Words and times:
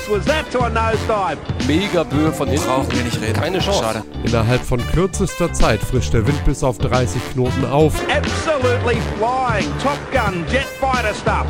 close 0.00 0.08
was 0.08 0.24
that 0.26 0.50
to 0.50 0.60
a 0.60 0.70
nosedive? 0.70 1.38
Mega 1.66 2.02
Böe 2.04 2.32
von 2.32 2.48
hinten. 2.48 2.66
Brauchen 2.66 2.92
wir 2.92 3.02
nicht 3.02 3.20
reden. 3.20 3.34
Keine 3.34 3.58
Chance. 3.58 3.82
Schade. 3.82 4.02
Innerhalb 4.24 4.62
von 4.62 4.80
kürzester 4.92 5.52
Zeit 5.52 5.80
frischt 5.80 6.12
der 6.12 6.26
Wind 6.26 6.44
bis 6.44 6.62
auf 6.62 6.78
30 6.78 7.20
Knoten 7.32 7.64
auf. 7.64 7.94
Absolutely 8.08 9.00
flying. 9.18 9.70
Top 9.82 9.98
Gun, 10.12 10.44
jet 10.50 10.66
fighter 10.80 11.14
stuff. 11.14 11.46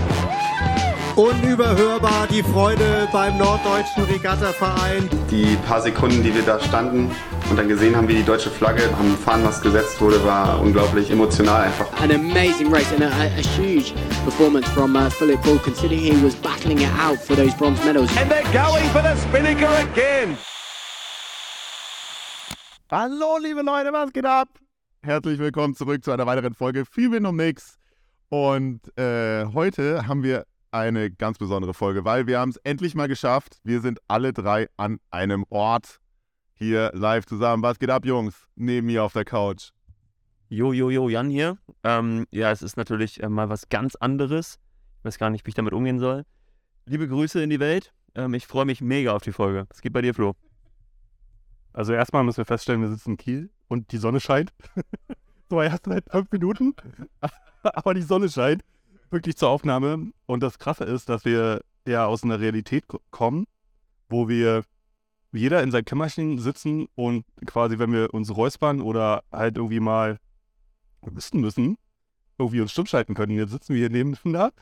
Unüberhörbar 1.16 2.26
die 2.30 2.42
Freude 2.42 3.08
beim 3.12 3.36
Norddeutschen 3.36 4.04
Regattaverein. 4.04 5.08
Die 5.30 5.56
paar 5.66 5.82
Sekunden, 5.82 6.22
die 6.22 6.34
wir 6.34 6.42
da 6.42 6.60
standen 6.60 7.10
und 7.50 7.56
dann 7.56 7.68
gesehen 7.68 7.96
haben, 7.96 8.06
wie 8.06 8.14
die 8.14 8.22
deutsche 8.22 8.48
Flagge 8.48 8.82
am 8.98 9.16
Fahnenmast 9.18 9.62
gesetzt 9.62 10.00
wurde, 10.00 10.24
war 10.24 10.60
unglaublich 10.60 11.10
emotional 11.10 11.62
einfach. 11.62 11.92
An 12.00 12.12
amazing 12.12 12.72
race 12.72 12.92
and 12.92 13.02
a, 13.02 13.08
a, 13.08 13.42
huge 13.58 13.92
performance 14.24 14.68
from 14.70 14.94
uh, 14.94 15.10
Philip 15.10 15.42
Bull, 15.42 15.58
considering 15.58 16.00
he 16.00 16.24
was 16.24 16.36
battling 16.36 16.78
it 16.78 16.90
out 16.98 17.18
for 17.18 17.34
those 17.34 17.52
bronze 17.56 17.84
medals. 17.84 18.08
And 18.16 18.30
they're 18.30 18.44
going 18.52 18.88
for 18.90 19.02
the 19.02 19.16
Spinnaker 19.16 19.68
again. 19.90 20.38
Hallo, 22.88 23.38
liebe 23.38 23.62
Leute, 23.62 23.92
was 23.92 24.12
geht 24.12 24.26
ab? 24.26 24.48
Herzlich 25.02 25.38
willkommen 25.38 25.74
zurück 25.74 26.04
zu 26.04 26.12
einer 26.12 26.26
weiteren 26.26 26.54
Folge 26.54 26.84
Viel 26.84 27.10
Wind 27.10 27.26
um 27.26 27.36
Nix. 27.36 27.78
Und 28.28 28.80
äh, 28.96 29.46
heute 29.46 30.06
haben 30.06 30.22
wir 30.22 30.46
eine 30.70 31.10
ganz 31.10 31.38
besondere 31.38 31.74
Folge, 31.74 32.04
weil 32.04 32.28
wir 32.28 32.38
haben 32.38 32.50
es 32.50 32.56
endlich 32.58 32.94
mal 32.94 33.08
geschafft. 33.08 33.58
Wir 33.64 33.80
sind 33.80 33.98
alle 34.06 34.32
drei 34.32 34.68
an 34.76 35.00
einem 35.10 35.44
Ort 35.48 36.00
hier 36.60 36.90
live 36.94 37.26
zusammen. 37.26 37.62
Was 37.62 37.78
geht 37.78 37.90
ab, 37.90 38.04
Jungs? 38.04 38.46
Neben 38.54 38.86
mir 38.86 39.02
auf 39.02 39.12
der 39.14 39.24
Couch. 39.24 39.70
Jo, 40.48 40.72
jo, 40.72 40.90
jo, 40.90 41.08
Jan 41.08 41.30
hier. 41.30 41.58
Ähm, 41.84 42.26
ja, 42.30 42.50
es 42.50 42.60
ist 42.62 42.76
natürlich 42.76 43.22
äh, 43.22 43.28
mal 43.28 43.48
was 43.48 43.68
ganz 43.68 43.94
anderes. 43.96 44.58
Ich 44.98 45.04
weiß 45.04 45.18
gar 45.18 45.30
nicht, 45.30 45.46
wie 45.46 45.50
ich 45.50 45.54
damit 45.54 45.72
umgehen 45.72 45.98
soll. 45.98 46.24
Liebe 46.86 47.08
Grüße 47.08 47.42
in 47.42 47.50
die 47.50 47.60
Welt. 47.60 47.92
Ähm, 48.14 48.34
ich 48.34 48.46
freue 48.46 48.64
mich 48.66 48.80
mega 48.80 49.14
auf 49.14 49.22
die 49.22 49.32
Folge. 49.32 49.66
Was 49.70 49.80
geht 49.80 49.92
bei 49.92 50.02
dir, 50.02 50.12
Flo? 50.14 50.34
Also 51.72 51.92
erstmal 51.92 52.24
müssen 52.24 52.38
wir 52.38 52.44
feststellen, 52.44 52.82
wir 52.82 52.90
sitzen 52.90 53.12
in 53.12 53.16
Kiel 53.16 53.50
und 53.68 53.92
die 53.92 53.98
Sonne 53.98 54.20
scheint. 54.20 54.52
so 55.48 55.62
erst 55.62 55.86
seit 55.86 56.10
fünf 56.10 56.30
Minuten. 56.32 56.74
Aber 57.62 57.94
die 57.94 58.02
Sonne 58.02 58.28
scheint 58.28 58.62
wirklich 59.10 59.36
zur 59.36 59.48
Aufnahme. 59.50 60.10
Und 60.26 60.42
das 60.42 60.58
Krasse 60.58 60.84
ist, 60.84 61.08
dass 61.08 61.24
wir 61.24 61.60
ja 61.86 62.06
aus 62.06 62.24
einer 62.24 62.40
Realität 62.40 62.88
ko- 62.88 63.00
kommen, 63.10 63.46
wo 64.08 64.28
wir 64.28 64.64
jeder 65.32 65.62
in 65.62 65.70
seinem 65.70 65.84
Kämmerchen 65.84 66.38
sitzen 66.38 66.86
und 66.94 67.24
quasi, 67.46 67.78
wenn 67.78 67.92
wir 67.92 68.12
uns 68.12 68.34
räuspern 68.34 68.80
oder 68.80 69.22
halt 69.30 69.56
irgendwie 69.56 69.80
mal 69.80 70.18
wissen 71.02 71.40
müssen, 71.40 71.76
irgendwie 72.38 72.60
uns 72.60 72.72
stumm 72.72 72.86
schalten 72.86 73.14
können. 73.14 73.32
Jetzt 73.32 73.50
sitzen 73.52 73.74
wir 73.74 73.80
hier 73.80 73.90
nebeneinander. 73.90 74.52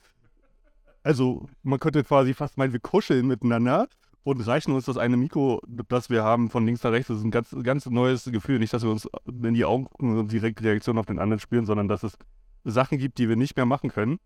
Also 1.03 1.49
man 1.63 1.79
könnte 1.79 2.05
quasi 2.05 2.35
fast 2.35 2.59
meinen, 2.59 2.73
wir 2.73 2.81
kuscheln 2.81 3.27
miteinander 3.27 3.89
und 4.25 4.47
reichen 4.47 4.73
uns 4.73 4.85
das 4.85 4.99
eine 4.99 5.17
Mikro, 5.17 5.63
das 5.67 6.11
wir 6.11 6.23
haben, 6.23 6.51
von 6.51 6.67
links 6.67 6.83
nach 6.83 6.93
rechts. 6.93 7.09
Das 7.09 7.19
ist 7.19 7.25
ein 7.25 7.31
ganz, 7.31 7.55
ganz 7.63 7.87
neues 7.87 8.25
Gefühl. 8.25 8.59
Nicht, 8.59 8.75
dass 8.75 8.83
wir 8.83 8.91
uns 8.91 9.09
in 9.27 9.55
die 9.55 9.65
Augen 9.65 9.85
gucken 9.85 10.19
und 10.19 10.31
direkt 10.31 10.63
Reaktion 10.63 10.99
auf 10.99 11.07
den 11.07 11.19
anderen 11.19 11.41
spüren, 11.41 11.65
sondern 11.65 11.89
dass 11.89 12.03
es 12.03 12.19
Sachen 12.65 12.99
gibt, 12.99 13.19
die 13.19 13.29
wir 13.29 13.37
nicht 13.37 13.57
mehr 13.57 13.65
machen 13.65 13.91
können. 13.91 14.19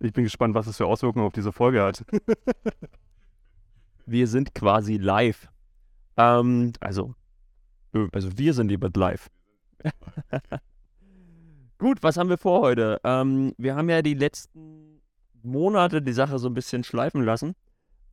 Ich 0.00 0.12
bin 0.12 0.22
gespannt, 0.22 0.54
was 0.54 0.68
es 0.68 0.76
für 0.76 0.86
Auswirkungen 0.86 1.26
auf 1.26 1.32
diese 1.32 1.50
Folge 1.50 1.82
hat. 1.82 2.04
Wir 4.06 4.28
sind 4.28 4.54
quasi 4.54 4.96
live. 4.96 5.48
Ähm, 6.18 6.72
also, 6.80 7.14
also 8.12 8.36
wir 8.36 8.52
sind 8.52 8.68
lieber 8.68 8.90
live. 8.94 9.30
Gut, 11.78 12.02
was 12.02 12.16
haben 12.16 12.28
wir 12.28 12.38
vor 12.38 12.60
heute? 12.60 13.00
Ähm, 13.04 13.54
wir 13.56 13.76
haben 13.76 13.88
ja 13.88 14.02
die 14.02 14.14
letzten 14.14 15.00
Monate 15.42 16.02
die 16.02 16.12
Sache 16.12 16.40
so 16.40 16.48
ein 16.48 16.54
bisschen 16.54 16.82
schleifen 16.82 17.22
lassen. 17.22 17.54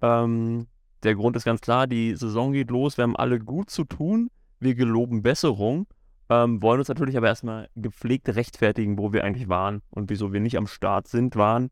Ähm, 0.02 0.68
der 1.02 1.16
Grund 1.16 1.36
ist 1.36 1.46
ganz 1.46 1.62
klar, 1.62 1.88
die 1.88 2.16
Saison 2.16 2.54
geht 2.54 2.70
los, 2.70 2.98
wir 2.98 3.04
haben 3.04 3.16
alle 3.16 3.40
gut 3.40 3.72
zu 3.72 3.84
tun, 3.84 4.30
wir 4.60 4.76
geloben 4.76 5.24
Besserung, 5.24 5.88
ähm, 6.30 6.62
wollen 6.62 6.80
uns 6.80 6.90
natürlich 6.90 7.18
aber 7.18 7.28
erstmal 7.28 7.70
gepflegt 7.76 8.30
rechtfertigen, 8.30 9.00
wo 9.00 9.14
wir 9.14 9.24
eigentlich 9.24 9.50
waren 9.50 9.82
und 9.90 10.12
wieso 10.12 10.32
wir 10.32 10.40
nicht 10.40 10.58
am 10.58 10.68
Start 10.68 11.08
sind, 11.08 11.36
waren. 11.36 11.72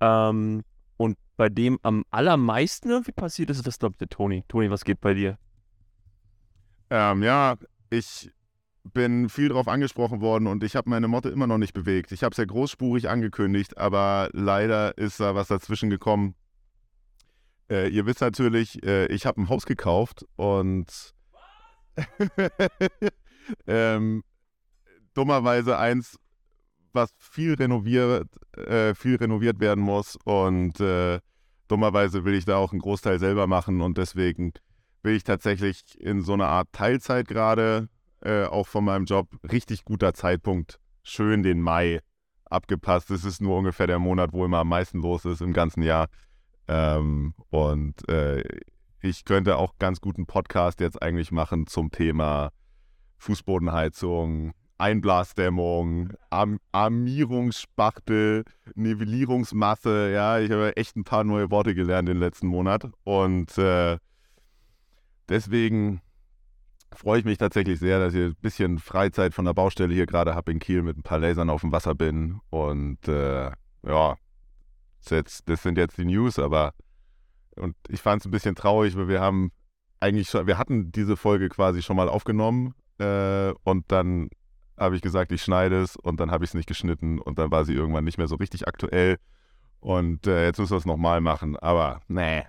Ähm, 0.00 0.62
und 0.96 1.18
bei 1.36 1.50
dem 1.50 1.78
am 1.82 2.04
allermeisten 2.10 2.88
irgendwie 2.88 3.12
passiert 3.12 3.50
ist, 3.50 3.66
das 3.66 3.78
glaube 3.78 3.92
ich 3.94 3.98
der 3.98 4.08
Toni. 4.08 4.44
Toni, 4.48 4.70
was 4.70 4.84
geht 4.84 5.02
bei 5.02 5.12
dir? 5.12 5.38
Ähm, 6.90 7.22
ja, 7.22 7.56
ich 7.90 8.30
bin 8.92 9.28
viel 9.28 9.48
drauf 9.48 9.68
angesprochen 9.68 10.20
worden 10.20 10.46
und 10.46 10.62
ich 10.62 10.76
habe 10.76 10.90
meine 10.90 11.08
Motte 11.08 11.28
immer 11.28 11.46
noch 11.46 11.58
nicht 11.58 11.74
bewegt. 11.74 12.12
Ich 12.12 12.22
habe 12.22 12.32
es 12.32 12.36
ja 12.38 12.44
großspurig 12.44 13.08
angekündigt, 13.08 13.78
aber 13.78 14.28
leider 14.32 14.96
ist 14.96 15.20
da 15.20 15.34
was 15.34 15.48
dazwischen 15.48 15.90
gekommen. 15.90 16.34
Äh, 17.68 17.88
ihr 17.88 18.06
wisst 18.06 18.20
natürlich, 18.20 18.82
äh, 18.84 19.06
ich 19.06 19.26
habe 19.26 19.40
ein 19.40 19.48
Haus 19.48 19.66
gekauft 19.66 20.24
und 20.36 21.14
ähm, 23.66 24.22
dummerweise 25.14 25.78
eins, 25.78 26.18
was 26.92 27.12
viel 27.18 27.54
renoviert, 27.54 28.28
äh, 28.56 28.94
viel 28.94 29.16
renoviert 29.16 29.58
werden 29.60 29.82
muss 29.82 30.16
und 30.24 30.78
äh, 30.80 31.20
dummerweise 31.68 32.24
will 32.24 32.34
ich 32.34 32.44
da 32.44 32.56
auch 32.56 32.72
einen 32.72 32.80
Großteil 32.80 33.18
selber 33.18 33.46
machen 33.46 33.80
und 33.80 33.98
deswegen 33.98 34.52
bin 35.06 35.14
ich 35.14 35.22
tatsächlich 35.22 35.84
in 36.00 36.20
so 36.20 36.32
einer 36.32 36.48
Art 36.48 36.72
Teilzeit 36.72 37.28
gerade, 37.28 37.88
äh, 38.22 38.42
auch 38.42 38.66
von 38.66 38.84
meinem 38.84 39.04
Job. 39.04 39.28
Richtig 39.52 39.84
guter 39.84 40.14
Zeitpunkt. 40.14 40.80
Schön 41.04 41.44
den 41.44 41.60
Mai 41.60 42.00
abgepasst. 42.44 43.12
Es 43.12 43.24
ist 43.24 43.40
nur 43.40 43.56
ungefähr 43.56 43.86
der 43.86 44.00
Monat, 44.00 44.32
wo 44.32 44.44
immer 44.44 44.58
am 44.58 44.68
meisten 44.68 44.98
los 44.98 45.24
ist 45.24 45.42
im 45.42 45.52
ganzen 45.52 45.84
Jahr. 45.84 46.08
Ähm, 46.66 47.34
und 47.50 48.08
äh, 48.08 48.42
ich 49.00 49.24
könnte 49.24 49.58
auch 49.58 49.78
ganz 49.78 50.00
guten 50.00 50.26
Podcast 50.26 50.80
jetzt 50.80 51.00
eigentlich 51.00 51.30
machen 51.30 51.68
zum 51.68 51.92
Thema 51.92 52.50
Fußbodenheizung, 53.18 54.54
Einblasdämmung, 54.76 56.14
Arm 56.30 56.58
Armierungsspachtel, 56.72 58.42
Nivellierungsmasse. 58.74 60.10
Ja, 60.12 60.40
ich 60.40 60.50
habe 60.50 60.76
echt 60.76 60.96
ein 60.96 61.04
paar 61.04 61.22
neue 61.22 61.48
Worte 61.52 61.76
gelernt 61.76 62.08
den 62.08 62.18
letzten 62.18 62.48
Monat. 62.48 62.90
Und 63.04 63.56
äh, 63.56 63.98
deswegen 65.28 66.00
freue 66.92 67.18
ich 67.18 67.24
mich 67.24 67.38
tatsächlich 67.38 67.78
sehr, 67.78 67.98
dass 67.98 68.14
ich 68.14 68.24
ein 68.24 68.36
bisschen 68.40 68.78
Freizeit 68.78 69.34
von 69.34 69.44
der 69.44 69.54
Baustelle 69.54 69.94
hier 69.94 70.06
gerade 70.06 70.34
habe 70.34 70.52
in 70.52 70.58
Kiel 70.58 70.82
mit 70.82 70.96
ein 70.96 71.02
paar 71.02 71.18
Lasern 71.18 71.50
auf 71.50 71.60
dem 71.60 71.72
Wasser 71.72 71.94
bin. 71.94 72.40
Und 72.50 73.06
äh, 73.08 73.50
ja, 73.86 74.16
das, 75.02 75.10
jetzt, 75.10 75.48
das 75.48 75.62
sind 75.62 75.78
jetzt 75.78 75.98
die 75.98 76.04
News, 76.04 76.38
aber 76.38 76.74
und 77.56 77.74
ich 77.88 78.02
fand 78.02 78.20
es 78.20 78.26
ein 78.26 78.30
bisschen 78.30 78.54
traurig, 78.54 78.96
weil 78.96 79.08
wir 79.08 79.20
haben 79.20 79.50
eigentlich 80.00 80.28
schon, 80.28 80.46
wir 80.46 80.58
hatten 80.58 80.92
diese 80.92 81.16
Folge 81.16 81.48
quasi 81.48 81.82
schon 81.82 81.96
mal 81.96 82.08
aufgenommen 82.08 82.74
äh, 82.98 83.52
und 83.64 83.90
dann 83.90 84.28
habe 84.78 84.94
ich 84.94 85.02
gesagt, 85.02 85.32
ich 85.32 85.42
schneide 85.42 85.80
es 85.80 85.96
und 85.96 86.20
dann 86.20 86.30
habe 86.30 86.44
ich 86.44 86.50
es 86.50 86.54
nicht 86.54 86.68
geschnitten 86.68 87.18
und 87.18 87.38
dann 87.38 87.50
war 87.50 87.64
sie 87.64 87.72
irgendwann 87.72 88.04
nicht 88.04 88.18
mehr 88.18 88.28
so 88.28 88.36
richtig 88.36 88.68
aktuell. 88.68 89.16
Und 89.80 90.26
äh, 90.26 90.46
jetzt 90.46 90.58
müssen 90.58 90.72
wir 90.72 90.78
es 90.78 90.86
nochmal 90.86 91.20
machen, 91.20 91.56
aber 91.56 92.00
nee, 92.08 92.44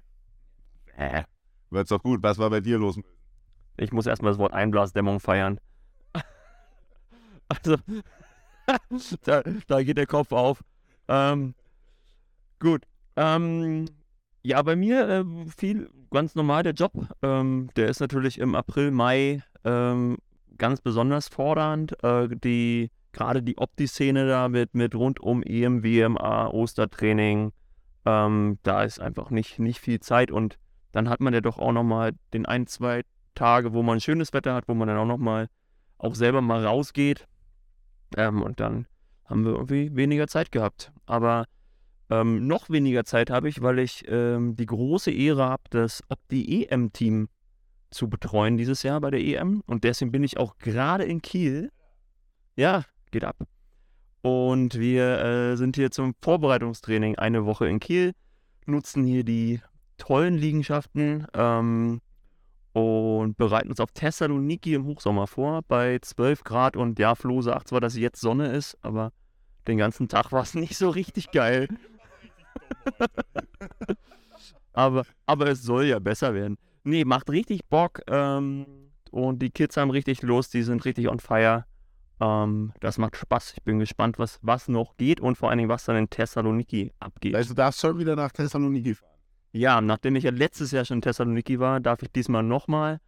nee, 0.97 1.23
wird's 1.69 1.89
doch 1.89 2.01
gut. 2.01 2.23
Was 2.23 2.37
war 2.37 2.49
bei 2.49 2.61
dir 2.61 2.77
los? 2.77 2.99
Ich 3.77 3.91
muss 3.91 4.05
erstmal 4.05 4.31
das 4.31 4.39
Wort 4.39 4.53
Einblasdämmung 4.53 5.19
feiern. 5.19 5.59
Also, 7.49 7.77
da, 9.23 9.43
da 9.67 9.83
geht 9.83 9.97
der 9.97 10.07
Kopf 10.07 10.31
auf. 10.31 10.63
Ähm, 11.07 11.53
gut. 12.59 12.83
Ähm, 13.15 13.85
ja, 14.43 14.61
bei 14.61 14.75
mir 14.75 15.07
äh, 15.07 15.25
viel 15.55 15.89
ganz 16.11 16.35
normal 16.35 16.63
der 16.63 16.73
Job. 16.73 16.93
Ähm, 17.21 17.69
der 17.75 17.87
ist 17.87 17.99
natürlich 17.99 18.39
im 18.39 18.55
April, 18.55 18.91
Mai 18.91 19.43
ähm, 19.63 20.17
ganz 20.57 20.81
besonders 20.81 21.27
fordernd. 21.27 22.01
Äh, 22.03 22.29
die, 22.29 22.91
gerade 23.13 23.41
die 23.41 23.57
Opti-Szene 23.57 24.27
da 24.27 24.49
mit, 24.49 24.75
mit 24.75 24.95
rund 24.95 25.19
um 25.19 25.43
EM, 25.43 25.83
WMA, 25.83 26.47
Ostertraining, 26.49 27.51
ähm, 28.05 28.59
da 28.63 28.83
ist 28.83 28.99
einfach 28.99 29.29
nicht, 29.29 29.59
nicht 29.59 29.79
viel 29.79 29.99
Zeit 29.99 30.31
und 30.31 30.57
dann 30.91 31.09
hat 31.09 31.19
man 31.19 31.33
ja 31.33 31.41
doch 31.41 31.57
auch 31.57 31.71
nochmal 31.71 32.13
den 32.33 32.45
ein, 32.45 32.67
zwei 32.67 33.03
Tage, 33.35 33.73
wo 33.73 33.83
man 33.83 33.99
schönes 33.99 34.33
Wetter 34.33 34.53
hat, 34.53 34.67
wo 34.67 34.73
man 34.73 34.87
dann 34.87 34.97
auch 34.97 35.05
nochmal 35.05 35.47
auch 35.97 36.15
selber 36.15 36.41
mal 36.41 36.65
rausgeht. 36.65 37.27
Ähm, 38.15 38.41
und 38.41 38.59
dann 38.59 38.87
haben 39.25 39.45
wir 39.45 39.51
irgendwie 39.51 39.95
weniger 39.95 40.27
Zeit 40.27 40.51
gehabt. 40.51 40.91
Aber 41.05 41.45
ähm, 42.09 42.47
noch 42.47 42.69
weniger 42.69 43.03
Zeit 43.03 43.29
habe 43.29 43.49
ich, 43.49 43.61
weil 43.61 43.79
ich 43.79 44.05
ähm, 44.07 44.55
die 44.55 44.65
große 44.65 45.11
Ehre 45.11 45.45
habe, 45.45 45.63
das 45.69 46.01
Opti-EM-Team 46.09 47.27
zu 47.89 48.09
betreuen 48.09 48.57
dieses 48.57 48.83
Jahr 48.83 49.01
bei 49.01 49.11
der 49.11 49.21
EM. 49.21 49.61
Und 49.65 49.83
deswegen 49.83 50.11
bin 50.11 50.23
ich 50.23 50.37
auch 50.37 50.57
gerade 50.57 51.03
in 51.03 51.21
Kiel. 51.21 51.71
Ja, 52.55 52.83
geht 53.11 53.23
ab. 53.23 53.37
Und 54.21 54.79
wir 54.79 55.19
äh, 55.19 55.57
sind 55.57 55.75
hier 55.75 55.91
zum 55.91 56.15
Vorbereitungstraining 56.21 57.17
eine 57.17 57.45
Woche 57.45 57.67
in 57.67 57.79
Kiel, 57.79 58.13
nutzen 58.65 59.03
hier 59.03 59.23
die 59.23 59.61
tollen 59.97 60.37
Liegenschaften 60.37 61.27
ähm, 61.33 62.01
und 62.73 63.37
bereiten 63.37 63.69
uns 63.69 63.79
auf 63.79 63.91
Thessaloniki 63.91 64.73
im 64.73 64.85
Hochsommer 64.85 65.27
vor 65.27 65.61
bei 65.67 65.99
12 65.99 66.43
Grad. 66.43 66.77
Und 66.77 66.99
ja, 66.99 67.15
Flo 67.15 67.41
sagt 67.41 67.69
zwar, 67.69 67.81
dass 67.81 67.97
jetzt 67.97 68.21
Sonne 68.21 68.47
ist, 68.51 68.77
aber 68.81 69.11
den 69.67 69.77
ganzen 69.77 70.07
Tag 70.07 70.31
war 70.31 70.43
es 70.43 70.53
nicht 70.55 70.77
so 70.77 70.89
richtig 70.89 71.31
geil. 71.31 71.67
aber, 74.73 75.05
aber 75.25 75.47
es 75.47 75.63
soll 75.63 75.85
ja 75.85 75.99
besser 75.99 76.33
werden. 76.33 76.57
Nee, 76.83 77.03
macht 77.03 77.29
richtig 77.29 77.65
Bock. 77.65 78.01
Ähm, 78.07 78.65
und 79.11 79.41
die 79.41 79.49
Kids 79.49 79.77
haben 79.77 79.89
richtig 79.89 80.21
Lust, 80.21 80.53
die 80.53 80.63
sind 80.63 80.85
richtig 80.85 81.09
on 81.09 81.19
fire. 81.19 81.65
Ähm, 82.19 82.73
das 82.79 82.97
macht 82.97 83.15
Spaß. 83.15 83.53
Ich 83.57 83.63
bin 83.63 83.79
gespannt, 83.79 84.19
was, 84.19 84.39
was 84.41 84.67
noch 84.67 84.97
geht 84.97 85.19
und 85.19 85.37
vor 85.37 85.49
allen 85.49 85.57
Dingen, 85.57 85.69
was 85.69 85.85
dann 85.85 85.95
in 85.95 86.09
Thessaloniki 86.09 86.93
abgeht. 86.99 87.35
Also 87.35 87.49
du 87.49 87.55
darfst 87.55 87.79
schon 87.79 87.97
wieder 87.97 88.15
nach 88.15 88.31
Thessaloniki 88.31 88.95
fahren. 88.95 89.16
Ja, 89.57 89.81
nachdem 89.81 90.15
ich 90.15 90.23
ja 90.23 90.29
letztes 90.29 90.69
Jahr 90.69 90.85
schon 90.85 90.99
in 90.99 91.01
Thessaloniki 91.01 91.59
war, 91.59 91.79
darf 91.79 92.03
ich 92.03 92.11
diesmal 92.11 92.43
nochmal. 92.43 92.99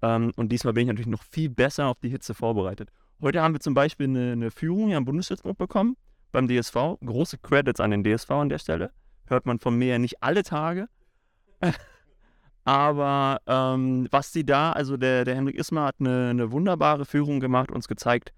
Ähm, 0.00 0.32
und 0.36 0.50
diesmal 0.50 0.72
bin 0.72 0.84
ich 0.84 0.88
natürlich 0.88 1.06
noch 1.06 1.22
viel 1.22 1.50
besser 1.50 1.86
auf 1.88 1.98
die 2.00 2.08
Hitze 2.08 2.32
vorbereitet. 2.32 2.88
Heute 3.20 3.42
haben 3.42 3.52
wir 3.52 3.60
zum 3.60 3.74
Beispiel 3.74 4.06
eine, 4.06 4.32
eine 4.32 4.50
Führung 4.50 4.88
hier 4.88 4.96
am 4.96 5.04
Bundesstützpunkt 5.04 5.58
bekommen 5.58 5.98
beim 6.32 6.48
DSV. 6.48 6.96
Große 7.04 7.36
Credits 7.38 7.78
an 7.78 7.90
den 7.90 8.04
DSV 8.04 8.30
an 8.30 8.48
der 8.48 8.58
Stelle. 8.58 8.90
Hört 9.26 9.44
man 9.44 9.58
von 9.58 9.76
mir 9.76 9.88
ja 9.88 9.98
nicht 9.98 10.22
alle 10.22 10.44
Tage. 10.44 10.88
Aber 12.64 13.42
ähm, 13.46 14.08
was 14.10 14.32
sie 14.32 14.46
da, 14.46 14.72
also 14.72 14.96
der, 14.96 15.26
der 15.26 15.34
Henrik 15.34 15.56
Ismar 15.56 15.88
hat 15.88 15.96
eine, 16.00 16.30
eine 16.30 16.52
wunderbare 16.52 17.04
Führung 17.04 17.38
gemacht, 17.38 17.70
uns 17.70 17.86
gezeigt, 17.86 18.32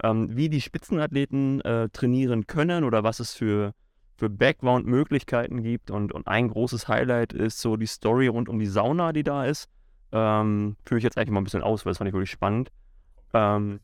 ähm, 0.00 0.36
wie 0.36 0.48
die 0.48 0.60
Spitzenathleten 0.60 1.60
äh, 1.62 1.88
trainieren 1.88 2.46
können 2.46 2.84
oder 2.84 3.02
was 3.02 3.18
es 3.18 3.34
für, 3.34 3.72
für 4.16 4.30
Background-Möglichkeiten 4.30 5.62
gibt. 5.62 5.90
Und, 5.90 6.12
und 6.12 6.26
ein 6.26 6.48
großes 6.48 6.88
Highlight 6.88 7.32
ist 7.32 7.60
so 7.60 7.76
die 7.76 7.86
Story 7.86 8.26
rund 8.26 8.48
um 8.48 8.58
die 8.58 8.66
Sauna, 8.66 9.12
die 9.12 9.22
da 9.22 9.44
ist. 9.44 9.68
Ähm, 10.12 10.76
führe 10.84 10.98
ich 10.98 11.04
jetzt 11.04 11.18
eigentlich 11.18 11.30
mal 11.30 11.40
ein 11.40 11.44
bisschen 11.44 11.62
aus, 11.62 11.84
weil 11.84 11.90
das 11.90 11.98
fand 11.98 12.08
ich 12.08 12.14
wirklich 12.14 12.30
spannend. 12.30 12.70
Ähm, 13.34 13.80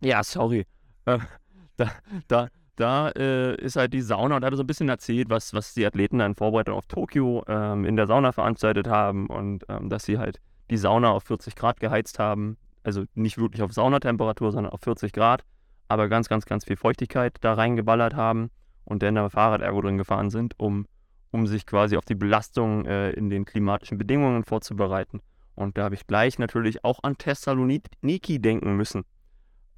ja, 0.00 0.22
sorry. 0.22 0.66
Äh, 1.04 1.18
da 1.76 1.90
da, 2.28 2.48
da 2.76 3.08
äh, 3.10 3.54
ist 3.56 3.76
halt 3.76 3.92
die 3.92 4.02
Sauna 4.02 4.36
und 4.36 4.42
da 4.42 4.46
hat 4.46 4.54
er 4.54 4.56
so 4.56 4.62
ein 4.62 4.66
bisschen 4.66 4.88
erzählt, 4.88 5.30
was, 5.30 5.54
was 5.54 5.74
die 5.74 5.86
Athleten 5.86 6.18
dann 6.18 6.32
in 6.32 6.34
Vorbereitung 6.34 6.76
auf 6.76 6.86
Tokio 6.86 7.44
ähm, 7.48 7.84
in 7.84 7.96
der 7.96 8.06
Sauna 8.06 8.32
veranstaltet 8.32 8.88
haben 8.88 9.26
und 9.28 9.64
ähm, 9.68 9.88
dass 9.88 10.04
sie 10.04 10.18
halt 10.18 10.40
die 10.70 10.76
Sauna 10.76 11.10
auf 11.10 11.24
40 11.24 11.54
Grad 11.56 11.80
geheizt 11.80 12.18
haben. 12.18 12.56
Also 12.82 13.04
nicht 13.14 13.38
wirklich 13.38 13.62
auf 13.62 13.72
Saunatemperatur, 13.72 14.52
sondern 14.52 14.72
auf 14.72 14.80
40 14.80 15.12
Grad, 15.12 15.44
aber 15.88 16.08
ganz, 16.08 16.28
ganz, 16.28 16.44
ganz 16.44 16.64
viel 16.64 16.76
Feuchtigkeit 16.76 17.36
da 17.40 17.54
reingeballert 17.54 18.14
haben 18.14 18.50
und 18.86 19.02
dann 19.02 19.16
da 19.16 19.28
Fahrradergo 19.28 19.82
drin 19.82 19.98
gefahren 19.98 20.30
sind, 20.30 20.58
um, 20.58 20.86
um 21.30 21.46
sich 21.46 21.66
quasi 21.66 21.96
auf 21.96 22.04
die 22.04 22.14
Belastung 22.14 22.86
äh, 22.86 23.10
in 23.10 23.28
den 23.28 23.44
klimatischen 23.44 23.98
Bedingungen 23.98 24.44
vorzubereiten. 24.44 25.20
Und 25.54 25.76
da 25.76 25.84
habe 25.84 25.94
ich 25.94 26.06
gleich 26.06 26.38
natürlich 26.38 26.84
auch 26.84 27.02
an 27.02 27.18
Thessaloniki 27.18 28.38
denken 28.40 28.76
müssen. 28.76 29.04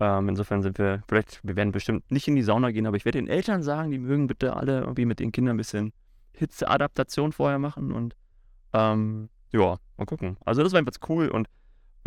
Ähm, 0.01 0.29
insofern 0.29 0.63
sind 0.63 0.79
wir, 0.79 1.03
vielleicht, 1.09 1.41
wir 1.43 1.57
werden 1.57 1.73
bestimmt 1.73 2.09
nicht 2.11 2.29
in 2.29 2.37
die 2.37 2.43
Sauna 2.43 2.71
gehen, 2.71 2.87
aber 2.87 2.97
ich 2.97 3.05
werde 3.05 3.19
den 3.19 3.29
Eltern 3.29 3.63
sagen, 3.63 3.91
die 3.91 3.99
mögen 3.99 4.27
bitte 4.27 4.55
alle 4.55 4.81
irgendwie 4.81 5.07
mit 5.07 5.19
den 5.19 5.33
Kindern 5.33 5.55
ein 5.55 5.59
bisschen 5.59 5.93
Hitzeadaptation 6.33 7.33
vorher 7.33 7.59
machen 7.59 7.93
und 7.93 8.15
ähm, 8.73 9.29
ja, 9.53 9.79
mal 9.97 10.05
gucken. 10.05 10.37
Also 10.45 10.63
das 10.63 10.73
war 10.73 10.79
einfach 10.79 10.93
cool 11.09 11.29
und 11.29 11.49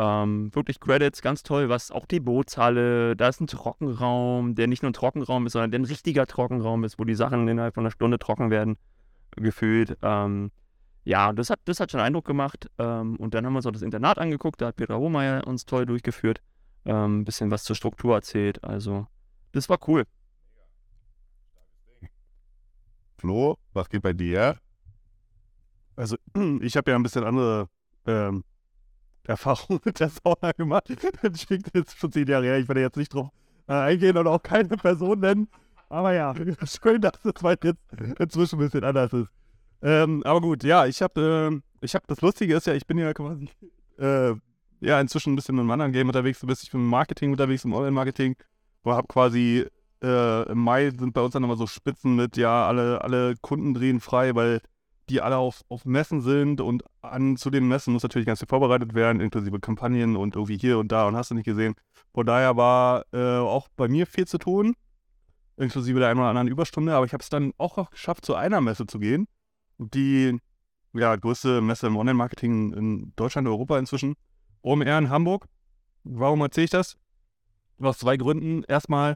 ähm, 0.02 0.54
wirklich 0.56 0.80
Credits, 0.80 1.22
ganz 1.22 1.44
toll, 1.44 1.70
was 1.70 1.92
auch 1.92 2.06
die 2.06 2.20
Bootshalle, 2.20 3.16
da 3.16 3.28
ist 3.28 3.42
ein 3.42 3.48
Trockenraum, 3.48 4.56
der 4.56 4.68
nicht 4.68 4.82
nur 4.82 4.90
ein 4.90 4.94
Trockenraum 4.94 5.46
ist, 5.46 5.54
sondern 5.54 5.72
der 5.72 5.80
ein 5.80 5.86
richtiger 5.86 6.26
Trockenraum 6.26 6.84
ist, 6.84 6.98
wo 6.98 7.04
die 7.04 7.16
Sachen 7.16 7.48
innerhalb 7.48 7.76
von 7.76 7.84
einer 7.84 7.92
Stunde 7.92 8.18
trocken 8.18 8.50
werden, 8.50 8.78
gefühlt. 9.36 9.98
Ähm, 10.02 10.52
ja, 11.04 11.34
das 11.34 11.50
hat, 11.50 11.60
das 11.66 11.80
hat 11.80 11.92
schon 11.92 12.00
Eindruck 12.00 12.26
gemacht. 12.26 12.70
Ähm, 12.78 13.16
und 13.18 13.34
dann 13.34 13.46
haben 13.46 13.54
wir 13.54 13.58
uns 13.58 13.66
auch 13.66 13.72
das 13.72 13.82
Internat 13.82 14.18
angeguckt, 14.18 14.62
da 14.62 14.68
hat 14.68 14.76
Petra 14.76 14.98
Hohmeier 14.98 15.46
uns 15.46 15.66
toll 15.66 15.86
durchgeführt 15.86 16.42
ein 16.86 16.96
ähm, 16.96 17.26
bisschen 17.26 17.52
was 17.52 17.64
zur 17.64 17.76
Struktur 17.76 18.16
erzählt. 18.16 18.64
Also, 18.64 19.08
das 19.52 19.70
war 19.70 19.78
cool. 19.88 20.06
Flo, 23.18 23.58
was 23.74 23.90
geht 23.90 24.02
bei 24.02 24.14
dir? 24.14 24.58
Also, 25.96 26.18
ich 26.62 26.76
habe 26.76 26.92
ja 26.92 26.98
ein 26.98 27.04
bisschen 27.04 27.24
andere 27.24 27.70
ähm, 28.08 28.44
Erfahrungen 29.28 29.80
mit 29.86 30.00
der 30.00 30.10
Sauna 30.10 30.52
gemacht. 30.52 30.92
Das 31.22 31.46
klingt 31.46 31.68
jetzt 31.74 31.98
schon 31.98 32.12
zehn 32.12 32.28
Jahre 32.28 32.46
her. 32.46 32.58
Ich 32.60 32.68
werde 32.68 32.82
jetzt 32.82 32.98
nicht 32.98 33.14
drauf 33.14 33.30
äh, 33.68 33.74
eingehen 33.74 34.18
und 34.18 34.28
auch 34.28 34.42
keine 34.42 34.70
Person 34.70 35.20
nennen. 35.20 35.48
Aber 35.90 36.14
ja, 36.14 36.34
schön, 36.66 37.02
dass 37.02 37.14
es 37.24 37.42
mal 37.42 37.58
jetzt 37.64 37.80
inzwischen 38.20 38.56
ein 38.56 38.66
bisschen 38.66 38.84
anders 38.84 39.12
ist. 39.14 39.30
Ähm, 39.82 40.24
aber 40.24 40.42
gut, 40.42 40.64
ja, 40.64 40.86
ich 40.86 41.02
habe, 41.02 41.62
äh, 41.82 41.86
ich 41.86 41.96
das 42.08 42.22
Lustige 42.22 42.56
ist 42.56 42.68
ja, 42.68 42.74
ich 42.74 42.86
bin 42.86 42.98
ja 42.98 43.14
quasi 43.14 43.50
äh, 43.98 44.34
ja 44.80 45.00
inzwischen 45.00 45.34
ein 45.34 45.36
bisschen 45.36 45.58
im 45.58 45.70
anderen 45.70 45.92
Game 45.92 46.08
unterwegs. 46.08 46.40
Du 46.40 46.48
bist 46.48 46.64
ich 46.64 46.72
bin 46.72 46.82
im 46.82 46.88
Marketing 46.88 47.32
unterwegs, 47.32 47.66
im 47.66 47.74
Online-Marketing. 47.74 48.36
Habe 48.86 49.08
quasi 49.08 49.66
äh, 50.04 50.52
im 50.52 50.58
Mai 50.58 50.92
sind 50.92 51.14
bei 51.14 51.22
uns 51.22 51.34
dann 51.34 51.44
immer 51.44 51.56
so 51.56 51.68
Spitzen 51.68 52.16
mit, 52.16 52.38
ja, 52.38 52.68
alle, 52.68 53.02
alle 53.02 53.36
Kunden 53.42 53.74
drehen 53.74 54.00
frei, 54.00 54.36
weil 54.36 54.62
die 55.12 55.22
alle 55.22 55.38
auf, 55.38 55.62
auf 55.70 55.86
Messen 55.86 56.22
sind 56.22 56.62
und 56.62 56.84
an 57.02 57.36
zu 57.38 57.50
den 57.50 57.68
Messen 57.68 57.94
muss 57.94 58.04
natürlich 58.04 58.26
ganz 58.26 58.40
viel 58.40 58.48
vorbereitet 58.48 58.94
werden, 58.94 59.22
inklusive 59.22 59.60
Kampagnen 59.60 60.16
und 60.16 60.36
irgendwie 60.36 60.58
hier 60.58 60.80
und 60.80 60.92
da 60.92 61.08
und 61.08 61.16
hast 61.16 61.32
du 61.32 61.36
nicht 61.36 61.46
gesehen. 61.46 61.76
Von 62.14 62.26
daher 62.26 62.56
war 62.58 63.06
äh, 63.14 63.38
auch 63.38 63.68
bei 63.76 63.88
mir 63.88 64.08
viel 64.08 64.26
zu 64.26 64.38
tun, 64.38 64.76
inklusive 65.58 66.00
der 66.00 66.10
einen 66.10 66.20
oder 66.20 66.30
anderen 66.30 66.48
Überstunde, 66.48 66.96
aber 66.96 67.06
ich 67.06 67.14
habe 67.14 67.22
es 67.22 67.30
dann 67.30 67.52
auch 67.58 67.78
noch 67.78 67.92
geschafft, 67.92 68.26
zu 68.26 68.36
einer 68.36 68.62
Messe 68.62 68.88
zu 68.88 69.00
gehen, 69.00 69.28
die 69.78 70.40
ja, 70.94 71.16
größte 71.16 71.62
Messe 71.62 71.88
im 71.88 71.98
Online-Marketing 71.98 72.74
in 72.74 73.14
Deutschland, 73.16 73.48
Europa 73.48 73.78
inzwischen. 73.80 74.16
OMR 74.62 74.98
in 74.98 75.10
Hamburg. 75.10 75.48
Warum 76.04 76.42
erzähle 76.42 76.66
ich 76.66 76.72
das? 76.72 76.98
Aus 77.80 78.00
zwei 78.00 78.18
Gründen. 78.18 78.64
Erstmal 78.68 79.16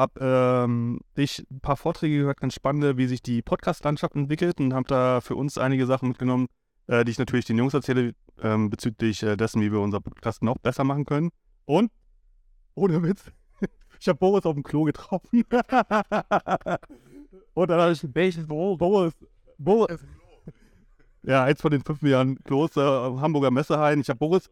habe 0.00 0.20
ähm, 0.20 1.00
ich 1.14 1.46
ein 1.50 1.60
paar 1.60 1.76
Vorträge 1.76 2.18
gehört, 2.18 2.40
ganz 2.40 2.54
spannende, 2.54 2.96
wie 2.96 3.06
sich 3.06 3.22
die 3.22 3.42
Podcast-Landschaft 3.42 4.16
entwickelt 4.16 4.58
und 4.60 4.72
habe 4.74 4.88
da 4.88 5.20
für 5.20 5.36
uns 5.36 5.58
einige 5.58 5.86
Sachen 5.86 6.08
mitgenommen, 6.08 6.46
äh, 6.86 7.04
die 7.04 7.10
ich 7.12 7.18
natürlich 7.18 7.44
den 7.44 7.58
Jungs 7.58 7.74
erzähle, 7.74 8.14
ähm, 8.42 8.70
bezüglich 8.70 9.22
äh, 9.22 9.36
dessen, 9.36 9.60
wie 9.60 9.70
wir 9.70 9.80
unser 9.80 10.00
Podcast 10.00 10.42
noch 10.42 10.58
besser 10.58 10.84
machen 10.84 11.04
können. 11.04 11.30
Und, 11.66 11.92
ohne 12.74 13.02
Witz, 13.02 13.30
ich 14.00 14.08
habe 14.08 14.18
Boris 14.18 14.46
auf 14.46 14.54
dem 14.54 14.62
Klo 14.62 14.84
getroffen. 14.84 15.44
und 17.54 17.70
dann 17.70 17.80
habe 17.80 17.92
ich, 17.92 18.02
welches 18.14 18.46
Boris? 18.46 19.12
Boris. 19.58 20.00
Ja, 21.22 21.44
eins 21.44 21.60
von 21.60 21.70
den 21.70 21.82
fünf 21.82 22.02
Jahren 22.02 22.42
Klos, 22.44 22.74
äh, 22.76 22.80
Hamburger 22.80 23.50
Messehallen. 23.50 24.00
Ich 24.00 24.08
habe 24.08 24.18
Boris 24.18 24.48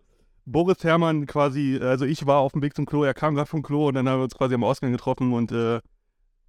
Boris 0.53 0.83
Herrmann 0.83 1.27
quasi, 1.27 1.79
also 1.81 2.05
ich 2.05 2.27
war 2.27 2.39
auf 2.39 2.53
dem 2.53 2.63
Weg 2.63 2.75
zum 2.75 2.87
Klo, 2.87 3.05
er 3.05 3.15
kam 3.15 3.35
gerade 3.35 3.49
vom 3.49 3.63
Klo 3.63 3.89
und 3.89 3.95
dann 3.95 4.09
haben 4.09 4.21
wir 4.21 4.25
uns 4.25 4.35
quasi 4.35 4.55
am 4.55 4.65
Ausgang 4.65 4.93
getroffen 4.93 5.33
und 5.33 5.53
äh, 5.53 5.81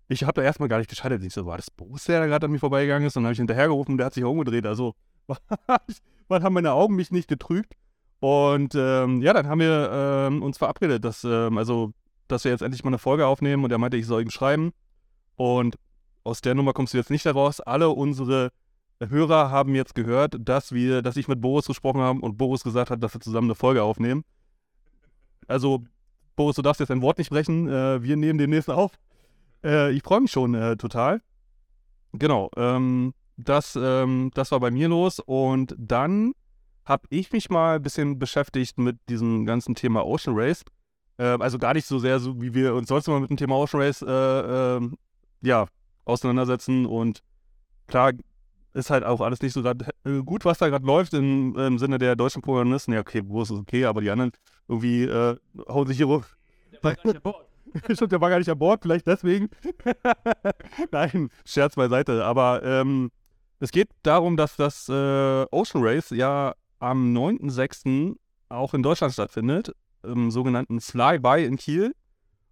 ich 0.07 0.23
habe 0.23 0.33
da 0.33 0.41
erstmal 0.41 0.69
gar 0.69 0.79
nicht 0.79 0.89
geschaltet. 0.89 1.23
Ich 1.23 1.33
so, 1.33 1.45
war 1.45 1.57
das 1.57 1.69
Boris, 1.69 2.05
der 2.05 2.19
da 2.19 2.25
gerade 2.25 2.45
an 2.45 2.51
mir 2.51 2.59
vorbeigegangen 2.59 3.07
ist? 3.07 3.15
Und 3.15 3.23
dann 3.23 3.27
habe 3.27 3.33
ich 3.33 3.39
hinterhergerufen, 3.39 3.97
der 3.97 4.07
hat 4.07 4.13
sich 4.15 4.23
umgedreht. 4.23 4.65
Also, 4.65 4.95
was 6.27 6.43
haben 6.43 6.53
meine 6.53 6.71
Augen 6.73 6.95
mich 6.95 7.11
nicht 7.11 7.27
getrügt? 7.27 7.73
Und 8.19 8.73
ähm, 8.75 9.21
ja, 9.21 9.33
dann 9.33 9.47
haben 9.47 9.59
wir 9.59 9.89
ähm, 9.93 10.41
uns 10.41 10.57
verabredet, 10.57 11.05
dass, 11.05 11.23
ähm, 11.23 11.57
also, 11.57 11.93
dass 12.27 12.43
wir 12.43 12.51
jetzt 12.51 12.61
endlich 12.61 12.83
mal 12.83 12.89
eine 12.89 12.97
Folge 12.97 13.27
aufnehmen 13.27 13.63
und 13.63 13.71
er 13.71 13.77
meinte, 13.77 13.97
ich 13.97 14.07
soll 14.07 14.23
ihm 14.23 14.31
schreiben. 14.31 14.71
Und 15.35 15.77
aus 16.23 16.41
der 16.41 16.55
Nummer 16.55 16.73
kommst 16.73 16.93
du 16.93 16.97
jetzt 16.97 17.11
nicht 17.11 17.25
heraus. 17.25 17.61
Alle 17.61 17.89
unsere 17.89 18.49
Hörer 18.99 19.49
haben 19.49 19.75
jetzt 19.75 19.95
gehört, 19.95 20.35
dass 20.39 20.73
wir, 20.73 21.01
dass 21.01 21.15
ich 21.15 21.27
mit 21.27 21.41
Boris 21.41 21.65
gesprochen 21.65 22.01
habe 22.01 22.19
und 22.19 22.37
Boris 22.37 22.63
gesagt 22.63 22.91
hat, 22.91 23.01
dass 23.01 23.13
wir 23.13 23.21
zusammen 23.21 23.47
eine 23.47 23.55
Folge 23.55 23.83
aufnehmen. 23.83 24.23
Also, 25.47 25.83
Boris, 26.35 26.55
du 26.55 26.61
darfst 26.61 26.79
jetzt 26.79 26.91
ein 26.91 27.01
Wort 27.01 27.17
nicht 27.17 27.29
brechen. 27.29 27.67
Äh, 27.67 28.03
wir 28.03 28.17
nehmen 28.17 28.37
demnächst 28.37 28.69
auf. 28.69 28.91
Äh, 29.63 29.91
ich 29.91 30.03
freue 30.03 30.21
mich 30.21 30.31
schon 30.31 30.53
äh, 30.53 30.77
total. 30.77 31.21
Genau, 32.13 32.49
ähm, 32.57 33.13
das, 33.37 33.77
ähm, 33.81 34.31
das 34.33 34.51
war 34.51 34.59
bei 34.59 34.71
mir 34.71 34.89
los. 34.89 35.19
Und 35.19 35.75
dann 35.77 36.33
habe 36.85 37.07
ich 37.09 37.31
mich 37.31 37.49
mal 37.49 37.75
ein 37.75 37.83
bisschen 37.83 38.19
beschäftigt 38.19 38.77
mit 38.77 38.97
diesem 39.09 39.45
ganzen 39.45 39.75
Thema 39.75 40.05
Ocean 40.05 40.35
Race. 40.37 40.63
Ähm, 41.17 41.41
also 41.41 41.57
gar 41.57 41.73
nicht 41.73 41.85
so 41.85 41.99
sehr, 41.99 42.19
so 42.19 42.41
wie 42.41 42.53
wir 42.53 42.73
uns 42.75 42.89
sonst 42.89 43.07
immer 43.07 43.19
mit 43.19 43.29
dem 43.29 43.37
Thema 43.37 43.55
Ocean 43.55 43.81
Race 43.81 44.01
äh, 44.01 44.07
ähm, 44.77 44.97
ja, 45.41 45.67
auseinandersetzen. 46.05 46.85
Und 46.85 47.21
klar 47.87 48.13
ist 48.73 48.89
halt 48.89 49.03
auch 49.03 49.21
alles 49.21 49.41
nicht 49.41 49.53
so 49.53 49.61
grad, 49.61 49.83
äh, 50.05 50.21
gut, 50.23 50.45
was 50.45 50.57
da 50.57 50.69
gerade 50.69 50.85
läuft 50.85 51.13
im, 51.13 51.55
im, 51.57 51.79
Sinne 51.79 51.97
der 51.97 52.15
deutschen 52.15 52.41
Protagonisten. 52.41 52.93
Ja, 52.93 52.99
okay, 52.99 53.21
wo 53.25 53.41
ist 53.41 53.49
es 53.49 53.57
okay, 53.57 53.85
aber 53.85 54.01
die 54.01 54.09
anderen 54.09 54.31
irgendwie 54.67 55.03
äh, 55.03 55.35
hauen 55.67 55.87
sich 55.87 55.97
hier 55.97 56.05
rum. 56.05 56.23
Der 56.71 56.83
war 56.83 56.95
gar 56.95 57.05
nicht 57.05 57.15
an 57.15 57.21
Bord. 57.21 57.45
Stimmt, 57.91 58.11
der 58.11 58.21
war 58.21 58.29
gar 58.29 58.39
nicht 58.39 58.49
an 58.49 58.59
Bord, 58.59 58.81
vielleicht 58.81 59.07
deswegen. 59.07 59.49
Nein, 60.91 61.29
Scherz 61.45 61.75
beiseite. 61.75 62.23
Aber 62.25 62.63
ähm, 62.63 63.11
es 63.59 63.71
geht 63.71 63.89
darum, 64.03 64.37
dass 64.37 64.55
das 64.55 64.87
äh, 64.89 65.45
Ocean 65.51 65.83
Race 65.83 66.11
ja 66.11 66.53
am 66.79 67.15
9.6. 67.15 68.15
auch 68.49 68.73
in 68.73 68.83
Deutschland 68.83 69.13
stattfindet, 69.13 69.75
im 70.03 70.31
sogenannten 70.31 70.79
Flyby 70.79 71.45
in 71.45 71.57
Kiel. 71.57 71.93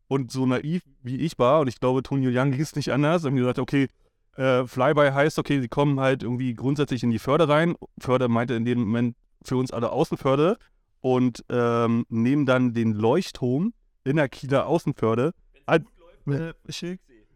Und 0.10 0.32
so 0.32 0.46
naiv 0.46 0.84
wie 1.04 1.18
ich 1.18 1.38
war, 1.38 1.60
und 1.60 1.68
ich 1.68 1.82
glaube, 1.82 2.02
Tony 2.02 2.28
Young 2.28 2.52
ging 2.52 2.62
es 2.62 2.76
nicht 2.78 2.94
anders, 2.94 3.26
haben 3.26 3.36
gesagt, 3.36 3.60
okay, 3.60 3.90
äh, 4.38 4.66
Flyby 4.66 5.10
heißt, 5.12 5.40
okay, 5.40 5.60
sie 5.60 5.68
kommen 5.68 6.00
halt 6.00 6.24
irgendwie 6.24 6.54
grundsätzlich 6.54 7.04
in 7.04 7.10
die 7.10 7.20
Förde 7.20 7.48
rein. 7.50 7.76
Förde 8.00 8.28
meinte 8.28 8.54
in 8.54 8.66
dem 8.66 8.80
Moment 8.80 9.16
für 9.44 9.58
uns 9.58 9.72
alle 9.72 9.92
Außenförde 9.92 10.58
und 11.02 11.44
ähm, 11.50 12.06
nehmen 12.10 12.46
dann 12.46 12.74
den 12.74 12.94
Leuchtturm 12.94 13.74
in 14.04 14.16
der 14.16 14.30
Kieler 14.30 14.68
Außenförde. 14.68 15.34
Als, 15.66 15.84
äh, 16.28 16.54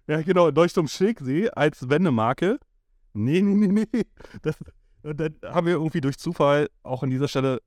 Ja, 0.08 0.22
genau, 0.22 0.50
Leuchtturm 0.50 0.88
Schilksee 0.88 1.50
als 1.50 1.89
Wendemarke. 1.89 2.60
Nee, 3.13 3.41
nee, 3.41 3.67
nee, 3.67 3.86
nee. 3.91 4.03
Das, 4.41 4.55
Und 5.03 5.20
dann 5.20 5.36
haben 5.43 5.67
wir 5.67 5.74
irgendwie 5.74 6.01
durch 6.01 6.17
Zufall 6.17 6.70
auch 6.84 7.03
an 7.03 7.10
dieser 7.10 7.27
Stelle 7.27 7.62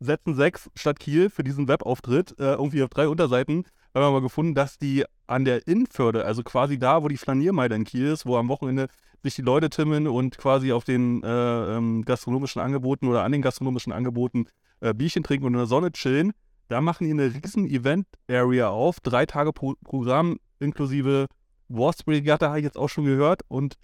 setzen 0.00 0.34
sechs 0.34 0.70
statt 0.74 1.00
Kiel 1.00 1.30
für 1.30 1.44
diesen 1.44 1.68
Webauftritt 1.68 2.38
äh, 2.38 2.54
irgendwie 2.54 2.82
auf 2.82 2.90
drei 2.90 3.08
Unterseiten. 3.08 3.64
Haben 3.94 4.02
wir 4.02 4.10
mal 4.10 4.20
gefunden, 4.20 4.54
dass 4.54 4.78
die 4.78 5.04
an 5.26 5.44
der 5.44 5.66
Innenförde, 5.66 6.24
also 6.24 6.42
quasi 6.42 6.78
da, 6.78 7.02
wo 7.02 7.08
die 7.08 7.16
Flaniermeile 7.16 7.74
in 7.74 7.84
Kiel 7.84 8.06
ist, 8.06 8.26
wo 8.26 8.36
am 8.36 8.48
Wochenende 8.48 8.88
sich 9.22 9.34
die 9.34 9.42
Leute 9.42 9.70
timmen 9.70 10.06
und 10.06 10.38
quasi 10.38 10.72
auf 10.72 10.84
den 10.84 11.22
äh, 11.22 11.76
ähm, 11.76 12.02
gastronomischen 12.04 12.60
Angeboten 12.60 13.08
oder 13.08 13.24
an 13.24 13.32
den 13.32 13.42
gastronomischen 13.42 13.92
Angeboten 13.92 14.46
äh, 14.80 14.94
Bierchen 14.94 15.22
trinken 15.22 15.46
und 15.46 15.54
in 15.54 15.58
der 15.58 15.66
Sonne 15.66 15.92
chillen. 15.92 16.32
Da 16.68 16.80
machen 16.80 17.04
die 17.04 17.10
eine 17.10 17.32
riesen 17.32 17.66
Event-Area 17.66 18.68
auf, 18.68 19.00
drei 19.00 19.24
Tage 19.24 19.52
pro 19.52 19.74
Programm 19.84 20.38
inklusive 20.58 21.26
Wurstregatta, 21.68 22.48
habe 22.48 22.58
ich 22.58 22.64
jetzt 22.64 22.78
auch 22.78 22.88
schon 22.88 23.04
gehört. 23.04 23.42
Und 23.48 23.76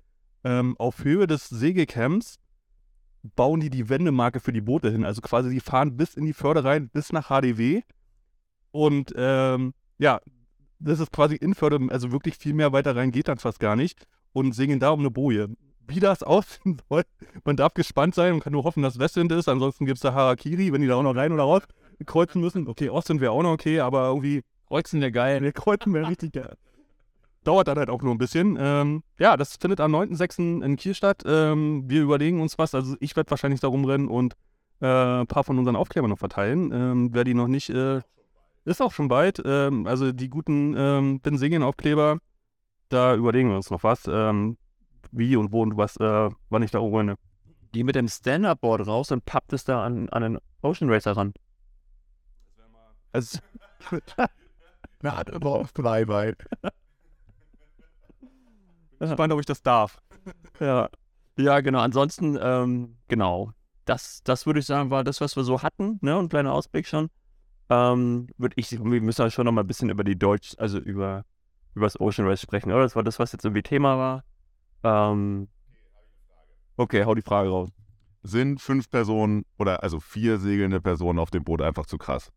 ähm, 0.44 0.76
auf 0.78 1.04
Höhe 1.04 1.26
des 1.26 1.48
Segelcamps 1.48 2.36
bauen 3.22 3.60
die 3.60 3.70
die 3.70 3.88
Wendemarke 3.88 4.40
für 4.40 4.52
die 4.52 4.60
Boote 4.60 4.90
hin. 4.90 5.04
Also 5.04 5.20
quasi, 5.20 5.50
die 5.50 5.60
fahren 5.60 5.96
bis 5.96 6.14
in 6.14 6.24
die 6.24 6.32
Förde 6.32 6.64
rein, 6.64 6.88
bis 6.88 7.12
nach 7.12 7.28
HDW. 7.28 7.82
Und 8.70 9.12
ähm, 9.16 9.74
ja, 9.98 10.20
das 10.78 11.00
ist 11.00 11.12
quasi 11.12 11.36
in 11.36 11.54
Förde, 11.54 11.78
also 11.90 12.10
wirklich 12.12 12.36
viel 12.36 12.54
mehr 12.54 12.72
weiter 12.72 12.96
rein 12.96 13.12
geht 13.12 13.28
dann 13.28 13.38
fast 13.38 13.60
gar 13.60 13.76
nicht. 13.76 14.06
Und 14.32 14.54
segeln 14.54 14.80
da 14.80 14.90
um 14.90 15.00
eine 15.00 15.10
Boje. 15.10 15.48
Wie 15.86 16.00
das 16.00 16.22
aussehen 16.22 16.80
soll, 16.88 17.02
man 17.44 17.56
darf 17.56 17.74
gespannt 17.74 18.14
sein 18.14 18.34
und 18.34 18.40
kann 18.40 18.52
nur 18.52 18.64
hoffen, 18.64 18.82
dass 18.82 18.98
Westwind 18.98 19.32
ist. 19.32 19.48
Ansonsten 19.48 19.86
gibt 19.86 19.98
es 19.98 20.02
da 20.02 20.14
Harakiri, 20.14 20.72
wenn 20.72 20.80
die 20.80 20.88
da 20.88 20.96
auch 20.96 21.02
noch 21.02 21.16
rein 21.16 21.32
oder 21.32 21.44
raus 21.44 21.62
kreuzen 22.04 22.40
müssen. 22.40 22.68
Okay, 22.68 22.88
Ostwind 22.88 23.20
wäre 23.20 23.32
auch 23.32 23.42
noch 23.42 23.52
okay, 23.52 23.80
aber 23.80 24.06
irgendwie. 24.08 24.42
Kreuzen 24.66 25.00
wäre 25.00 25.12
geil. 25.12 25.40
Nee, 25.42 25.52
kreuzen 25.52 25.92
wäre 25.92 26.08
richtig 26.08 26.32
geil. 26.32 26.56
Dauert 27.44 27.66
dann 27.68 27.78
halt 27.78 27.90
auch 27.90 28.02
nur 28.02 28.14
ein 28.14 28.18
bisschen. 28.18 28.56
Ähm, 28.60 29.02
ja, 29.18 29.36
das 29.36 29.56
findet 29.56 29.80
am 29.80 29.94
9.6. 29.94 30.62
in 30.62 30.76
Kiel 30.76 30.94
statt. 30.94 31.22
Ähm, 31.26 31.84
wir 31.88 32.02
überlegen 32.02 32.40
uns 32.40 32.56
was. 32.58 32.74
Also 32.74 32.96
ich 33.00 33.16
werde 33.16 33.30
wahrscheinlich 33.30 33.60
da 33.60 33.68
rumrennen 33.68 34.08
und 34.08 34.34
äh, 34.80 34.86
ein 34.86 35.26
paar 35.26 35.44
von 35.44 35.58
unseren 35.58 35.76
Aufklebern 35.76 36.10
noch 36.10 36.18
verteilen. 36.18 36.70
Ähm, 36.72 37.08
wer 37.12 37.24
die 37.24 37.34
noch 37.34 37.48
nicht, 37.48 37.70
äh, 37.70 38.00
ist 38.64 38.80
auch 38.80 38.92
schon 38.92 39.08
bald. 39.08 39.42
Ähm, 39.44 39.86
also 39.86 40.12
die 40.12 40.28
guten 40.28 40.74
ähm, 40.76 41.20
Benzingen-Aufkleber, 41.20 42.18
da 42.88 43.14
überlegen 43.16 43.48
wir 43.48 43.56
uns 43.56 43.70
noch 43.70 43.82
was. 43.82 44.06
Ähm, 44.06 44.56
wie 45.10 45.36
und 45.36 45.52
wo 45.52 45.62
und 45.62 45.76
was, 45.76 45.96
äh, 45.96 46.30
wann 46.48 46.62
ich 46.62 46.70
da 46.70 46.78
rumrenne. 46.78 47.16
Geh 47.72 47.84
mit 47.84 47.96
dem 47.96 48.08
Stand-Up-Board 48.08 48.86
raus 48.86 49.10
und 49.10 49.24
pappt 49.24 49.52
es 49.52 49.64
da 49.64 49.84
an, 49.84 50.08
an 50.10 50.22
den 50.22 50.38
Ocean 50.62 50.90
Racer 50.90 51.12
ran. 51.12 51.32
Also, 53.12 53.38
Na, 55.02 55.16
hat 55.16 55.30
immer 55.30 55.66
Freibein. 59.08 59.16
spannend, 59.16 59.34
ob 59.34 59.40
ich 59.40 59.46
das 59.46 59.62
darf. 59.62 59.98
Ja. 60.60 60.88
Ja, 61.38 61.60
genau. 61.60 61.80
Ansonsten, 61.80 62.38
ähm, 62.40 62.98
genau. 63.08 63.52
Das, 63.84 64.22
das 64.22 64.46
würde 64.46 64.60
ich 64.60 64.66
sagen, 64.66 64.90
war 64.90 65.02
das, 65.02 65.20
was 65.20 65.34
wir 65.34 65.44
so 65.44 65.62
hatten, 65.62 65.98
ne? 66.02 66.16
Ein 66.16 66.28
kleiner 66.28 66.52
Ausblick 66.52 66.86
schon. 66.86 67.08
Ähm, 67.68 68.28
würde 68.36 68.54
ich, 68.58 68.70
wir 68.70 69.00
müssen 69.00 69.22
halt 69.22 69.32
schon 69.32 69.46
noch 69.46 69.52
mal 69.52 69.62
ein 69.62 69.66
bisschen 69.66 69.88
über 69.88 70.04
die 70.04 70.18
Deutsch, 70.18 70.54
also 70.58 70.78
über, 70.78 71.24
über 71.74 71.86
das 71.86 71.98
Ocean 71.98 72.28
Race 72.28 72.42
sprechen, 72.42 72.70
oder? 72.70 72.82
Das 72.82 72.96
war 72.96 73.02
das, 73.02 73.18
was 73.18 73.32
jetzt 73.32 73.44
irgendwie 73.44 73.62
Thema 73.62 73.96
war. 73.96 74.24
Ähm, 74.84 75.48
okay, 76.76 77.04
hau 77.04 77.14
die 77.14 77.22
Frage 77.22 77.48
raus. 77.48 77.70
Sind 78.22 78.60
fünf 78.60 78.90
Personen 78.90 79.44
oder 79.58 79.82
also 79.82 79.98
vier 80.00 80.38
segelnde 80.38 80.80
Personen 80.80 81.18
auf 81.18 81.30
dem 81.30 81.44
Boot 81.44 81.62
einfach 81.62 81.86
zu 81.86 81.98
krass? 81.98 82.30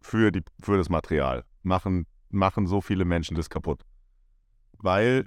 Für, 0.00 0.30
die, 0.30 0.42
für 0.60 0.78
das 0.78 0.88
Material. 0.88 1.44
Machen, 1.62 2.06
machen 2.30 2.66
so 2.66 2.80
viele 2.80 3.04
Menschen 3.04 3.36
das 3.36 3.50
kaputt. 3.50 3.82
Weil, 4.78 5.26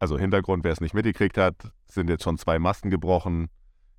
also 0.00 0.18
Hintergrund, 0.18 0.64
wer 0.64 0.72
es 0.72 0.80
nicht 0.80 0.94
mitgekriegt 0.94 1.36
hat, 1.36 1.54
sind 1.86 2.08
jetzt 2.08 2.24
schon 2.24 2.38
zwei 2.38 2.58
Masten 2.58 2.90
gebrochen. 2.90 3.48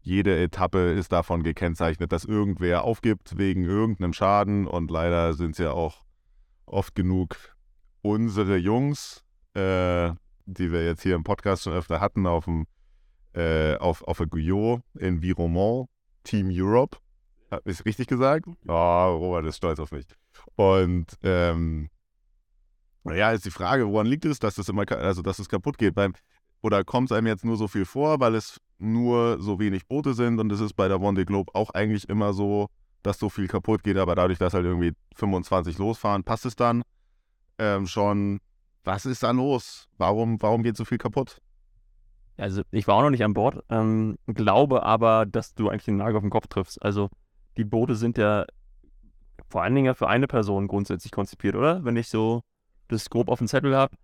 Jede 0.01 0.35
Etappe 0.35 0.91
ist 0.91 1.11
davon 1.11 1.43
gekennzeichnet, 1.43 2.11
dass 2.11 2.25
irgendwer 2.25 2.83
aufgibt 2.83 3.37
wegen 3.37 3.63
irgendeinem 3.63 4.11
Schaden. 4.11 4.65
Und 4.65 4.89
leider 4.89 5.33
sind 5.33 5.51
es 5.51 5.59
ja 5.59 5.71
auch 5.71 6.03
oft 6.65 6.95
genug 6.95 7.55
unsere 8.01 8.57
Jungs, 8.57 9.23
äh, 9.53 10.11
die 10.45 10.71
wir 10.71 10.83
jetzt 10.83 11.03
hier 11.03 11.13
im 11.13 11.23
Podcast 11.23 11.63
schon 11.63 11.73
öfter 11.73 12.01
hatten, 12.01 12.25
auf 12.25 12.45
dem 12.45 12.65
äh, 13.33 13.75
auf, 13.75 14.01
auf 14.03 14.17
der 14.17 14.27
Guyot 14.27 14.81
in 14.97 15.21
Viromont, 15.21 15.87
Team 16.23 16.49
Europe. 16.51 16.97
Habe 17.51 17.69
ich 17.69 17.85
richtig 17.85 18.07
gesagt? 18.07 18.45
Oh, 18.67 19.15
Robert 19.17 19.45
ist 19.45 19.57
stolz 19.57 19.79
auf 19.79 19.91
mich. 19.91 20.05
Und 20.55 21.05
ähm, 21.21 21.89
naja, 23.03 23.31
ist 23.31 23.45
die 23.45 23.51
Frage, 23.51 23.87
woran 23.87 24.07
liegt 24.07 24.25
es, 24.25 24.39
dass 24.39 24.55
das 24.55 24.69
immer, 24.69 24.89
also 24.91 25.21
dass 25.21 25.39
es 25.39 25.49
kaputt 25.49 25.77
geht? 25.77 25.95
Beim, 25.95 26.13
oder 26.61 26.83
kommt 26.83 27.11
es 27.11 27.17
einem 27.17 27.27
jetzt 27.27 27.45
nur 27.45 27.57
so 27.57 27.67
viel 27.67 27.85
vor, 27.85 28.19
weil 28.19 28.35
es 28.35 28.59
nur 28.77 29.41
so 29.41 29.59
wenig 29.59 29.87
Boote 29.87 30.13
sind 30.13 30.39
und 30.39 30.51
es 30.51 30.59
ist 30.59 30.73
bei 30.73 30.87
der 30.87 31.01
One 31.01 31.25
Globe 31.25 31.53
auch 31.55 31.71
eigentlich 31.71 32.09
immer 32.09 32.33
so, 32.33 32.67
dass 33.03 33.17
so 33.17 33.29
viel 33.29 33.47
kaputt 33.47 33.83
geht, 33.83 33.97
aber 33.97 34.15
dadurch, 34.15 34.37
dass 34.37 34.53
halt 34.53 34.65
irgendwie 34.65 34.93
25 35.15 35.77
losfahren, 35.77 36.23
passt 36.23 36.45
es 36.45 36.55
dann 36.55 36.83
ähm, 37.57 37.87
schon. 37.87 38.39
Was 38.83 39.05
ist 39.05 39.21
da 39.21 39.29
los? 39.29 39.87
Warum, 39.99 40.41
warum 40.41 40.63
geht 40.63 40.75
so 40.75 40.85
viel 40.85 40.97
kaputt? 40.97 41.39
Also 42.37 42.63
ich 42.71 42.87
war 42.87 42.95
auch 42.95 43.03
noch 43.03 43.11
nicht 43.11 43.23
an 43.23 43.35
Bord, 43.35 43.63
ähm, 43.69 44.17
glaube 44.25 44.81
aber, 44.81 45.27
dass 45.27 45.53
du 45.53 45.69
eigentlich 45.69 45.85
den 45.85 45.97
Nagel 45.97 46.15
auf 46.15 46.23
den 46.23 46.31
Kopf 46.31 46.47
triffst. 46.47 46.81
Also 46.81 47.09
die 47.57 47.63
Boote 47.63 47.95
sind 47.95 48.17
ja 48.17 48.45
vor 49.49 49.61
allen 49.61 49.75
Dingen 49.75 49.85
ja 49.85 49.93
für 49.93 50.07
eine 50.07 50.25
Person 50.25 50.67
grundsätzlich 50.67 51.11
konzipiert, 51.11 51.55
oder? 51.55 51.83
Wenn 51.85 51.95
ich 51.95 52.09
so 52.09 52.41
das 52.91 53.09
grob 53.09 53.29
auf 53.29 53.39
dem 53.39 53.47
Zettel 53.47 53.75
habe. 53.75 53.95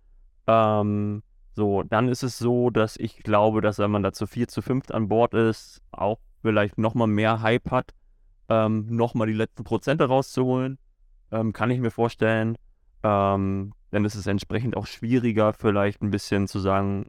Ähm, 0.46 1.22
so, 1.54 1.82
dann 1.82 2.08
ist 2.08 2.22
es 2.22 2.38
so, 2.38 2.70
dass 2.70 2.96
ich 2.96 3.18
glaube, 3.18 3.60
dass 3.60 3.78
wenn 3.78 3.90
man 3.90 4.02
da 4.02 4.12
zu 4.12 4.26
vier, 4.26 4.48
zu 4.48 4.62
fünft 4.62 4.92
an 4.92 5.08
Bord 5.08 5.34
ist, 5.34 5.82
auch 5.90 6.18
vielleicht 6.42 6.78
nochmal 6.78 7.08
mehr 7.08 7.42
Hype 7.42 7.70
hat, 7.70 7.94
ähm, 8.48 8.86
nochmal 8.88 9.26
die 9.26 9.32
letzten 9.34 9.64
Prozente 9.64 10.04
rauszuholen. 10.04 10.78
Ähm, 11.30 11.52
kann 11.52 11.70
ich 11.70 11.80
mir 11.80 11.90
vorstellen. 11.90 12.56
Ähm, 13.02 13.72
dann 13.90 14.04
ist 14.04 14.14
es 14.14 14.26
entsprechend 14.26 14.76
auch 14.76 14.86
schwieriger, 14.86 15.52
vielleicht 15.52 16.02
ein 16.02 16.10
bisschen 16.10 16.46
zu 16.46 16.58
sagen, 16.58 17.06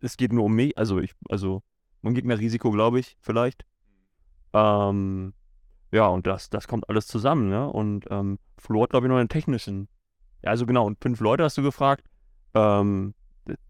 es 0.00 0.16
geht 0.16 0.32
nur 0.32 0.44
um 0.44 0.54
mich, 0.54 0.76
also 0.78 0.98
ich, 0.98 1.12
also 1.28 1.62
man 2.02 2.14
geht 2.14 2.24
mehr 2.24 2.38
Risiko, 2.38 2.70
glaube 2.70 3.00
ich, 3.00 3.16
vielleicht. 3.20 3.64
Ähm, 4.52 5.34
ja, 5.90 6.06
und 6.06 6.26
das, 6.26 6.50
das 6.50 6.68
kommt 6.68 6.88
alles 6.88 7.06
zusammen, 7.06 7.48
ne? 7.48 7.68
Und 7.68 8.06
ähm, 8.10 8.38
Flo 8.58 8.82
hat, 8.82 8.90
glaube 8.90 9.06
ich, 9.06 9.10
noch 9.10 9.18
einen 9.18 9.28
technischen. 9.28 9.88
Ja, 10.42 10.50
also 10.50 10.66
genau, 10.66 10.86
und 10.86 10.98
fünf 11.00 11.20
Leute 11.20 11.44
hast 11.44 11.58
du 11.58 11.62
gefragt. 11.62 12.04
Ähm, 12.54 13.14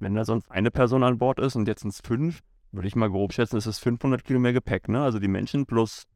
wenn 0.00 0.14
da 0.14 0.24
sonst 0.24 0.50
eine 0.50 0.70
Person 0.70 1.02
an 1.02 1.18
Bord 1.18 1.38
ist 1.38 1.56
und 1.56 1.68
jetzt 1.68 1.82
sind 1.82 1.92
es 1.92 2.00
fünf, 2.00 2.40
würde 2.72 2.88
ich 2.88 2.96
mal 2.96 3.10
grob 3.10 3.32
schätzen, 3.32 3.56
ist 3.56 3.66
es 3.66 3.78
500 3.78 4.24
Kilo 4.24 4.38
mehr 4.38 4.52
Gepäck, 4.52 4.88
ne? 4.88 5.02
Also 5.02 5.18
die 5.18 5.28
Menschen 5.28 5.66
plus, 5.66 6.06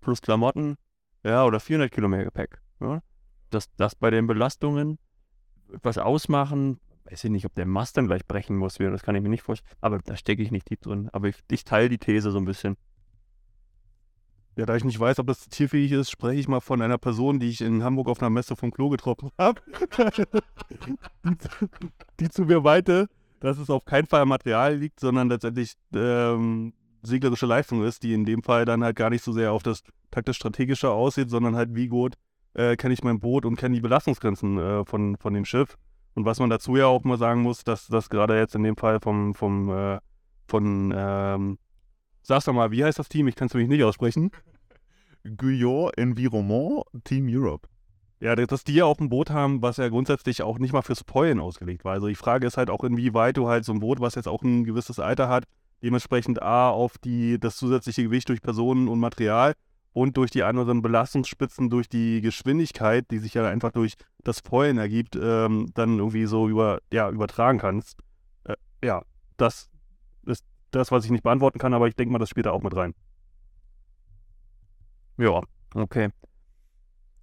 plus 0.00 0.22
Klamotten, 0.22 0.76
ja, 1.22 1.44
oder 1.44 1.60
400 1.60 1.92
Kilo 1.92 2.08
mehr 2.08 2.24
Gepäck. 2.24 2.60
Ja? 2.80 3.02
Das, 3.50 3.70
das 3.76 3.94
bei 3.94 4.10
den 4.10 4.26
Belastungen 4.26 4.98
was 5.82 5.98
ausmachen, 5.98 6.80
weiß 7.04 7.24
ich 7.24 7.30
nicht, 7.30 7.46
ob 7.46 7.54
der 7.54 7.66
Mast 7.66 7.96
dann 7.96 8.06
gleich 8.06 8.26
brechen 8.26 8.56
muss, 8.56 8.74
das 8.74 9.02
kann 9.02 9.14
ich 9.14 9.22
mir 9.22 9.28
nicht 9.28 9.42
vorstellen. 9.42 9.76
Aber 9.80 9.98
da 9.98 10.16
stecke 10.16 10.42
ich 10.42 10.50
nicht 10.50 10.66
tief 10.66 10.80
drin. 10.80 11.08
Aber 11.12 11.28
ich, 11.28 11.36
ich 11.50 11.64
teile 11.64 11.88
die 11.88 11.98
These 11.98 12.30
so 12.30 12.38
ein 12.38 12.44
bisschen. 12.44 12.76
Ja, 14.60 14.66
da 14.66 14.76
ich 14.76 14.84
nicht 14.84 15.00
weiß, 15.00 15.18
ob 15.20 15.26
das 15.26 15.48
tierfähig 15.48 15.90
ist, 15.92 16.10
spreche 16.10 16.38
ich 16.38 16.46
mal 16.46 16.60
von 16.60 16.82
einer 16.82 16.98
Person, 16.98 17.40
die 17.40 17.48
ich 17.48 17.62
in 17.62 17.82
Hamburg 17.82 18.08
auf 18.10 18.20
einer 18.20 18.28
Messe 18.28 18.56
vom 18.56 18.70
Klo 18.70 18.90
getroffen 18.90 19.30
habe. 19.38 19.58
die, 21.24 21.38
zu- 21.38 21.48
die 22.20 22.28
zu 22.28 22.42
mir 22.44 22.60
meinte, 22.60 23.08
dass 23.40 23.56
es 23.56 23.70
auf 23.70 23.86
keinen 23.86 24.06
Fall 24.06 24.26
Material 24.26 24.76
liegt, 24.76 25.00
sondern 25.00 25.30
letztendlich 25.30 25.76
ähm, 25.94 26.74
seglerische 27.00 27.46
Leistung 27.46 27.82
ist, 27.84 28.02
die 28.02 28.12
in 28.12 28.26
dem 28.26 28.42
Fall 28.42 28.66
dann 28.66 28.84
halt 28.84 28.96
gar 28.96 29.08
nicht 29.08 29.24
so 29.24 29.32
sehr 29.32 29.50
auf 29.52 29.62
das 29.62 29.82
taktisch-strategische 30.10 30.90
aussieht, 30.90 31.30
sondern 31.30 31.56
halt 31.56 31.74
wie 31.74 31.88
gut 31.88 32.16
äh, 32.52 32.76
kenne 32.76 32.92
ich 32.92 33.02
mein 33.02 33.18
Boot 33.18 33.46
und 33.46 33.56
kenne 33.56 33.76
die 33.76 33.80
Belastungsgrenzen 33.80 34.58
äh, 34.58 34.84
von, 34.84 35.16
von 35.16 35.32
dem 35.32 35.46
Schiff. 35.46 35.78
Und 36.12 36.26
was 36.26 36.38
man 36.38 36.50
dazu 36.50 36.76
ja 36.76 36.84
auch 36.84 37.02
mal 37.04 37.16
sagen 37.16 37.40
muss, 37.40 37.64
dass 37.64 37.86
das 37.86 38.10
gerade 38.10 38.36
jetzt 38.36 38.54
in 38.54 38.62
dem 38.62 38.76
Fall 38.76 39.00
vom, 39.00 39.34
vom 39.34 39.70
äh, 39.70 40.00
von, 40.48 40.92
ähm, 40.94 41.58
sag's 42.20 42.44
doch 42.44 42.52
mal, 42.52 42.72
wie 42.72 42.84
heißt 42.84 42.98
das 42.98 43.08
Team? 43.08 43.26
Ich 43.26 43.36
kann 43.36 43.46
es 43.46 43.54
nämlich 43.54 43.70
nicht 43.70 43.84
aussprechen. 43.84 44.30
Guyot 45.36 45.96
Environnement 45.96 46.84
Team 47.04 47.26
Europe. 47.28 47.68
Ja, 48.20 48.36
dass 48.36 48.64
die 48.64 48.74
ja 48.74 48.84
auch 48.84 48.98
ein 49.00 49.08
Boot 49.08 49.30
haben, 49.30 49.62
was 49.62 49.78
ja 49.78 49.88
grundsätzlich 49.88 50.42
auch 50.42 50.58
nicht 50.58 50.74
mal 50.74 50.82
fürs 50.82 51.04
Pollen 51.04 51.40
ausgelegt 51.40 51.84
war. 51.84 51.94
Also 51.94 52.06
die 52.06 52.14
Frage 52.14 52.46
ist 52.46 52.58
halt 52.58 52.68
auch, 52.68 52.84
inwieweit 52.84 53.38
du 53.38 53.48
halt 53.48 53.64
so 53.64 53.72
ein 53.72 53.80
Boot, 53.80 54.00
was 54.00 54.14
jetzt 54.14 54.28
auch 54.28 54.42
ein 54.42 54.64
gewisses 54.64 54.98
Alter 54.98 55.28
hat, 55.30 55.44
dementsprechend 55.82 56.42
A, 56.42 56.68
auf 56.68 56.98
die, 56.98 57.40
das 57.40 57.56
zusätzliche 57.56 58.02
Gewicht 58.02 58.28
durch 58.28 58.42
Personen 58.42 58.88
und 58.88 59.00
Material 59.00 59.54
und 59.92 60.18
durch 60.18 60.30
die 60.30 60.42
anderen 60.42 60.82
Belastungsspitzen, 60.82 61.70
durch 61.70 61.88
die 61.88 62.20
Geschwindigkeit, 62.20 63.10
die 63.10 63.18
sich 63.18 63.34
ja 63.34 63.48
einfach 63.48 63.72
durch 63.72 63.94
das 64.22 64.42
Pollen 64.42 64.76
ergibt, 64.76 65.16
ähm, 65.20 65.70
dann 65.74 65.98
irgendwie 65.98 66.26
so 66.26 66.46
über, 66.46 66.80
ja, 66.92 67.08
übertragen 67.10 67.58
kannst. 67.58 68.00
Äh, 68.44 68.56
ja, 68.84 69.02
das 69.38 69.70
ist 70.26 70.44
das, 70.72 70.92
was 70.92 71.06
ich 71.06 71.10
nicht 71.10 71.24
beantworten 71.24 71.58
kann, 71.58 71.72
aber 71.72 71.88
ich 71.88 71.96
denke 71.96 72.12
mal, 72.12 72.18
das 72.18 72.28
spielt 72.28 72.44
da 72.46 72.52
auch 72.52 72.62
mit 72.62 72.76
rein. 72.76 72.94
Ja, 75.20 75.42
okay. 75.74 76.08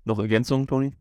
Noch 0.05 0.19
Ergänzungen, 0.19 0.67
Toni? 0.67 0.93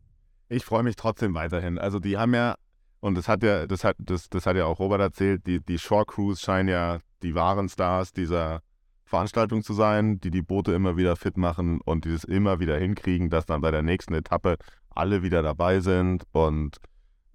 Ich 0.49 0.65
freue 0.65 0.81
mich 0.81 0.95
trotzdem 0.95 1.35
weiterhin. 1.35 1.77
Also 1.77 1.99
die 1.99 2.17
haben 2.17 2.33
ja, 2.33 2.55
und 3.01 3.15
das 3.15 3.27
hat 3.27 3.43
ja, 3.43 3.67
das 3.67 3.83
hat, 3.83 3.97
das, 3.99 4.29
das 4.29 4.47
hat 4.47 4.55
ja 4.55 4.65
auch 4.65 4.79
Robert 4.79 4.99
erzählt, 4.99 5.45
die, 5.45 5.63
die 5.63 5.77
Shore 5.77 6.05
Crews 6.07 6.41
scheinen 6.41 6.69
ja 6.69 6.97
die 7.21 7.35
wahren 7.35 7.69
Stars 7.69 8.13
dieser 8.13 8.61
Veranstaltung 9.05 9.61
zu 9.61 9.73
sein, 9.73 10.19
die 10.19 10.31
die 10.31 10.41
Boote 10.41 10.73
immer 10.73 10.97
wieder 10.97 11.15
fit 11.15 11.37
machen 11.37 11.81
und 11.85 12.05
die 12.05 12.09
es 12.09 12.23
immer 12.23 12.59
wieder 12.59 12.79
hinkriegen, 12.79 13.29
dass 13.29 13.45
dann 13.45 13.61
bei 13.61 13.69
der 13.69 13.83
nächsten 13.83 14.15
Etappe 14.15 14.57
alle 14.89 15.21
wieder 15.21 15.43
dabei 15.43 15.81
sind. 15.81 16.23
Und 16.31 16.77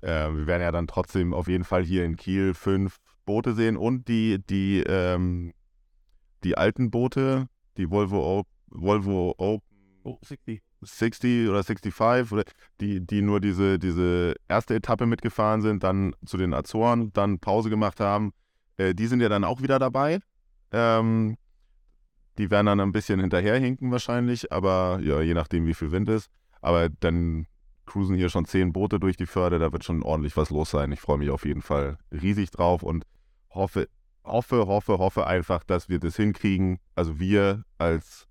äh, 0.02 0.28
wir 0.28 0.48
werden 0.48 0.62
ja 0.62 0.72
dann 0.72 0.88
trotzdem 0.88 1.32
auf 1.32 1.46
jeden 1.46 1.64
Fall 1.64 1.84
hier 1.84 2.04
in 2.04 2.16
Kiel 2.16 2.54
fünf 2.54 2.96
Boote 3.26 3.54
sehen 3.54 3.76
und 3.76 4.08
die, 4.08 4.44
die, 4.44 4.80
ähm, 4.80 5.52
die 6.42 6.58
alten 6.58 6.90
Boote, 6.90 7.46
die 7.76 7.88
Volvo, 7.92 8.40
o 8.40 8.42
Volvo 8.72 9.34
Open 9.38 9.72
Oh, 10.04 10.18
60. 10.22 10.60
60 10.80 11.48
oder 11.48 11.62
65, 11.62 12.32
oder 12.32 12.42
die, 12.80 13.06
die 13.06 13.22
nur 13.22 13.40
diese, 13.40 13.78
diese 13.78 14.34
erste 14.48 14.74
Etappe 14.74 15.06
mitgefahren 15.06 15.62
sind, 15.62 15.84
dann 15.84 16.14
zu 16.26 16.36
den 16.36 16.52
Azoren, 16.52 17.12
dann 17.12 17.38
Pause 17.38 17.70
gemacht 17.70 18.00
haben. 18.00 18.32
Äh, 18.78 18.94
die 18.94 19.06
sind 19.06 19.20
ja 19.20 19.28
dann 19.28 19.44
auch 19.44 19.62
wieder 19.62 19.78
dabei. 19.78 20.18
Ähm, 20.72 21.36
die 22.38 22.50
werden 22.50 22.66
dann 22.66 22.80
ein 22.80 22.90
bisschen 22.90 23.20
hinterherhinken 23.20 23.92
wahrscheinlich, 23.92 24.50
aber 24.50 24.98
ja, 25.02 25.20
je 25.20 25.34
nachdem, 25.34 25.66
wie 25.66 25.74
viel 25.74 25.92
Wind 25.92 26.08
ist. 26.08 26.30
Aber 26.60 26.88
dann 26.88 27.46
cruisen 27.86 28.16
hier 28.16 28.28
schon 28.28 28.46
zehn 28.46 28.72
Boote 28.72 28.98
durch 28.98 29.16
die 29.16 29.26
Förde, 29.26 29.60
da 29.60 29.72
wird 29.72 29.84
schon 29.84 30.02
ordentlich 30.02 30.36
was 30.36 30.50
los 30.50 30.70
sein. 30.70 30.90
Ich 30.90 31.00
freue 31.00 31.18
mich 31.18 31.30
auf 31.30 31.44
jeden 31.44 31.62
Fall 31.62 31.98
riesig 32.10 32.50
drauf 32.50 32.82
und 32.82 33.04
hoffe, 33.50 33.88
hoffe, 34.24 34.66
hoffe, 34.66 34.98
hoffe 34.98 35.26
einfach, 35.28 35.62
dass 35.62 35.88
wir 35.88 36.00
das 36.00 36.16
hinkriegen. 36.16 36.78
Also 36.96 37.20
wir 37.20 37.64
als 37.78 38.26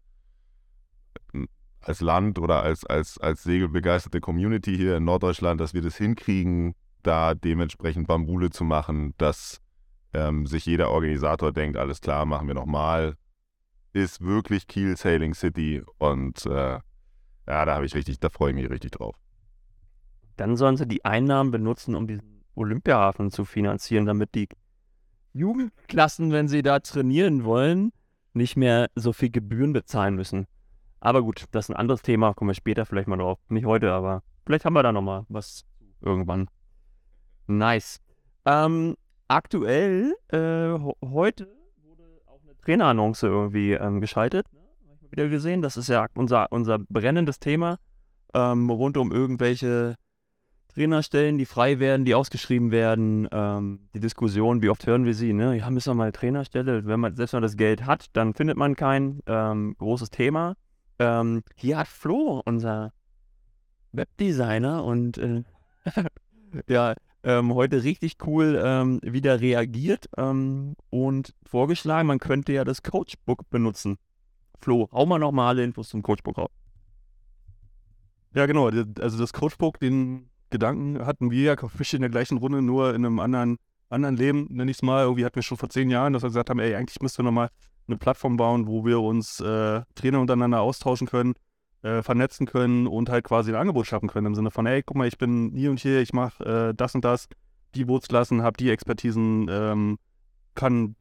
als 1.82 2.02
Land 2.02 2.40
oder 2.40 2.64
als, 2.64 2.86
als, 2.86 3.18
als 3.18 3.44
segelbegeisterte 3.44 4.22
Community 4.22 4.76
hier 4.76 4.98
in 4.98 5.06
Norddeutschland, 5.06 5.60
dass 5.60 5.74
wir 5.74 5.82
das 5.82 5.98
hinkriegen, 5.98 6.76
da 7.04 7.34
dementsprechend 7.34 8.08
Bambule 8.08 8.52
zu 8.52 8.64
machen, 8.64 9.14
dass 9.18 9.60
ähm, 10.14 10.46
sich 10.46 10.66
jeder 10.66 10.92
Organisator 10.92 11.52
denkt, 11.52 11.78
alles 11.78 12.02
klar, 12.02 12.26
machen 12.26 12.48
wir 12.48 12.54
nochmal. 12.54 13.16
Ist 13.94 14.22
wirklich 14.22 14.68
Kiel 14.68 14.96
Sailing 14.96 15.34
City 15.34 15.84
und 15.98 16.46
äh, 16.46 16.80
ja, 17.48 17.66
da 17.66 17.76
habe 17.76 17.86
ich 17.86 17.96
richtig, 17.96 18.20
da 18.20 18.30
freue 18.30 18.52
ich 18.52 18.56
mich 18.56 18.70
richtig 18.70 18.92
drauf. 18.92 19.16
Dann 20.38 20.56
sollen 20.56 20.78
sie 20.78 20.88
die 20.88 21.04
Einnahmen 21.04 21.52
benutzen, 21.52 21.96
um 21.96 22.08
diesen 22.08 22.44
Olympiahafen 22.56 23.32
zu 23.32 23.46
finanzieren, 23.46 24.06
damit 24.06 24.36
die 24.36 24.48
Jugendklassen, 25.34 26.32
wenn 26.32 26.48
sie 26.48 26.62
da 26.62 26.80
trainieren 26.80 27.44
wollen, 27.44 27.92
nicht 28.34 28.56
mehr 28.56 28.90
so 28.96 29.14
viel 29.14 29.30
Gebühren 29.30 29.74
bezahlen 29.74 30.16
müssen. 30.16 30.48
Aber 31.02 31.24
gut, 31.24 31.46
das 31.52 31.66
ist 31.66 31.70
ein 31.72 31.76
anderes 31.76 32.04
Thema, 32.04 32.34
kommen 32.34 32.50
wir 32.50 32.56
später 32.56 32.86
vielleicht 32.86 33.08
mal 33.08 33.18
drauf. 33.18 33.40
Nicht 33.50 33.66
heute, 33.66 33.92
aber 33.92 34.22
vielleicht 34.46 34.66
haben 34.66 34.74
wir 34.74 34.84
da 34.84 34.92
nochmal 34.92 35.26
was 35.30 35.66
irgendwann. 36.00 36.48
Nice. 37.48 38.00
Ähm, 38.46 38.96
aktuell, 39.28 40.16
äh, 40.30 40.80
heute 41.04 41.48
wurde 41.84 42.04
auch 42.28 42.42
eine 42.44 42.56
Trainerannonce 42.64 43.24
irgendwie 43.24 43.74
ähm, 43.74 44.00
geschaltet. 44.00 44.46
Ne? 44.54 44.62
Wieder 45.10 45.28
gesehen. 45.28 45.64
Das 45.64 45.76
ist 45.76 45.90
ja 45.90 46.06
unser, 46.14 46.52
unser 46.52 46.78
brennendes 46.78 47.40
Thema 47.40 47.80
ähm, 48.34 48.70
rund 48.70 48.96
um 48.98 49.12
irgendwelche 49.12 49.96
Trainerstellen, 50.74 51.38
die 51.38 51.46
frei 51.46 51.80
werden, 51.80 52.06
die 52.06 52.16
ausgeschrieben 52.16 52.72
werden. 52.72 53.28
Ähm, 53.32 53.90
die 53.94 54.00
Diskussion, 54.00 54.62
wie 54.62 54.70
oft 54.70 54.86
hören 54.86 55.06
wir 55.06 55.16
sie? 55.16 55.34
Ne? 55.34 55.58
Ja, 55.58 55.70
müssen 55.72 55.90
wir 55.90 55.96
mal 55.96 56.04
eine 56.04 56.12
Trainerstelle. 56.14 56.86
Wenn 56.86 57.00
man, 57.00 57.16
selbst 57.16 57.34
wenn 57.34 57.40
man 57.40 57.48
das 57.48 57.58
Geld 57.58 57.86
hat, 57.86 58.06
dann 58.14 58.34
findet 58.34 58.56
man 58.56 58.76
kein 58.76 59.22
ähm, 59.26 59.76
großes 59.80 60.12
Thema. 60.12 60.56
Ähm, 61.00 61.44
hier 61.56 61.78
hat 61.78 61.88
Flo, 61.88 62.42
unser 62.46 62.94
Webdesigner 63.92 64.84
und 64.84 65.18
äh, 65.18 65.44
ja, 66.68 66.94
ähm, 67.24 67.54
heute 67.54 67.84
richtig 67.84 68.18
cool 68.26 68.60
ähm, 68.64 69.00
wieder 69.04 69.42
reagiert 69.42 70.10
ähm, 70.18 70.76
und 70.90 71.34
vorgeschlagen, 71.44 72.08
man 72.08 72.20
könnte 72.20 72.54
ja 72.54 72.64
das 72.64 72.82
Coachbook 72.82 73.50
benutzen. 73.50 73.98
Flo, 74.60 74.90
hau 74.92 75.06
mal 75.06 75.20
nochmal 75.20 75.50
alle 75.50 75.64
Infos 75.64 75.90
zum 75.90 76.04
Coachbook 76.04 76.38
raus. 76.38 76.50
Ja, 78.34 78.46
genau. 78.46 78.68
Also 78.68 79.18
das 79.18 79.34
Coachbook, 79.34 79.80
den 79.80 80.30
Gedanken 80.50 81.06
hatten 81.06 81.32
wir 81.32 81.44
ja 81.44 81.68
Fisch 81.68 81.94
in 81.94 82.02
der 82.02 82.10
gleichen 82.10 82.38
Runde, 82.38 82.62
nur 82.62 82.94
in 82.94 83.06
einem 83.06 83.20
anderen, 83.20 83.58
anderen 83.90 84.16
Leben, 84.16 84.48
nenne 84.50 84.72
ich 84.72 84.78
es 84.78 84.84
mal. 84.84 85.04
Irgendwie 85.04 85.26
hatten 85.26 85.36
wir 85.36 85.44
schon 85.44 85.58
vor 85.58 85.70
zehn 85.70 85.90
Jahren, 85.90 86.14
dass 86.14 86.24
wir 86.24 86.30
gesagt 86.30 86.50
haben, 86.50 86.60
ey, 86.60 86.76
eigentlich 86.76 87.02
müssten 87.02 87.20
wir 87.20 87.26
nochmal 87.26 87.50
eine 87.92 87.98
Plattform 87.98 88.38
bauen, 88.38 88.68
wo 88.68 88.86
wir 88.86 89.00
uns 89.02 89.40
äh, 89.40 89.82
Trainer 89.96 90.20
untereinander 90.20 90.62
austauschen 90.62 91.08
können, 91.08 91.34
äh, 91.84 92.02
vernetzen 92.02 92.46
können 92.46 92.88
und 92.88 93.10
halt 93.10 93.24
quasi 93.24 93.52
ein 93.52 93.58
Angebot 93.58 93.88
schaffen 93.88 94.10
können. 94.10 94.28
Im 94.28 94.36
Sinne 94.36 94.52
von, 94.52 94.66
ey, 94.66 94.84
guck 94.84 94.98
mal, 94.98 95.08
ich 95.08 95.18
bin 95.18 95.52
hier 95.56 95.70
und 95.70 95.80
hier, 95.80 96.02
ich 96.02 96.14
mache 96.14 96.44
äh, 96.70 96.74
das 96.74 96.96
und 96.96 97.06
das, 97.06 97.28
die 97.76 97.86
Bootsklassen, 97.86 98.42
habe 98.42 98.58
die 98.58 98.70
Expertisen, 98.70 99.48
ähm, 99.50 99.98
kann 100.56 100.96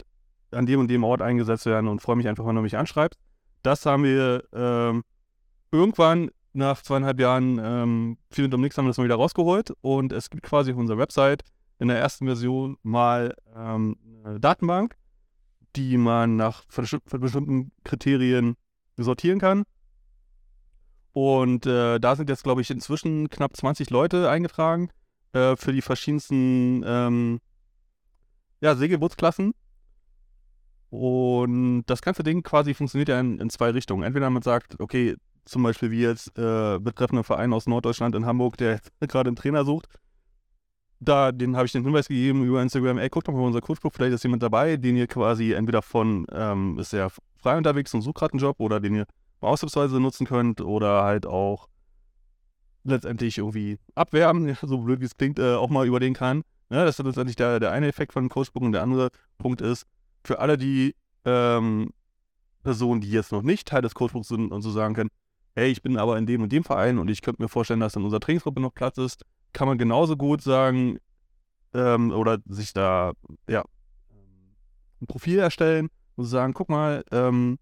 an 0.53 0.67
dem 0.67 0.81
und 0.81 0.89
dem 0.89 1.05
Ort 1.05 1.23
eingesetzt 1.23 1.67
werden 1.67 1.89
und 1.89 2.03
freue 2.03 2.17
mich 2.17 2.29
einfach, 2.29 2.47
wenn 2.47 2.57
du 2.57 2.63
mich 2.63 2.77
anschreibst. 2.77 3.21
Das 3.63 3.87
haben 3.87 4.05
wir 4.05 4.45
ähm, 4.53 5.03
irgendwann 5.71 6.31
nach 6.53 6.83
zweieinhalb 6.83 7.21
Jahren 7.21 7.61
ähm, 7.63 8.19
viel 8.31 8.47
und 8.47 8.55
um 8.55 8.61
nichts 8.61 8.77
haben 8.77 8.87
wir 8.87 8.91
das 8.91 8.99
mal 8.99 9.05
wieder 9.05 9.17
rausgeholt 9.17 9.73
und 9.83 10.13
es 10.13 10.31
gibt 10.31 10.43
quasi 10.43 10.73
auf 10.73 10.79
unserer 10.79 10.99
Website 10.99 11.45
in 11.79 11.89
der 11.89 11.99
ersten 11.99 12.27
Version 12.27 12.77
mal 12.83 13.35
ähm, 13.57 13.97
eine 14.25 14.41
Datenbank, 14.41 14.97
die 15.77 15.97
man 15.97 16.37
nach 16.37 16.65
bestimmten 16.67 17.73
Kriterien 17.85 18.57
sortieren 18.97 19.39
kann. 19.39 19.65
Und 21.13 21.67
äh, 21.67 21.99
da 21.99 22.17
sind 22.17 22.29
jetzt, 22.29 22.45
glaube 22.45 22.61
ich, 22.61 22.71
inzwischen 22.71 23.29
knapp 23.31 23.57
20 23.57 23.91
Leute 23.91 24.31
eingetragen 24.31 24.91
äh, 25.33 25.57
für 25.57 25.73
die 25.73 25.83
verschiedensten 25.83 26.85
ähm, 26.87 27.41
ja, 28.61 28.77
Segelbootsklassen. 28.77 29.53
Und 30.91 31.85
das 31.87 32.03
ganze 32.03 32.23
Ding 32.23 32.43
quasi 32.43 32.75
funktioniert 32.75 33.09
ja 33.09 33.21
in, 33.21 33.39
in, 33.39 33.51
zwei 33.51 33.71
Richtungen. 33.71 34.03
Entweder 34.03 34.29
man 34.31 34.43
sagt, 34.43 34.79
okay, 34.81 35.17
zum 35.45 35.63
Beispiel 35.63 35.91
wie 35.91 36.03
jetzt 36.03 36.37
äh, 36.39 36.79
betreffender 36.81 37.25
Verein 37.25 37.53
aus 37.53 37.67
Norddeutschland 37.67 38.15
in 38.15 38.27
Hamburg, 38.27 38.57
der 38.57 38.81
gerade 39.01 39.29
einen 39.29 39.37
Trainer 39.37 39.65
sucht, 39.65 39.89
da, 41.01 41.33
den 41.33 41.57
habe 41.57 41.67
ich 41.67 41.73
den 41.73 41.83
Hinweis 41.83 42.09
gegeben 42.09 42.45
über 42.45 42.63
Instagram, 42.63 42.99
ey, 42.99 43.09
guckt 43.09 43.27
doch 43.27 43.33
mal 43.33 43.41
unser 43.41 43.61
Coachbook, 43.61 43.95
vielleicht 43.95 44.13
ist 44.15 44.23
jemand 44.23 44.43
dabei, 44.43 44.77
den 44.77 44.97
ihr 44.97 45.07
quasi 45.07 45.53
entweder 45.53 45.83
von, 45.83 46.27
ähm, 46.31 46.79
ist 46.79 46.93
er 46.93 47.11
frei 47.37 47.57
unterwegs 47.57 47.93
und 47.95 48.03
sucht 48.03 48.17
gerade 48.17 48.35
einen 48.35 48.41
Job 48.41 48.61
oder 48.61 48.81
den 48.81 48.95
ihr 48.95 49.07
ausnahmsweise 49.41 49.99
nutzen 49.99 50.27
könnt 50.27 50.61
oder 50.61 51.03
halt 51.03 51.27
auch 51.27 51.69
letztendlich 52.85 53.39
irgendwie 53.39 53.79
abwerben, 53.95 54.55
so 54.63 54.79
blöd 54.79 55.01
wie 55.01 55.07
es 55.07 55.17
klingt, 55.17 55.39
äh, 55.39 55.55
auch 55.55 55.71
mal 55.71 55.87
überlegen 55.87 56.15
kann. 56.15 56.43
Ja, 56.69 56.85
das 56.85 56.99
ist 56.99 57.05
letztendlich 57.05 57.37
der, 57.37 57.61
der 57.61 57.73
eine 57.73 57.89
Effekt 57.89 58.13
von 58.13 58.29
Coachbook 58.29 58.63
und 58.63 58.73
der 58.73 58.83
andere 58.83 59.11
Punkt 59.39 59.61
ist, 59.61 59.87
für 60.23 60.39
alle 60.39 60.59
die 60.59 60.95
ähm, 61.25 61.91
Personen, 62.63 63.01
die 63.01 63.11
jetzt 63.11 63.33
noch 63.33 63.43
nicht 63.43 63.67
Teil 63.67 63.83
des 63.83 63.95
Coachbooks 63.95 64.29
sind 64.29 64.53
und 64.53 64.63
so 64.63 64.71
sagen 64.71 64.95
können, 64.95 65.11
hey, 65.55 65.71
ich 65.71 65.83
bin 65.83 65.97
aber 65.97 66.19
in 66.19 66.27
dem 66.27 66.43
und 66.43 66.53
dem 66.53 66.63
Verein 66.63 66.99
und 66.99 67.09
ich 67.09 67.23
könnte 67.23 67.43
mir 67.43 67.49
vorstellen, 67.49 67.81
dass 67.81 67.97
in 67.97 68.05
unserer 68.05 68.21
Trainingsgruppe 68.21 68.61
noch 68.61 68.75
Platz 68.75 68.99
ist, 68.99 69.25
kann 69.53 69.69
man 69.69 69.79
genauso 69.79 70.17
gut 70.17 70.43
sagen 70.43 70.99
ähm, 71.75 72.11
oder 72.13 72.39
sich 72.47 72.73
da 72.73 73.13
ja 73.49 73.65
ein 75.01 75.07
Profil 75.07 75.39
erstellen 75.39 75.89
und 76.17 76.27
sagen, 76.27 76.53
guck 76.55 76.69
mal, 76.69 77.05
ähm, 77.11 77.59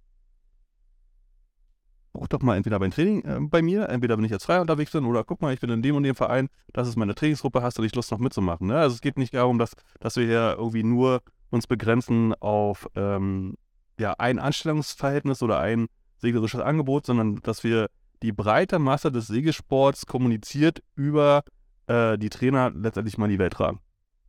buch 2.12 2.28
doch 2.28 2.42
mal 2.42 2.56
entweder 2.56 2.78
beim 2.78 2.90
Training 2.90 3.22
äh, 3.24 3.38
bei 3.40 3.62
mir, 3.62 3.88
entweder 3.88 4.16
wenn 4.16 4.24
ich 4.24 4.30
jetzt 4.30 4.44
frei 4.44 4.60
unterwegs 4.60 4.92
bin 4.92 5.04
oder 5.04 5.24
guck 5.24 5.40
mal, 5.40 5.54
ich 5.54 5.60
bin 5.60 5.70
in 5.70 5.82
dem 5.82 5.96
und 5.96 6.02
dem 6.02 6.14
Verein, 6.14 6.48
das 6.72 6.88
ist 6.88 6.96
meine 6.96 7.14
Trainingsgruppe, 7.14 7.62
hast 7.62 7.78
du 7.78 7.82
nicht 7.82 7.96
Lust 7.96 8.10
noch 8.10 8.18
mitzumachen. 8.18 8.66
Ne? 8.66 8.78
Also 8.78 8.94
es 8.94 9.00
geht 9.00 9.18
nicht 9.18 9.34
darum, 9.34 9.58
dass, 9.58 9.72
dass 10.00 10.16
wir 10.16 10.26
hier 10.26 10.56
irgendwie 10.58 10.82
nur 10.82 11.20
uns 11.50 11.66
begrenzen 11.66 12.34
auf 12.40 12.88
ähm, 12.94 13.54
ja, 13.98 14.14
ein 14.18 14.38
Anstellungsverhältnis 14.38 15.42
oder 15.42 15.58
ein 15.60 15.86
seglerisches 16.18 16.60
Angebot, 16.60 17.06
sondern 17.06 17.36
dass 17.42 17.64
wir 17.64 17.88
die 18.22 18.32
breite 18.32 18.78
Masse 18.78 19.12
des 19.12 19.28
Segelsports 19.28 20.06
kommuniziert 20.06 20.82
über 20.96 21.44
äh, 21.88 22.18
die 22.18 22.28
Trainer 22.28 22.70
letztendlich 22.70 23.18
mal 23.18 23.26
in 23.26 23.32
die 23.32 23.38
Welt 23.38 23.54
tragen. 23.54 23.80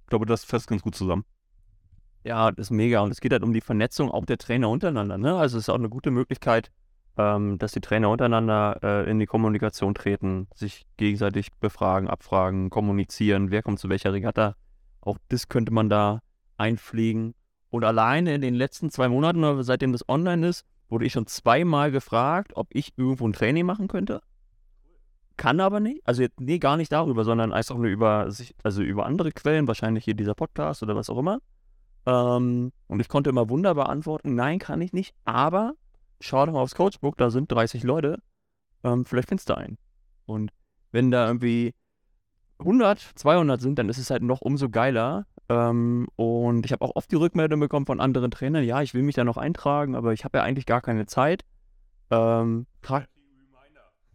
Ich 0.04 0.10
glaube, 0.10 0.26
das 0.26 0.44
fasst 0.44 0.68
ganz 0.68 0.82
gut 0.82 0.96
zusammen. 0.96 1.24
Ja, 2.24 2.52
das 2.52 2.68
ist 2.68 2.72
mega. 2.72 3.02
Und 3.02 3.12
es 3.12 3.22
geht 3.22 3.32
halt 3.32 3.44
um 3.44 3.54
die 3.54 3.62
Vernetzung 3.62 4.12
auch 4.12 4.26
der 4.26 4.38
Trainer 4.38 4.70
untereinander. 4.70 5.18
Ne? 5.18 5.36
Also 5.36 5.58
es 5.58 5.66
ist 5.66 5.70
auch 5.70 5.76
eine 5.76 5.90
gute 5.90 6.12
Möglichkeit, 6.12 6.72
ähm, 7.18 7.58
dass 7.58 7.72
die 7.72 7.82
Trainer 7.82 8.10
untereinander 8.10 8.80
äh, 8.84 9.10
in 9.10 9.20
die 9.20 9.26
Kommunikation 9.26 9.94
treten, 9.94 10.48
sich 10.54 10.86
gegenseitig 10.98 11.54
befragen, 11.60 12.10
abfragen, 12.10 12.70
kommunizieren, 12.70 13.52
wer 13.52 13.62
kommt 13.62 13.80
zu 13.80 13.90
welcher 13.90 14.14
Regatta. 14.14 14.56
Auch 15.02 15.18
das 15.30 15.48
könnte 15.48 15.72
man 15.72 15.90
da 15.90 16.22
einpflegen. 16.58 17.36
Und 17.70 17.84
alleine 17.84 18.34
in 18.34 18.42
den 18.42 18.56
letzten 18.56 18.90
zwei 18.90 19.08
Monaten, 19.08 19.64
seitdem 19.64 19.92
das 19.92 20.08
online 20.10 20.48
ist, 20.48 20.66
wurde 20.90 21.06
ich 21.06 21.14
schon 21.14 21.28
zweimal 21.28 21.92
gefragt, 21.92 22.54
ob 22.56 22.68
ich 22.74 22.98
irgendwo 22.98 23.28
ein 23.28 23.34
Training 23.34 23.66
machen 23.66 23.88
könnte 23.88 24.22
kann 25.40 25.62
aber 25.62 25.80
nicht. 25.80 26.02
Also 26.06 26.26
nee, 26.38 26.60
gar 26.60 26.76
nicht 26.76 26.92
darüber, 26.92 27.24
sondern 27.24 27.54
einfach 27.54 27.78
nur 27.78 27.88
über 27.88 28.30
sich, 28.30 28.54
also 28.62 28.84
über 28.84 29.06
andere 29.06 29.32
Quellen, 29.32 29.68
wahrscheinlich 29.68 30.04
hier 30.04 30.14
dieser 30.14 30.36
Podcast 30.36 30.84
oder 30.84 30.98
was 30.98 31.10
auch 31.10 31.18
immer. 31.18 31.40
Ähm, 32.06 32.74
und 32.88 33.00
ich 33.00 33.08
konnte 33.08 33.30
immer 33.30 33.50
wunderbar 33.50 33.88
antworten, 33.88 34.36
nein, 34.36 34.60
kann 34.60 34.82
ich 34.82 34.92
nicht, 34.92 35.16
aber 35.24 35.74
schau 36.20 36.46
doch 36.46 36.52
mal 36.52 36.60
aufs 36.60 36.76
Coachbook, 36.76 37.18
da 37.18 37.30
sind 37.30 37.50
30 37.50 37.84
Leute, 37.84 38.20
ähm, 38.84 39.06
vielleicht 39.06 39.30
findest 39.30 39.50
du 39.50 39.56
einen. 39.56 39.78
Und 40.26 40.52
wenn 40.92 41.10
da 41.10 41.26
irgendwie 41.28 41.74
100, 42.60 43.00
200 43.00 43.62
sind, 43.62 43.80
dann 43.80 43.88
ist 43.88 43.98
es 43.98 44.10
halt 44.10 44.24
noch 44.24 44.42
umso 44.42 44.70
geiler, 44.70 45.26
Ähm, 45.52 46.08
und 46.16 46.66
ich 46.66 46.74
habe 46.74 46.86
auch 46.86 46.96
oft 46.96 47.12
die 47.12 47.16
Rückmeldung 47.16 47.60
bekommen 47.60 47.88
von 47.88 48.00
anderen 48.02 48.30
Trainern, 48.30 48.64
ja, 48.66 48.82
ich 48.82 48.94
will 48.94 49.04
mich 49.04 49.16
da 49.16 49.24
noch 49.24 49.38
eintragen, 49.38 49.96
aber 49.96 50.14
ich 50.14 50.24
habe 50.26 50.38
ja 50.38 50.44
eigentlich 50.44 50.68
gar 50.68 50.82
keine 50.82 51.08
Zeit. 51.08 51.44
Ähm, 52.12 52.68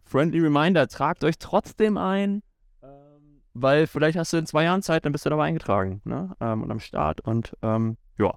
Friendly 0.05 0.39
Reminder, 0.39 0.87
tragt 0.87 1.23
euch 1.23 1.37
trotzdem 1.39 1.97
ein, 1.97 2.43
ähm, 2.83 3.41
weil 3.53 3.87
vielleicht 3.87 4.17
hast 4.17 4.33
du 4.33 4.37
in 4.37 4.45
zwei 4.45 4.63
Jahren 4.63 4.81
Zeit, 4.81 5.05
dann 5.05 5.11
bist 5.11 5.25
du 5.25 5.29
dabei 5.29 5.45
eingetragen 5.45 6.01
ne? 6.05 6.35
ähm, 6.39 6.63
und 6.63 6.71
am 6.71 6.79
Start. 6.79 7.21
Und 7.21 7.57
ähm, 7.61 7.97
ja, 8.17 8.33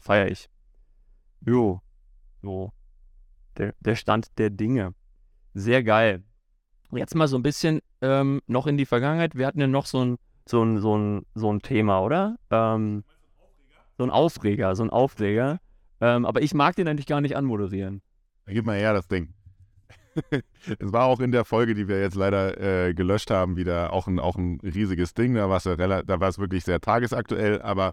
feiere 0.00 0.28
ich. 0.30 0.48
Jo, 1.44 1.80
so. 2.42 2.72
Der, 3.56 3.74
der 3.80 3.96
Stand 3.96 4.38
der 4.38 4.50
Dinge. 4.50 4.94
Sehr 5.54 5.82
geil. 5.82 6.22
Jetzt 6.92 7.14
mal 7.14 7.26
so 7.26 7.36
ein 7.36 7.42
bisschen 7.42 7.80
ähm, 8.00 8.40
noch 8.46 8.66
in 8.66 8.76
die 8.76 8.86
Vergangenheit. 8.86 9.34
Wir 9.34 9.46
hatten 9.46 9.60
ja 9.60 9.66
noch 9.66 9.86
so 9.86 10.04
ein, 10.04 10.18
so 10.46 10.62
ein, 10.62 10.80
so 10.80 10.96
ein, 10.96 11.26
so 11.34 11.52
ein 11.52 11.60
Thema, 11.60 12.00
oder? 12.00 12.36
Ähm, 12.50 13.04
so 13.98 14.04
ein 14.04 14.10
Aufreger, 14.10 14.74
so 14.76 14.84
ein 14.84 14.90
Aufreger. 14.90 15.60
Ähm, 16.00 16.24
aber 16.24 16.42
ich 16.42 16.54
mag 16.54 16.76
den 16.76 16.86
eigentlich 16.86 17.06
gar 17.06 17.20
nicht 17.20 17.36
anmoderieren. 17.36 18.00
Gib 18.46 18.64
mal 18.64 18.78
her 18.78 18.92
das 18.92 19.08
Ding. 19.08 19.34
Es 20.78 20.92
war 20.92 21.06
auch 21.06 21.20
in 21.20 21.32
der 21.32 21.44
Folge, 21.44 21.74
die 21.74 21.88
wir 21.88 22.00
jetzt 22.00 22.14
leider 22.14 22.60
äh, 22.60 22.94
gelöscht 22.94 23.30
haben, 23.30 23.56
wieder 23.56 23.92
auch 23.92 24.06
ein, 24.06 24.18
auch 24.18 24.36
ein 24.36 24.60
riesiges 24.62 25.12
Ding. 25.14 25.34
Da, 25.34 25.48
war 25.48 26.28
es 26.28 26.38
wirklich 26.38 26.64
sehr 26.64 26.80
tagesaktuell. 26.80 27.62
Aber 27.62 27.92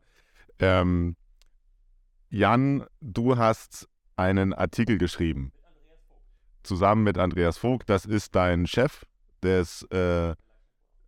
ähm, 0.60 1.16
Jan, 2.30 2.86
du 3.02 3.38
hast 3.38 3.88
einen 4.16 4.54
Artikel 4.54 4.98
geschrieben. 4.98 5.52
Zusammen 6.64 7.04
mit 7.04 7.18
Andreas 7.18 7.58
Vogt. 7.58 7.90
Das 7.90 8.06
ist 8.06 8.36
dein 8.36 8.68
Chef 8.68 9.06
des 9.44 9.84
äh, 9.92 10.36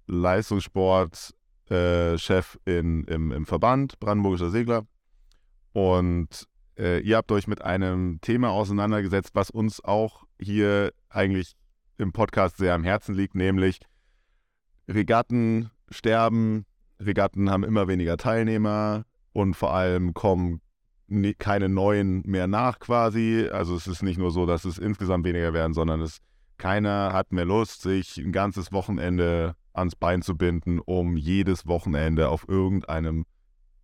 Leistungssport-Chef 0.07 2.59
in, 2.65 3.05
im, 3.05 3.31
im 3.31 3.45
Verband, 3.45 3.97
Brandenburgischer 3.99 4.49
Segler. 4.49 4.85
Und 5.73 6.47
äh, 6.77 6.99
ihr 6.99 7.17
habt 7.17 7.31
euch 7.31 7.47
mit 7.47 7.61
einem 7.61 8.19
Thema 8.21 8.51
auseinandergesetzt, 8.51 9.31
was 9.33 9.49
uns 9.49 9.83
auch 9.83 10.26
hier 10.39 10.91
eigentlich 11.09 11.53
im 11.97 12.11
Podcast 12.11 12.57
sehr 12.57 12.73
am 12.73 12.83
Herzen 12.83 13.15
liegt, 13.15 13.35
nämlich 13.35 13.79
Regatten 14.87 15.69
sterben, 15.89 16.65
Regatten 16.99 17.49
haben 17.49 17.63
immer 17.63 17.87
weniger 17.87 18.17
Teilnehmer 18.17 19.03
und 19.33 19.55
vor 19.55 19.73
allem 19.73 20.13
kommen 20.13 20.61
keine 21.39 21.69
neuen 21.69 22.21
mehr 22.25 22.47
nach 22.47 22.79
quasi. 22.79 23.47
Also 23.51 23.75
es 23.75 23.87
ist 23.87 24.03
nicht 24.03 24.17
nur 24.17 24.31
so, 24.31 24.45
dass 24.45 24.65
es 24.65 24.77
insgesamt 24.77 25.25
weniger 25.25 25.53
werden, 25.53 25.73
sondern 25.73 26.01
es 26.01 26.19
keiner 26.57 27.13
hat 27.13 27.31
mehr 27.31 27.45
Lust, 27.45 27.81
sich 27.81 28.17
ein 28.17 28.31
ganzes 28.31 28.71
Wochenende 28.71 29.55
ans 29.73 29.95
Bein 29.95 30.21
zu 30.21 30.35
binden, 30.35 30.79
um 30.79 31.15
jedes 31.15 31.67
Wochenende 31.67 32.29
auf 32.29 32.47
irgendeinem 32.49 33.25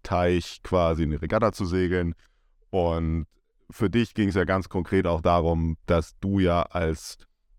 Teich 0.02 0.62
quasi 0.64 1.04
eine 1.04 1.22
Regatta 1.22 1.52
zu 1.54 1.66
segeln. 1.66 2.16
Und 2.72 3.26
für 3.74 3.90
dich 3.90 4.14
ging 4.14 4.30
es 4.30 4.36
ja 4.36 4.46
ganz 4.46 4.70
konkret 4.70 5.08
auch 5.08 5.22
darum, 5.22 5.78
dass 5.86 6.18
du 6.20 6.40
ja 6.40 6.62
als 6.64 7.18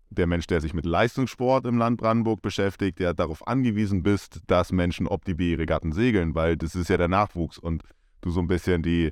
der 0.09 0.27
Mensch, 0.27 0.47
der 0.47 0.61
sich 0.61 0.73
mit 0.73 0.85
Leistungssport 0.85 1.65
im 1.65 1.77
Land 1.77 1.97
Brandenburg 1.97 2.41
beschäftigt, 2.41 2.99
ja 2.99 3.13
darauf 3.13 3.45
angewiesen 3.47 4.01
bist, 4.01 4.39
dass 4.47 4.71
Menschen 4.71 5.07
Opti-B-Regatten 5.07 5.91
segeln, 5.91 6.33
weil 6.33 6.57
das 6.57 6.75
ist 6.75 6.89
ja 6.89 6.97
der 6.97 7.09
Nachwuchs 7.09 7.57
und 7.57 7.83
du 8.21 8.29
so 8.29 8.39
ein 8.39 8.47
bisschen 8.47 8.81
die, 8.81 9.11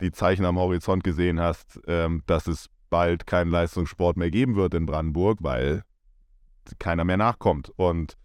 die 0.00 0.12
Zeichen 0.12 0.44
am 0.44 0.56
Horizont 0.56 1.02
gesehen 1.02 1.40
hast, 1.40 1.80
ähm, 1.86 2.22
dass 2.26 2.46
es 2.46 2.68
bald 2.88 3.26
keinen 3.26 3.50
Leistungssport 3.50 4.16
mehr 4.16 4.30
geben 4.30 4.54
wird 4.54 4.74
in 4.74 4.86
Brandenburg, 4.86 5.38
weil 5.42 5.82
keiner 6.78 7.04
mehr 7.04 7.16
nachkommt. 7.16 7.72
Und 7.76 8.16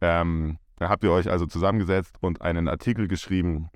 ähm, 0.00 0.58
da 0.76 0.88
habt 0.88 1.02
ihr 1.04 1.12
euch 1.12 1.30
also 1.30 1.46
zusammengesetzt 1.46 2.16
und 2.20 2.42
einen 2.42 2.68
Artikel 2.68 3.08
geschrieben, 3.08 3.70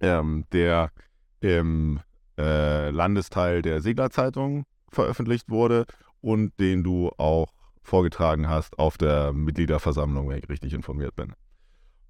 ähm, 0.00 0.44
der 0.52 0.92
im 1.40 2.00
äh, 2.38 2.90
Landesteil 2.90 3.62
der 3.62 3.80
Seglerzeitung 3.80 4.64
veröffentlicht 4.90 5.48
wurde 5.48 5.86
und 6.20 6.58
den 6.60 6.82
du 6.82 7.10
auch 7.18 7.52
vorgetragen 7.82 8.48
hast 8.48 8.78
auf 8.78 8.98
der 8.98 9.32
Mitgliederversammlung, 9.32 10.28
wenn 10.28 10.38
ich 10.38 10.48
richtig 10.48 10.74
informiert 10.74 11.14
bin. 11.14 11.32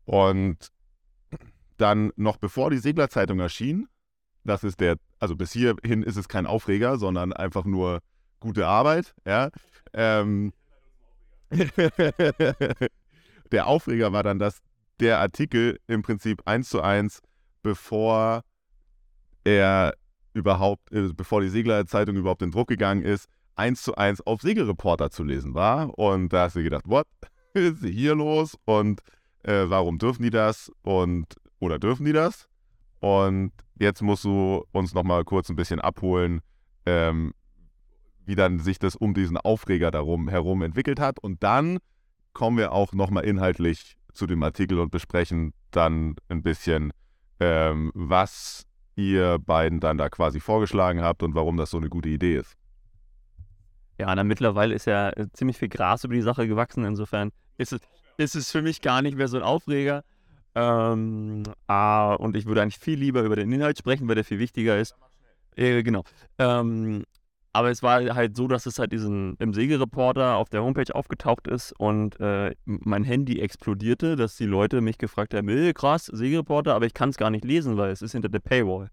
Und 0.04 0.72
dann 1.76 2.12
noch 2.16 2.38
bevor 2.38 2.70
die 2.70 2.78
Seglerzeitung 2.78 3.40
erschien, 3.40 3.88
das 4.44 4.64
ist 4.64 4.80
der, 4.80 4.96
also 5.18 5.36
bis 5.36 5.52
hierhin 5.52 6.02
ist 6.02 6.16
es 6.16 6.28
kein 6.28 6.46
Aufreger, 6.46 6.98
sondern 6.98 7.32
einfach 7.32 7.64
nur 7.64 8.00
gute 8.40 8.66
Arbeit, 8.66 9.14
ja. 9.26 9.50
Ähm, 9.92 10.52
der 13.52 13.66
Aufreger 13.66 14.12
war 14.12 14.22
dann, 14.22 14.38
dass 14.38 14.60
der 15.00 15.20
Artikel 15.20 15.78
im 15.86 16.02
Prinzip 16.02 16.42
eins 16.46 16.68
zu 16.70 16.80
eins, 16.80 17.20
bevor 17.62 18.42
er 19.44 19.94
überhaupt, 20.36 20.92
äh, 20.92 21.08
bevor 21.14 21.40
die 21.40 21.48
Seglerzeitung 21.48 22.16
überhaupt 22.16 22.42
in 22.42 22.50
Druck 22.50 22.68
gegangen 22.68 23.02
ist, 23.02 23.26
eins 23.56 23.82
zu 23.82 23.94
eins 23.96 24.20
auf 24.20 24.42
Segelreporter 24.42 25.10
zu 25.10 25.24
lesen 25.24 25.54
war. 25.54 25.98
Und 25.98 26.32
da 26.32 26.44
hast 26.44 26.56
du 26.56 26.62
gedacht, 26.62 26.84
what 26.86 27.06
ist 27.54 27.84
hier 27.84 28.14
los? 28.14 28.56
Und 28.64 29.00
äh, 29.42 29.64
warum 29.66 29.98
dürfen 29.98 30.22
die 30.22 30.30
das? 30.30 30.70
Und 30.82 31.34
oder 31.58 31.78
dürfen 31.78 32.04
die 32.04 32.12
das? 32.12 32.48
Und 33.00 33.52
jetzt 33.78 34.02
musst 34.02 34.24
du 34.24 34.64
uns 34.72 34.94
nochmal 34.94 35.24
kurz 35.24 35.48
ein 35.48 35.56
bisschen 35.56 35.80
abholen, 35.80 36.40
ähm, 36.84 37.32
wie 38.24 38.34
dann 38.34 38.58
sich 38.58 38.78
das 38.78 38.96
um 38.96 39.14
diesen 39.14 39.36
Aufreger 39.36 39.90
darum 39.90 40.28
herum 40.28 40.62
entwickelt 40.62 41.00
hat. 41.00 41.18
Und 41.18 41.42
dann 41.42 41.78
kommen 42.32 42.58
wir 42.58 42.72
auch 42.72 42.92
nochmal 42.92 43.24
inhaltlich 43.24 43.96
zu 44.12 44.26
dem 44.26 44.42
Artikel 44.42 44.78
und 44.80 44.90
besprechen 44.90 45.52
dann 45.70 46.16
ein 46.28 46.42
bisschen, 46.42 46.92
ähm, 47.40 47.92
was 47.94 48.65
ihr 48.96 49.38
beiden 49.38 49.80
dann 49.80 49.98
da 49.98 50.08
quasi 50.08 50.40
vorgeschlagen 50.40 51.02
habt 51.02 51.22
und 51.22 51.34
warum 51.34 51.56
das 51.56 51.70
so 51.70 51.76
eine 51.76 51.88
gute 51.88 52.08
Idee 52.08 52.36
ist. 52.36 52.56
Ja, 53.98 54.14
dann 54.14 54.26
mittlerweile 54.26 54.74
ist 54.74 54.86
ja 54.86 55.10
äh, 55.10 55.28
ziemlich 55.32 55.56
viel 55.56 55.68
Gras 55.68 56.04
über 56.04 56.14
die 56.14 56.22
Sache 56.22 56.48
gewachsen. 56.48 56.84
Insofern 56.84 57.30
ist 57.56 57.72
es, 57.72 57.80
ist 58.18 58.34
es 58.34 58.50
für 58.50 58.62
mich 58.62 58.82
gar 58.82 59.02
nicht 59.02 59.16
mehr 59.16 59.28
so 59.28 59.36
ein 59.36 59.42
Aufreger. 59.42 60.02
Ähm, 60.54 61.44
ah, 61.66 62.14
und 62.14 62.36
ich 62.36 62.46
würde 62.46 62.62
eigentlich 62.62 62.78
viel 62.78 62.98
lieber 62.98 63.22
über 63.22 63.36
den 63.36 63.52
Inhalt 63.52 63.78
sprechen, 63.78 64.08
weil 64.08 64.14
der 64.14 64.24
viel 64.24 64.38
wichtiger 64.38 64.78
ist. 64.78 64.94
Äh, 65.54 65.82
genau. 65.82 66.04
Ähm, 66.38 67.04
aber 67.56 67.70
es 67.70 67.82
war 67.82 68.14
halt 68.14 68.36
so, 68.36 68.48
dass 68.48 68.66
es 68.66 68.78
halt 68.78 68.92
diesen 68.92 69.34
im 69.38 69.54
Segelreporter 69.54 70.36
auf 70.36 70.50
der 70.50 70.62
Homepage 70.62 70.94
aufgetaucht 70.94 71.48
ist 71.48 71.72
und 71.78 72.20
äh, 72.20 72.54
mein 72.66 73.02
Handy 73.02 73.40
explodierte, 73.40 74.14
dass 74.14 74.36
die 74.36 74.44
Leute 74.44 74.82
mich 74.82 74.98
gefragt 74.98 75.32
haben, 75.32 75.48
äh, 75.48 75.72
krass, 75.72 76.04
Segelreporter, 76.04 76.74
aber 76.74 76.84
ich 76.84 76.92
kann 76.92 77.08
es 77.08 77.16
gar 77.16 77.30
nicht 77.30 77.46
lesen, 77.46 77.78
weil 77.78 77.90
es 77.90 78.02
ist 78.02 78.12
hinter 78.12 78.28
der 78.28 78.40
Paywall. 78.40 78.90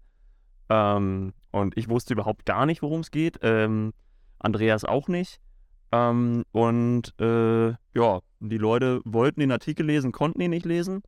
Ähm, 0.70 1.34
und 1.50 1.76
ich 1.76 1.90
wusste 1.90 2.14
überhaupt 2.14 2.46
gar 2.46 2.64
nicht, 2.64 2.80
worum 2.80 3.00
es 3.00 3.10
geht. 3.10 3.38
Ähm, 3.42 3.92
Andreas 4.38 4.86
auch 4.86 5.08
nicht. 5.08 5.40
Ähm, 5.92 6.44
und 6.52 7.12
äh, 7.20 7.68
ja, 7.68 8.20
die 8.40 8.58
Leute 8.58 9.02
wollten 9.04 9.40
den 9.40 9.52
Artikel 9.52 9.84
lesen, 9.84 10.10
konnten 10.10 10.40
ihn 10.40 10.50
nicht 10.50 10.64
lesen. 10.64 11.02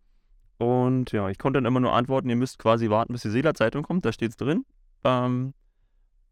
Und 0.58 1.10
ja, 1.12 1.30
ich 1.30 1.38
konnte 1.38 1.56
dann 1.56 1.64
immer 1.64 1.80
nur 1.80 1.94
antworten, 1.94 2.28
ihr 2.28 2.36
müsst 2.36 2.58
quasi 2.58 2.90
warten, 2.90 3.14
bis 3.14 3.22
die 3.22 3.30
Seelerzeitung 3.30 3.82
kommt, 3.82 4.04
da 4.04 4.12
steht 4.12 4.32
es 4.32 4.36
drin. 4.36 4.66
Ähm, 5.04 5.54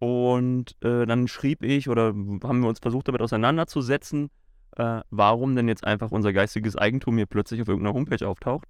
und 0.05 0.77
äh, 0.85 1.07
dann 1.07 1.29
schrieb 1.29 1.63
ich 1.63 1.89
oder 1.89 2.09
haben 2.09 2.61
wir 2.61 2.69
uns 2.69 2.79
versucht, 2.79 3.09
damit 3.09 3.23
auseinanderzusetzen, 3.23 4.29
äh, 4.77 5.01
warum 5.09 5.57
denn 5.57 5.67
jetzt 5.67 5.83
einfach 5.83 6.11
unser 6.11 6.35
geistiges 6.35 6.77
Eigentum 6.77 7.17
hier 7.17 7.25
plötzlich 7.25 7.63
auf 7.63 7.69
irgendeiner 7.69 7.95
Homepage 7.95 8.29
auftaucht. 8.29 8.69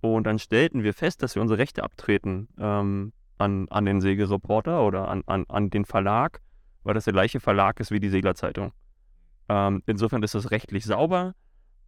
Und 0.00 0.24
dann 0.24 0.40
stellten 0.40 0.82
wir 0.82 0.92
fest, 0.92 1.22
dass 1.22 1.36
wir 1.36 1.42
unsere 1.42 1.60
Rechte 1.60 1.84
abtreten 1.84 2.48
ähm, 2.58 3.12
an, 3.38 3.68
an 3.68 3.84
den 3.84 4.00
Segelreporter 4.00 4.84
oder 4.84 5.06
an, 5.06 5.22
an, 5.26 5.44
an 5.48 5.70
den 5.70 5.84
Verlag, 5.84 6.40
weil 6.82 6.94
das 6.94 7.04
der 7.04 7.12
gleiche 7.12 7.38
Verlag 7.38 7.78
ist 7.78 7.92
wie 7.92 8.00
die 8.00 8.08
Seglerzeitung. 8.08 8.72
Ähm, 9.48 9.84
insofern 9.86 10.24
ist 10.24 10.34
das 10.34 10.50
rechtlich 10.50 10.84
sauber. 10.84 11.36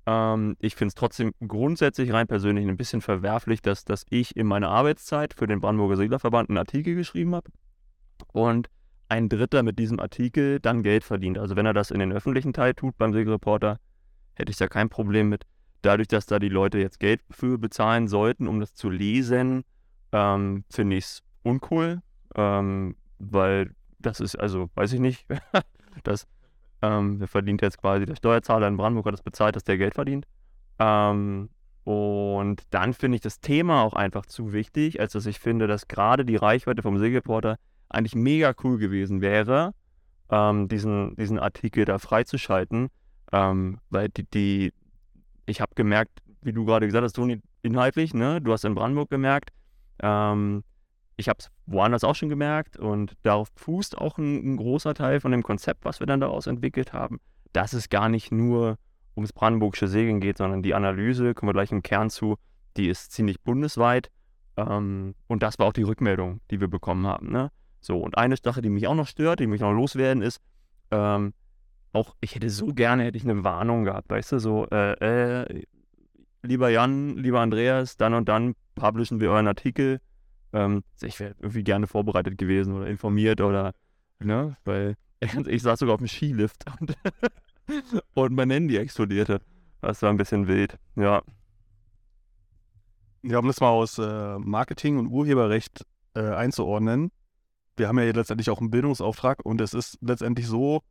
Ähm, 0.07 0.55
ich 0.61 0.77
finde 0.77 0.91
es 0.91 0.95
trotzdem 0.95 1.33
grundsätzlich 1.45 2.13
rein 2.13 2.29
persönlich 2.29 2.65
ein 2.69 2.77
bisschen 2.77 3.01
verwerflich, 3.01 3.61
dass, 3.61 3.85
dass 3.85 4.07
ich 4.09 4.37
in 4.37 4.47
meiner 4.47 4.69
Arbeitszeit 4.69 5.35
für 5.35 5.49
den 5.49 5.59
Brandenburger 5.59 5.97
Seglerverband 5.97 6.49
einen 6.49 6.59
Artikel 6.59 6.95
geschrieben 6.95 7.35
habe 7.35 7.51
und 8.33 8.69
ein 9.15 9.29
Dritter 9.29 9.63
mit 9.63 9.79
diesem 9.79 10.01
Artikel 10.01 10.59
dann 10.59 10.83
Geld 10.83 11.05
verdient. 11.05 11.39
Also 11.39 11.55
wenn 11.55 11.67
er 11.67 11.73
das 11.73 11.93
in 11.93 12.01
den 12.01 12.13
öffentlichen 12.13 12.53
Teil 12.53 12.75
tut 12.75 12.99
beim 12.99 13.13
Segelreporter, 13.13 13.79
hätte 14.35 14.51
ich 14.51 14.57
da 14.57 14.67
kein 14.67 14.89
Problem 14.89 15.29
mit. 15.29 15.45
Dadurch, 15.83 16.09
dass 16.09 16.27
da 16.27 16.41
die 16.41 16.49
Leute 16.49 16.79
jetzt 16.79 16.99
Geld 16.99 17.21
für 17.31 17.57
bezahlen 17.57 18.09
sollten, 18.09 18.49
um 18.49 18.59
das 18.59 18.75
zu 18.75 18.91
lesen, 18.91 19.63
ähm, 20.11 20.65
finde 20.69 20.97
ich 20.97 21.05
es 21.05 21.23
uncool, 21.45 22.03
ähm, 22.35 22.97
weil 23.21 23.71
das 24.01 24.19
ist, 24.19 24.35
also 24.35 24.69
weiß 24.75 24.93
ich 24.95 25.01
nicht, 25.01 25.27
das 26.03 26.27
ähm, 26.83 27.25
verdient 27.29 27.63
jetzt 27.63 27.79
quasi 27.79 28.07
der 28.07 28.17
Steuerzahler 28.17 28.67
in 28.67 28.77
Brandenburg 28.77 29.07
hat 29.07 29.15
das 29.15 29.23
bezahlt, 29.23 29.55
dass 29.55 29.63
der 29.63 29.79
Geld 29.79 29.95
verdient. 29.95 30.27
Ähm, 30.81 31.51
und 31.85 32.63
dann 32.71 32.95
finde 32.95 33.15
ich 33.15 33.23
das 33.23 33.39
Thema 33.39 33.83
auch 33.83 33.95
einfach 33.95 34.27
zu 34.27 34.53
wichtig, 34.53 34.99
als 34.99 35.13
dass 35.13 35.27
ich 35.27 35.39
finde, 35.39 35.69
dass 35.69 35.87
gerade 35.87 36.25
die 36.25 36.37
Reichweite 36.37 36.83
vom 36.83 36.99
Segelreporter 36.99 37.59
eigentlich 37.95 38.15
mega 38.15 38.55
cool 38.63 38.79
gewesen 38.79 39.21
wäre, 39.21 39.75
ähm, 40.31 40.69
diesen, 40.69 41.17
diesen 41.17 41.39
Artikel 41.39 41.85
da 41.85 41.99
freizuschalten. 41.99 42.89
Ähm, 43.33 43.79
weil 43.91 44.09
die, 44.11 44.25
die 44.25 44.73
ich 45.47 45.61
habe 45.61 45.75
gemerkt, 45.75 46.21
wie 46.43 46.53
du 46.53 46.65
gerade 46.65 46.87
gesagt 46.87 47.05
hast, 47.05 47.15
Toni, 47.15 47.41
inhaltlich, 47.63 48.15
ne? 48.15 48.41
Du 48.41 48.53
hast 48.53 48.65
in 48.65 48.75
Brandenburg 48.75 49.11
gemerkt, 49.11 49.51
ähm, 50.01 50.63
ich 51.17 51.29
habe 51.29 51.39
es 51.41 51.51
woanders 51.67 52.05
auch 52.05 52.15
schon 52.15 52.29
gemerkt 52.29 52.77
und 52.77 53.17
darauf 53.23 53.49
fußt 53.57 53.97
auch 53.99 54.19
ein, 54.19 54.55
ein, 54.55 54.57
großer 54.57 54.95
Teil 54.95 55.21
von 55.21 55.33
dem 55.33 55.43
Konzept, 55.43 55.85
was 55.85 56.01
wir 56.01 56.07
dann 56.07 56.21
daraus 56.21 56.47
entwickelt 56.47 56.93
haben, 56.93 57.21
dass 57.53 57.73
es 57.73 57.89
gar 57.89 58.09
nicht 58.09 58.33
nur 58.33 58.79
ums 59.17 59.33
brandenburgische 59.33 59.87
Segeln 59.87 60.21
geht, 60.21 60.39
sondern 60.39 60.63
die 60.63 60.75
Analyse, 60.75 61.35
kommen 61.35 61.51
wir 61.51 61.55
gleich 61.55 61.71
im 61.71 61.83
Kern 61.83 62.11
zu, 62.11 62.37
die 62.77 62.89
ist 62.89 63.13
ziemlich 63.13 63.41
bundesweit 63.41 64.11
ähm, 64.57 65.15
und 65.29 65.43
das 65.43 65.59
war 65.59 65.67
auch 65.67 65.73
die 65.73 65.83
Rückmeldung, 65.83 66.41
die 66.51 66.61
wir 66.61 66.69
bekommen 66.69 67.07
haben. 67.07 67.31
Ne? 67.31 67.51
So, 67.85 67.99
und 67.99 68.17
eine 68.17 68.37
Sache, 68.43 68.63
die 68.63 68.71
mich 68.71 68.87
auch 68.87 68.95
noch 68.95 69.07
stört, 69.07 69.41
die 69.41 69.47
mich 69.47 69.61
noch 69.61 69.73
loswerden, 69.73 70.23
ist, 70.23 70.41
ähm, 70.91 71.35
auch 71.93 72.17
ich 72.23 72.35
hätte 72.35 72.49
so 72.49 72.69
gerne, 72.69 73.05
hätte 73.05 73.19
ich 73.19 73.25
eine 73.25 73.45
Warnung 73.45 73.85
gehabt, 73.85 74.09
weißt 74.09 74.33
du, 74.33 74.39
so, 74.39 74.67
äh, 74.71 75.43
äh, 75.43 75.65
lieber 76.43 76.71
Jan, 76.71 77.19
lieber 77.19 77.41
Andreas, 77.41 77.99
dann 77.99 78.15
und 78.15 78.27
dann 78.31 78.55
publishen 78.75 79.21
wir 79.21 79.31
euren 79.31 79.49
Artikel. 79.49 80.01
Ähm, 80.55 80.83
ich 81.03 81.21
wäre 81.21 81.35
irgendwie 81.39 81.63
gerne 81.63 81.87
vorbereitet 81.87 82.39
gewesen 82.39 82.75
oder 82.75 82.87
informiert 82.87 83.43
oder, 83.43 83.75
ne, 84.19 84.57
weil 84.65 84.97
ich 85.47 85.61
saß 85.61 85.79
sogar 85.79 85.97
auf 85.97 86.01
dem 86.01 86.09
Skilift 86.09 86.65
und, 86.81 86.97
und 88.15 88.33
mein 88.33 88.49
Handy 88.49 88.79
explodierte. 88.79 89.43
Das 89.83 90.01
war 90.01 90.09
ein 90.09 90.17
bisschen 90.17 90.49
wild, 90.49 90.79
ja. 90.97 91.23
Ja, 93.23 93.39
um 93.41 93.47
das 93.47 93.61
mal 93.61 93.69
aus 93.69 93.99
äh, 93.99 94.39
Marketing 94.39 94.99
und 94.99 95.09
Urheberrecht 95.09 95.85
äh, 96.15 96.21
einzuordnen. 96.21 97.11
Wir 97.77 97.89
haben 97.89 97.99
ja 97.99 98.05
letztendlich 98.05 98.51
auch 98.51 98.61
einen 98.61 98.71
Bildungsauftrag 98.71 99.45
und 99.45 99.61
es 99.61 99.75
ist 99.75 99.99
letztendlich 100.01 100.47
so, 100.47 100.83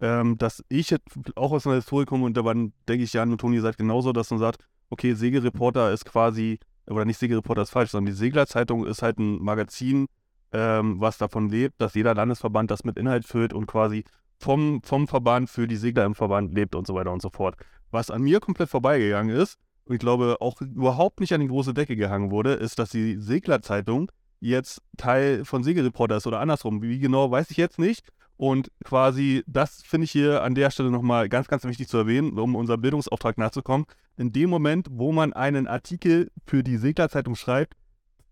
ähm, 0.00 0.36
dass 0.38 0.64
ich 0.68 0.90
jetzt 0.90 1.06
auch 1.36 1.52
aus 1.52 1.66
einer 1.66 1.76
Historie 1.76 2.04
komme 2.04 2.24
und 2.24 2.36
da 2.36 2.42
denke 2.42 3.04
ich, 3.04 3.12
Jan 3.12 3.30
und 3.30 3.40
Toni 3.40 3.60
seid 3.60 3.78
genauso, 3.78 4.12
dass 4.12 4.30
man 4.30 4.40
sagt, 4.40 4.64
okay, 4.90 5.14
Segelreporter 5.14 5.92
ist 5.92 6.04
quasi, 6.04 6.58
oder 6.86 7.04
nicht 7.04 7.18
Segelreporter 7.18 7.62
ist 7.62 7.70
falsch, 7.70 7.90
sondern 7.90 8.12
die 8.12 8.18
Seglerzeitung 8.18 8.86
ist 8.86 9.02
halt 9.02 9.18
ein 9.18 9.40
Magazin, 9.42 10.06
ähm, 10.52 11.00
was 11.00 11.18
davon 11.18 11.48
lebt, 11.48 11.80
dass 11.80 11.94
jeder 11.94 12.14
Landesverband 12.14 12.70
das 12.70 12.84
mit 12.84 12.98
Inhalt 12.98 13.24
füllt 13.24 13.52
und 13.52 13.66
quasi 13.66 14.04
vom, 14.38 14.82
vom 14.82 15.08
Verband 15.08 15.48
für 15.48 15.66
die 15.66 15.76
Segler 15.76 16.04
im 16.04 16.14
Verband 16.14 16.52
lebt 16.52 16.74
und 16.74 16.86
so 16.86 16.94
weiter 16.94 17.12
und 17.12 17.22
so 17.22 17.30
fort. 17.30 17.56
Was 17.90 18.10
an 18.10 18.22
mir 18.22 18.40
komplett 18.40 18.68
vorbeigegangen 18.68 19.34
ist, 19.34 19.58
und 19.84 19.94
ich 19.94 20.00
glaube 20.00 20.36
auch 20.40 20.60
überhaupt 20.60 21.20
nicht 21.20 21.32
an 21.32 21.40
die 21.40 21.48
große 21.48 21.74
Decke 21.74 21.96
gehangen 21.96 22.30
wurde, 22.30 22.54
ist, 22.54 22.78
dass 22.78 22.90
die 22.90 23.16
Seglerzeitung 23.16 24.10
jetzt 24.42 24.82
Teil 24.96 25.44
von 25.44 25.62
Segelreporter 25.62 26.16
ist 26.16 26.26
oder 26.26 26.40
andersrum. 26.40 26.82
Wie 26.82 26.98
genau, 26.98 27.30
weiß 27.30 27.50
ich 27.50 27.56
jetzt 27.56 27.78
nicht. 27.78 28.08
Und 28.36 28.72
quasi, 28.84 29.44
das 29.46 29.82
finde 29.82 30.06
ich 30.06 30.10
hier 30.10 30.42
an 30.42 30.54
der 30.56 30.70
Stelle 30.70 30.90
nochmal 30.90 31.28
ganz, 31.28 31.46
ganz 31.46 31.64
wichtig 31.64 31.86
zu 31.86 31.96
erwähnen, 31.96 32.38
um 32.38 32.56
unserem 32.56 32.80
Bildungsauftrag 32.80 33.38
nachzukommen. 33.38 33.86
In 34.16 34.32
dem 34.32 34.50
Moment, 34.50 34.88
wo 34.90 35.12
man 35.12 35.32
einen 35.32 35.68
Artikel 35.68 36.30
für 36.44 36.64
die 36.64 36.76
Seglerzeitung 36.76 37.36
schreibt 37.36 37.74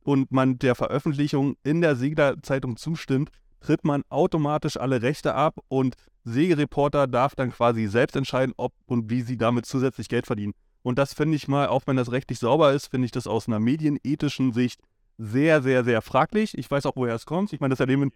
und 0.03 0.33
man 0.33 0.59
der 0.59 0.75
Veröffentlichung 0.75 1.57
in 1.63 1.81
der 1.81 1.95
Seglerzeitung 1.95 2.77
zustimmt, 2.77 3.31
tritt 3.61 3.85
man 3.85 4.03
automatisch 4.09 4.79
alle 4.79 5.03
Rechte 5.03 5.35
ab 5.35 5.61
und 5.69 5.95
Segelreporter 6.25 7.07
darf 7.07 7.35
dann 7.35 7.53
quasi 7.53 7.87
selbst 7.87 8.17
entscheiden, 8.17 8.55
ob 8.57 8.73
und 8.87 9.11
wie 9.11 9.23
sie 9.23 9.37
damit 9.37 9.65
zusätzlich 9.67 10.09
Geld 10.09 10.27
verdienen. 10.27 10.55
Und 10.83 10.99
das 10.99 11.15
finde 11.15 11.37
ich 11.37 11.47
mal, 11.47 11.69
auch 11.69 11.83
wenn 11.87 11.97
das 11.97 12.11
rechtlich 12.11 12.39
sauber 12.39 12.73
ist, 12.73 12.89
finde 12.89 13.05
ich 13.05 13.13
das 13.13 13.27
aus 13.27 13.47
einer 13.47 13.61
medienethischen 13.61 14.53
Sicht 14.53 14.81
sehr, 15.21 15.63
sehr, 15.63 15.85
sehr 15.85 16.01
fraglich. 16.03 16.57
Ich 16.57 16.71
weiß 16.71 16.87
auch, 16.87 16.97
woher 16.97 17.15
es 17.15 17.27
kommt. 17.27 17.53
Ich 17.53 17.61
meine, 17.61 17.73
das 17.73 17.81
erleben 17.81 18.11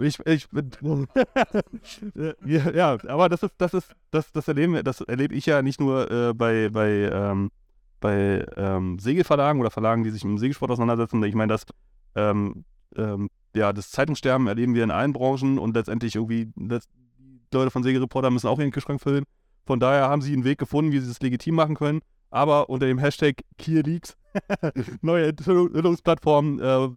ich, 0.00 0.18
ich 0.26 0.46
ja, 2.44 2.70
ja, 2.70 2.98
aber 3.08 3.28
das 3.28 3.42
ist, 3.42 3.54
das 3.58 3.74
ist, 3.74 3.96
das, 4.12 4.30
das 4.30 4.46
erleben, 4.46 4.84
das 4.84 5.00
erlebe 5.00 5.34
ich 5.34 5.46
ja 5.46 5.60
nicht 5.60 5.80
nur 5.80 6.08
äh, 6.08 6.34
bei, 6.34 6.68
bei, 6.68 7.10
ähm, 7.12 7.50
bei 7.98 8.46
ähm, 8.56 9.00
Segelverlagen 9.00 9.60
oder 9.60 9.72
Verlagen, 9.72 10.04
die 10.04 10.10
sich 10.10 10.22
mit 10.22 10.34
dem 10.34 10.38
Segelsport 10.38 10.70
auseinandersetzen. 10.70 11.20
Ich 11.24 11.34
meine, 11.34 11.52
das, 11.52 11.66
ähm, 12.14 12.64
ähm, 12.96 13.28
ja, 13.56 13.72
das 13.72 13.90
Zeitungssterben 13.90 14.46
erleben 14.46 14.76
wir 14.76 14.84
in 14.84 14.92
allen 14.92 15.12
Branchen 15.12 15.58
und 15.58 15.74
letztendlich 15.74 16.14
irgendwie, 16.14 16.52
das, 16.54 16.88
Leute 17.52 17.70
von 17.70 17.82
Segelreporter 17.82 18.30
müssen 18.30 18.46
auch 18.46 18.58
ihren 18.58 18.70
Kühlschrank 18.70 19.00
füllen. 19.00 19.24
Von 19.66 19.80
daher 19.80 20.08
haben 20.08 20.22
sie 20.22 20.32
einen 20.32 20.44
Weg 20.44 20.58
gefunden, 20.58 20.92
wie 20.92 21.00
sie 21.00 21.10
es 21.10 21.20
legitim 21.20 21.54
machen 21.54 21.74
können. 21.74 22.00
Aber 22.30 22.68
unter 22.68 22.86
dem 22.86 22.98
Hashtag 22.98 23.42
KeerLeaks, 23.56 24.16
neue 25.02 25.28
Enthüllungsplattform, 25.28 26.60
äh, 26.60 26.88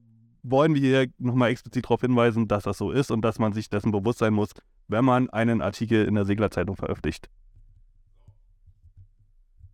wollen 0.44 0.74
wir 0.74 0.82
hier 0.82 1.08
nochmal 1.18 1.52
explizit 1.52 1.86
darauf 1.86 2.02
hinweisen, 2.02 2.48
dass 2.48 2.64
das 2.64 2.78
so 2.78 2.92
ist 2.92 3.12
und 3.12 3.22
dass 3.22 3.40
man 3.40 3.54
sich 3.54 3.70
dessen 3.70 3.92
bewusst 3.92 4.20
sein 4.20 4.34
muss, 4.34 4.52
wenn 4.88 5.06
man 5.06 5.30
einen 5.30 5.62
Artikel 5.62 6.06
in 6.06 6.16
der 6.16 6.26
Seglerzeitung 6.26 6.76
veröffentlicht. 6.76 7.30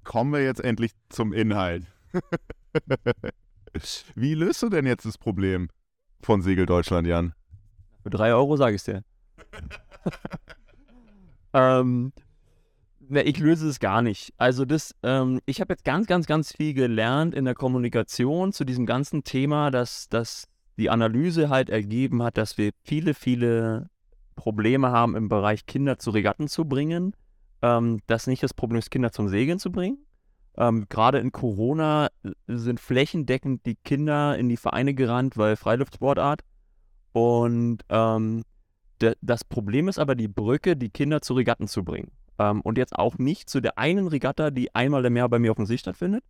Kommen 0.04 0.34
wir 0.34 0.44
jetzt 0.44 0.62
endlich 0.62 0.92
zum 1.10 1.34
Inhalt. 1.34 1.86
Wie 4.16 4.34
löst 4.34 4.64
du 4.64 4.70
denn 4.70 4.86
jetzt 4.86 5.06
das 5.06 5.18
Problem 5.18 5.70
von 6.22 6.42
Segel 6.42 6.66
Deutschland, 6.66 7.08
Jan? 7.08 7.34
Für 8.04 8.10
drei 8.10 8.34
Euro 8.34 8.56
sage 8.56 8.76
ich 8.76 8.82
es 8.82 8.86
dir. 8.86 9.04
ähm, 11.54 12.14
Ne, 13.10 13.24
ich 13.24 13.40
löse 13.40 13.70
es 13.70 13.80
gar 13.80 14.02
nicht. 14.02 14.34
Also 14.38 14.66
das, 14.66 14.94
ähm, 15.02 15.40
ich 15.46 15.62
habe 15.62 15.74
jetzt 15.74 15.86
ganz, 15.86 16.08
ganz, 16.08 16.26
ganz 16.26 16.54
viel 16.54 16.74
gelernt 16.74 17.34
in 17.34 17.46
der 17.46 17.56
Kommunikation 17.56 18.52
zu 18.52 18.66
diesem 18.66 18.86
ganzen 18.86 19.24
Thema, 19.24 19.72
dass, 19.72 20.10
dass 20.10 20.48
die 20.78 20.90
Analyse 20.90 21.50
halt 21.50 21.70
ergeben 21.70 22.22
hat, 22.22 22.38
dass 22.38 22.58
wir 22.58 22.72
viele, 22.84 23.14
viele 23.14 23.90
Probleme 24.36 24.92
haben 24.92 25.16
im 25.16 25.30
Bereich 25.30 25.66
Kinder 25.66 25.98
zu 25.98 26.12
Regatten 26.12 26.48
zu 26.48 26.66
bringen. 26.66 27.14
Ähm, 27.62 28.00
dass 28.08 28.28
nicht 28.28 28.44
das 28.44 28.54
Problem 28.54 28.80
ist, 28.80 28.92
Kinder 28.92 29.12
zum 29.12 29.30
Segeln 29.30 29.58
zu 29.58 29.72
bringen. 29.72 30.00
Ähm, 30.58 30.86
Gerade 30.90 31.20
in 31.20 31.32
Corona 31.32 32.10
äh, 32.24 32.32
sind 32.48 32.80
flächendeckend 32.80 33.66
die 33.66 33.76
Kinder 33.76 34.38
in 34.38 34.50
die 34.50 34.58
Vereine 34.58 34.94
gerannt, 34.94 35.38
weil 35.38 35.56
Freiluftsportart. 35.56 36.42
Und 37.14 37.80
ähm, 37.90 38.44
das 39.22 39.44
Problem 39.44 39.88
ist 39.88 39.98
aber 39.98 40.16
die 40.16 40.28
Brücke, 40.28 40.76
die 40.76 40.90
Kinder 40.90 41.22
zu 41.22 41.34
Regatten 41.36 41.68
zu 41.68 41.84
bringen. 41.84 42.12
Ähm, 42.40 42.62
und 42.62 42.78
jetzt 42.78 42.96
auch 42.96 43.18
nicht 43.18 43.50
zu 43.50 43.62
der 43.62 43.78
einen 43.78 44.08
Regatta, 44.08 44.52
die 44.52 44.74
einmal 44.76 45.06
im 45.06 45.16
Jahr 45.16 45.30
bei 45.30 45.40
mir 45.40 45.52
auf 45.52 45.58
dem 45.58 45.66
See 45.66 45.78
stattfindet. 45.78 46.24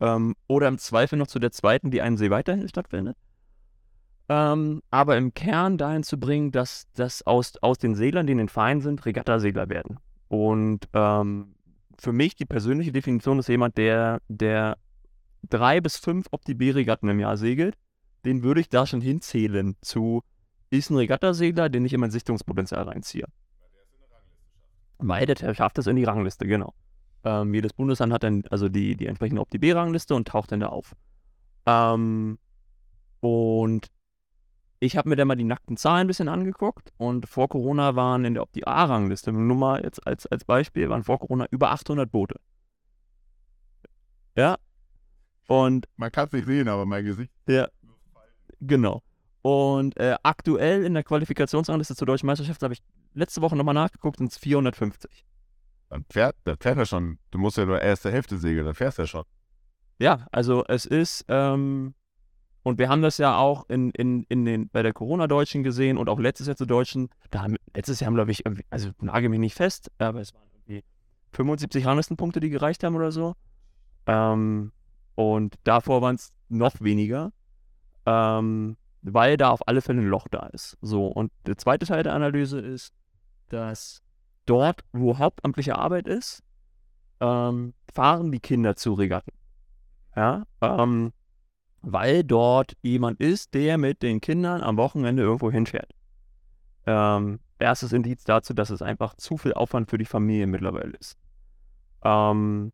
Ähm, 0.00 0.34
oder 0.46 0.68
im 0.68 0.78
Zweifel 0.78 1.18
noch 1.18 1.26
zu 1.26 1.38
der 1.38 1.52
zweiten, 1.52 1.90
die 1.90 2.00
einen 2.00 2.16
See 2.16 2.30
weiterhin 2.30 2.68
stattfindet. 2.68 3.16
Ähm, 4.28 4.80
aber 4.90 5.16
im 5.16 5.34
Kern 5.34 5.76
dahin 5.76 6.04
zu 6.04 6.18
bringen, 6.18 6.52
dass, 6.52 6.86
dass 6.94 7.26
aus, 7.26 7.54
aus 7.62 7.78
den 7.78 7.96
Seglern, 7.96 8.26
die 8.26 8.32
in 8.32 8.38
den 8.38 8.48
Vereinen 8.48 8.80
sind, 8.80 9.04
Regatta-Segler 9.04 9.68
werden. 9.68 9.98
Und 10.28 10.88
ähm, 10.94 11.56
für 11.98 12.12
mich 12.12 12.36
die 12.36 12.46
persönliche 12.46 12.92
Definition 12.92 13.40
ist 13.40 13.48
jemand, 13.48 13.76
der, 13.76 14.20
der 14.28 14.78
drei 15.48 15.80
bis 15.80 15.96
fünf 15.96 16.28
Opti-B-Regatten 16.30 17.08
im 17.08 17.18
Jahr 17.18 17.36
segelt. 17.36 17.74
Den 18.24 18.42
würde 18.42 18.60
ich 18.60 18.68
da 18.68 18.86
schon 18.86 19.00
hinzählen 19.00 19.76
zu, 19.80 20.22
ist 20.70 20.90
ein 20.90 20.96
Regattasegler, 20.96 21.68
den 21.68 21.84
ich 21.84 21.92
in 21.92 22.00
mein 22.00 22.12
Sichtungspotenzial 22.12 22.84
reinziehe. 22.84 23.24
Weil 25.08 25.26
der 25.26 25.54
schafft 25.54 25.78
es 25.78 25.86
in 25.86 25.96
die 25.96 26.04
Rangliste, 26.04 26.46
genau. 26.46 26.74
Ähm, 27.24 27.52
jedes 27.54 27.72
Bundesland 27.72 28.12
hat 28.12 28.22
dann 28.22 28.44
also 28.50 28.68
die, 28.68 28.96
die 28.96 29.06
entsprechende 29.06 29.42
Opti-B-Rangliste 29.42 30.14
und 30.14 30.28
taucht 30.28 30.52
dann 30.52 30.60
da 30.60 30.68
auf. 30.68 30.94
Ähm, 31.66 32.38
und 33.20 33.90
ich 34.78 34.96
habe 34.96 35.10
mir 35.10 35.16
dann 35.16 35.28
mal 35.28 35.36
die 35.36 35.44
nackten 35.44 35.76
Zahlen 35.76 36.02
ein 36.02 36.06
bisschen 36.06 36.28
angeguckt 36.28 36.92
und 36.96 37.28
vor 37.28 37.48
Corona 37.48 37.96
waren 37.96 38.24
in 38.24 38.34
der 38.34 38.42
Opti-A-Rangliste, 38.42 39.32
nur 39.32 39.56
mal 39.56 39.82
jetzt 39.84 40.06
als, 40.06 40.26
als 40.26 40.44
Beispiel, 40.44 40.88
waren 40.88 41.04
vor 41.04 41.18
Corona 41.18 41.46
über 41.50 41.70
800 41.70 42.10
Boote. 42.10 42.36
Ja. 44.36 44.56
Und. 45.48 45.86
Man 45.96 46.10
kann 46.10 46.26
es 46.26 46.32
nicht 46.32 46.46
sehen, 46.46 46.68
aber 46.68 46.86
mein 46.86 47.04
Gesicht. 47.04 47.32
Ja. 47.46 47.68
Genau. 48.60 49.02
Und 49.42 49.96
äh, 49.98 50.16
aktuell 50.22 50.84
in 50.84 50.94
der 50.94 51.02
Qualifikationsrangliste 51.02 51.94
zur 51.94 52.06
Deutschen 52.06 52.26
Meisterschaft 52.26 52.62
habe 52.62 52.74
ich 52.74 52.82
letzte 53.14 53.42
Woche 53.42 53.56
nochmal 53.56 53.74
nachgeguckt, 53.74 54.18
sind 54.18 54.32
es 54.32 54.38
450. 54.38 55.24
Dann 55.88 56.04
fährt, 56.08 56.36
dann 56.44 56.56
fährt 56.58 56.78
er 56.78 56.86
schon. 56.86 57.18
Du 57.30 57.38
musst 57.38 57.56
ja 57.56 57.66
nur 57.66 57.80
erste 57.80 58.10
Hälfte 58.10 58.38
segeln, 58.38 58.66
dann 58.66 58.74
fährst 58.74 58.98
du 58.98 59.02
ja 59.02 59.06
schon. 59.06 59.24
Ja, 59.98 60.26
also 60.32 60.64
es 60.66 60.86
ist, 60.86 61.24
ähm, 61.28 61.94
und 62.62 62.78
wir 62.78 62.88
haben 62.88 63.02
das 63.02 63.18
ja 63.18 63.36
auch 63.36 63.68
in, 63.68 63.90
in, 63.90 64.24
in 64.28 64.44
den, 64.44 64.68
bei 64.68 64.82
der 64.82 64.92
Corona-Deutschen 64.92 65.62
gesehen 65.62 65.98
und 65.98 66.08
auch 66.08 66.18
letztes 66.18 66.46
Jahr 66.46 66.56
zu 66.56 66.66
Deutschen. 66.66 67.08
Da 67.30 67.42
haben, 67.42 67.56
letztes 67.74 68.00
Jahr 68.00 68.06
haben, 68.06 68.14
glaube 68.14 68.30
ich, 68.30 68.44
also 68.70 68.90
nage 69.00 69.28
mich 69.28 69.40
nicht 69.40 69.54
fest, 69.54 69.90
aber 69.98 70.20
es 70.20 70.32
waren 70.34 70.48
irgendwie 70.52 70.84
75 71.32 71.86
Ranglistenpunkte, 71.86 72.40
die 72.40 72.50
gereicht 72.50 72.84
haben 72.84 72.94
oder 72.94 73.12
so. 73.12 73.34
Ähm, 74.06 74.72
und 75.16 75.56
davor 75.64 76.02
waren 76.02 76.14
es 76.14 76.32
noch 76.48 76.80
weniger. 76.80 77.32
Ähm, 78.06 78.76
weil 79.02 79.36
da 79.36 79.50
auf 79.50 79.66
alle 79.66 79.80
Fälle 79.80 80.00
ein 80.00 80.08
Loch 80.08 80.28
da 80.30 80.46
ist. 80.46 80.76
So, 80.80 81.06
und 81.06 81.32
der 81.46 81.56
zweite 81.56 81.86
Teil 81.86 82.02
der 82.02 82.14
Analyse 82.14 82.60
ist, 82.60 82.92
dass 83.52 84.02
dort, 84.46 84.84
wo 84.92 85.18
hauptamtliche 85.18 85.76
Arbeit 85.76 86.06
ist, 86.06 86.42
ähm, 87.20 87.74
fahren 87.92 88.32
die 88.32 88.40
Kinder 88.40 88.76
zu 88.76 88.94
Regatten. 88.94 89.32
Ja, 90.16 90.44
ähm, 90.60 91.12
weil 91.82 92.24
dort 92.24 92.76
jemand 92.82 93.20
ist, 93.20 93.54
der 93.54 93.78
mit 93.78 94.02
den 94.02 94.20
Kindern 94.20 94.62
am 94.62 94.76
Wochenende 94.76 95.22
irgendwo 95.22 95.50
hinfährt. 95.50 95.92
Ähm, 96.86 97.40
erstes 97.58 97.92
Indiz 97.92 98.24
dazu, 98.24 98.54
dass 98.54 98.70
es 98.70 98.82
einfach 98.82 99.14
zu 99.14 99.36
viel 99.36 99.52
Aufwand 99.52 99.90
für 99.90 99.98
die 99.98 100.04
Familie 100.04 100.46
mittlerweile 100.46 100.96
ist. 100.96 101.16
Ähm, 102.02 102.72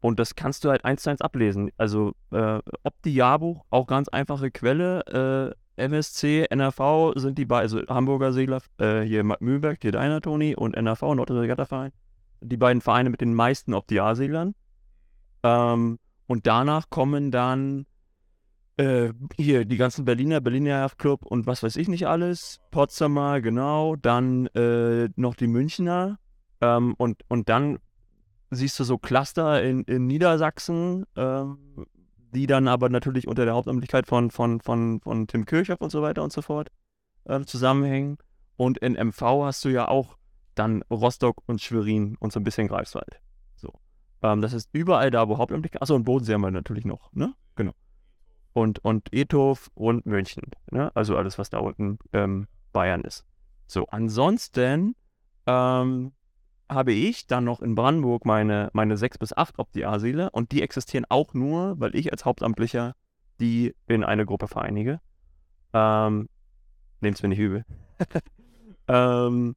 und 0.00 0.18
das 0.20 0.34
kannst 0.34 0.64
du 0.64 0.70
halt 0.70 0.84
eins 0.84 1.02
zu 1.02 1.10
eins 1.10 1.20
ablesen. 1.20 1.70
Also 1.76 2.12
äh, 2.30 2.60
Opti-Jahrbuch, 2.82 3.64
auch 3.70 3.86
ganz 3.86 4.08
einfache 4.08 4.50
Quelle. 4.50 5.54
Äh, 5.54 5.65
MSC, 5.76 6.46
NRV 6.50 7.12
sind 7.16 7.38
die 7.38 7.44
beiden, 7.44 7.62
also 7.62 7.94
Hamburger 7.94 8.32
Segler, 8.32 8.60
äh, 8.78 9.02
hier 9.02 9.24
Mühlberg, 9.24 9.78
hier 9.82 9.92
deiner 9.92 10.20
Toni 10.20 10.54
und 10.54 10.74
NRV, 10.74 11.02
Norddeutscher 11.02 11.42
Regattaverein, 11.42 11.92
die 12.40 12.56
beiden 12.56 12.80
Vereine 12.80 13.10
mit 13.10 13.20
den 13.20 13.34
meisten 13.34 13.74
Opti-A-Seglern. 13.74 14.54
Ähm, 15.42 15.98
und 16.26 16.46
danach 16.46 16.90
kommen 16.90 17.30
dann 17.30 17.86
äh, 18.76 19.12
hier 19.36 19.64
die 19.64 19.76
ganzen 19.76 20.04
Berliner, 20.04 20.40
Berliner 20.40 20.70
Yacht 20.70 21.04
und 21.04 21.46
was 21.46 21.62
weiß 21.62 21.76
ich 21.76 21.88
nicht 21.88 22.06
alles. 22.06 22.60
Potsdamer, 22.70 23.40
genau. 23.40 23.96
Dann 23.96 24.46
äh, 24.48 25.08
noch 25.16 25.34
die 25.34 25.46
Münchner. 25.46 26.18
Ähm, 26.60 26.94
und, 26.98 27.22
und 27.28 27.48
dann 27.48 27.78
siehst 28.50 28.78
du 28.78 28.84
so 28.84 28.98
Cluster 28.98 29.62
in, 29.62 29.82
in 29.84 30.06
Niedersachsen, 30.06 31.04
ähm, 31.16 31.58
die 32.36 32.46
dann 32.46 32.68
aber 32.68 32.90
natürlich 32.90 33.26
unter 33.26 33.46
der 33.46 33.54
Hauptamtlichkeit 33.54 34.06
von, 34.06 34.30
von, 34.30 34.60
von, 34.60 35.00
von 35.00 35.26
Tim 35.26 35.46
Kirchhoff 35.46 35.80
und 35.80 35.90
so 35.90 36.02
weiter 36.02 36.22
und 36.22 36.32
so 36.32 36.42
fort 36.42 36.68
äh, 37.24 37.40
zusammenhängen. 37.40 38.18
Und 38.56 38.78
in 38.78 38.92
MV 38.92 39.20
hast 39.44 39.64
du 39.64 39.70
ja 39.70 39.88
auch 39.88 40.16
dann 40.54 40.82
Rostock 40.90 41.42
und 41.46 41.62
Schwerin 41.62 42.16
und 42.20 42.32
so 42.32 42.40
ein 42.40 42.44
bisschen 42.44 42.68
Greifswald. 42.68 43.20
So. 43.54 43.72
Ähm, 44.22 44.42
das 44.42 44.52
ist 44.52 44.68
überall 44.72 45.10
da, 45.10 45.28
wo 45.28 45.38
Hauptamtlichkeit. 45.38 45.80
Achso, 45.80 45.94
und 45.94 46.04
Bodensee 46.04 46.34
haben 46.34 46.42
wir 46.42 46.50
natürlich 46.50 46.84
noch, 46.84 47.10
ne? 47.14 47.34
Genau. 47.54 47.72
Und, 48.52 48.84
und 48.84 49.12
Ethof 49.12 49.70
und 49.74 50.04
München. 50.04 50.44
Ne? 50.70 50.90
Also 50.94 51.16
alles, 51.16 51.38
was 51.38 51.48
da 51.48 51.58
unten 51.58 51.98
ähm, 52.12 52.48
Bayern 52.72 53.00
ist. 53.02 53.24
So, 53.66 53.86
ansonsten 53.86 54.94
ähm, 55.46 56.12
habe 56.68 56.92
ich 56.92 57.26
dann 57.26 57.44
noch 57.44 57.60
in 57.60 57.74
Brandenburg 57.74 58.24
meine, 58.24 58.70
meine 58.72 58.96
sechs 58.96 59.18
bis 59.18 59.36
acht 59.36 59.58
Opti-A-Seele 59.58 60.30
und 60.30 60.52
die 60.52 60.62
existieren 60.62 61.06
auch 61.08 61.34
nur, 61.34 61.78
weil 61.78 61.94
ich 61.94 62.12
als 62.12 62.24
Hauptamtlicher 62.24 62.94
die 63.40 63.74
in 63.86 64.04
eine 64.04 64.24
Gruppe 64.26 64.48
vereinige. 64.48 65.00
Ähm, 65.72 66.28
Nehmt 67.00 67.16
es 67.16 67.22
mir 67.22 67.28
nicht 67.28 67.38
übel. 67.38 67.64
ähm, 68.88 69.54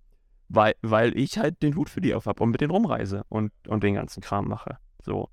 weil, 0.50 0.76
weil 0.82 1.18
ich 1.18 1.38
halt 1.38 1.62
den 1.62 1.76
Hut 1.76 1.90
für 1.90 2.02
die 2.02 2.14
auf 2.14 2.26
habe 2.26 2.44
und 2.44 2.50
mit 2.50 2.62
denen 2.62 2.72
rumreise 2.72 3.24
und, 3.30 3.52
und 3.68 3.84
den 3.84 3.94
ganzen 3.94 4.22
Kram 4.22 4.48
mache. 4.48 4.78
So. 5.02 5.30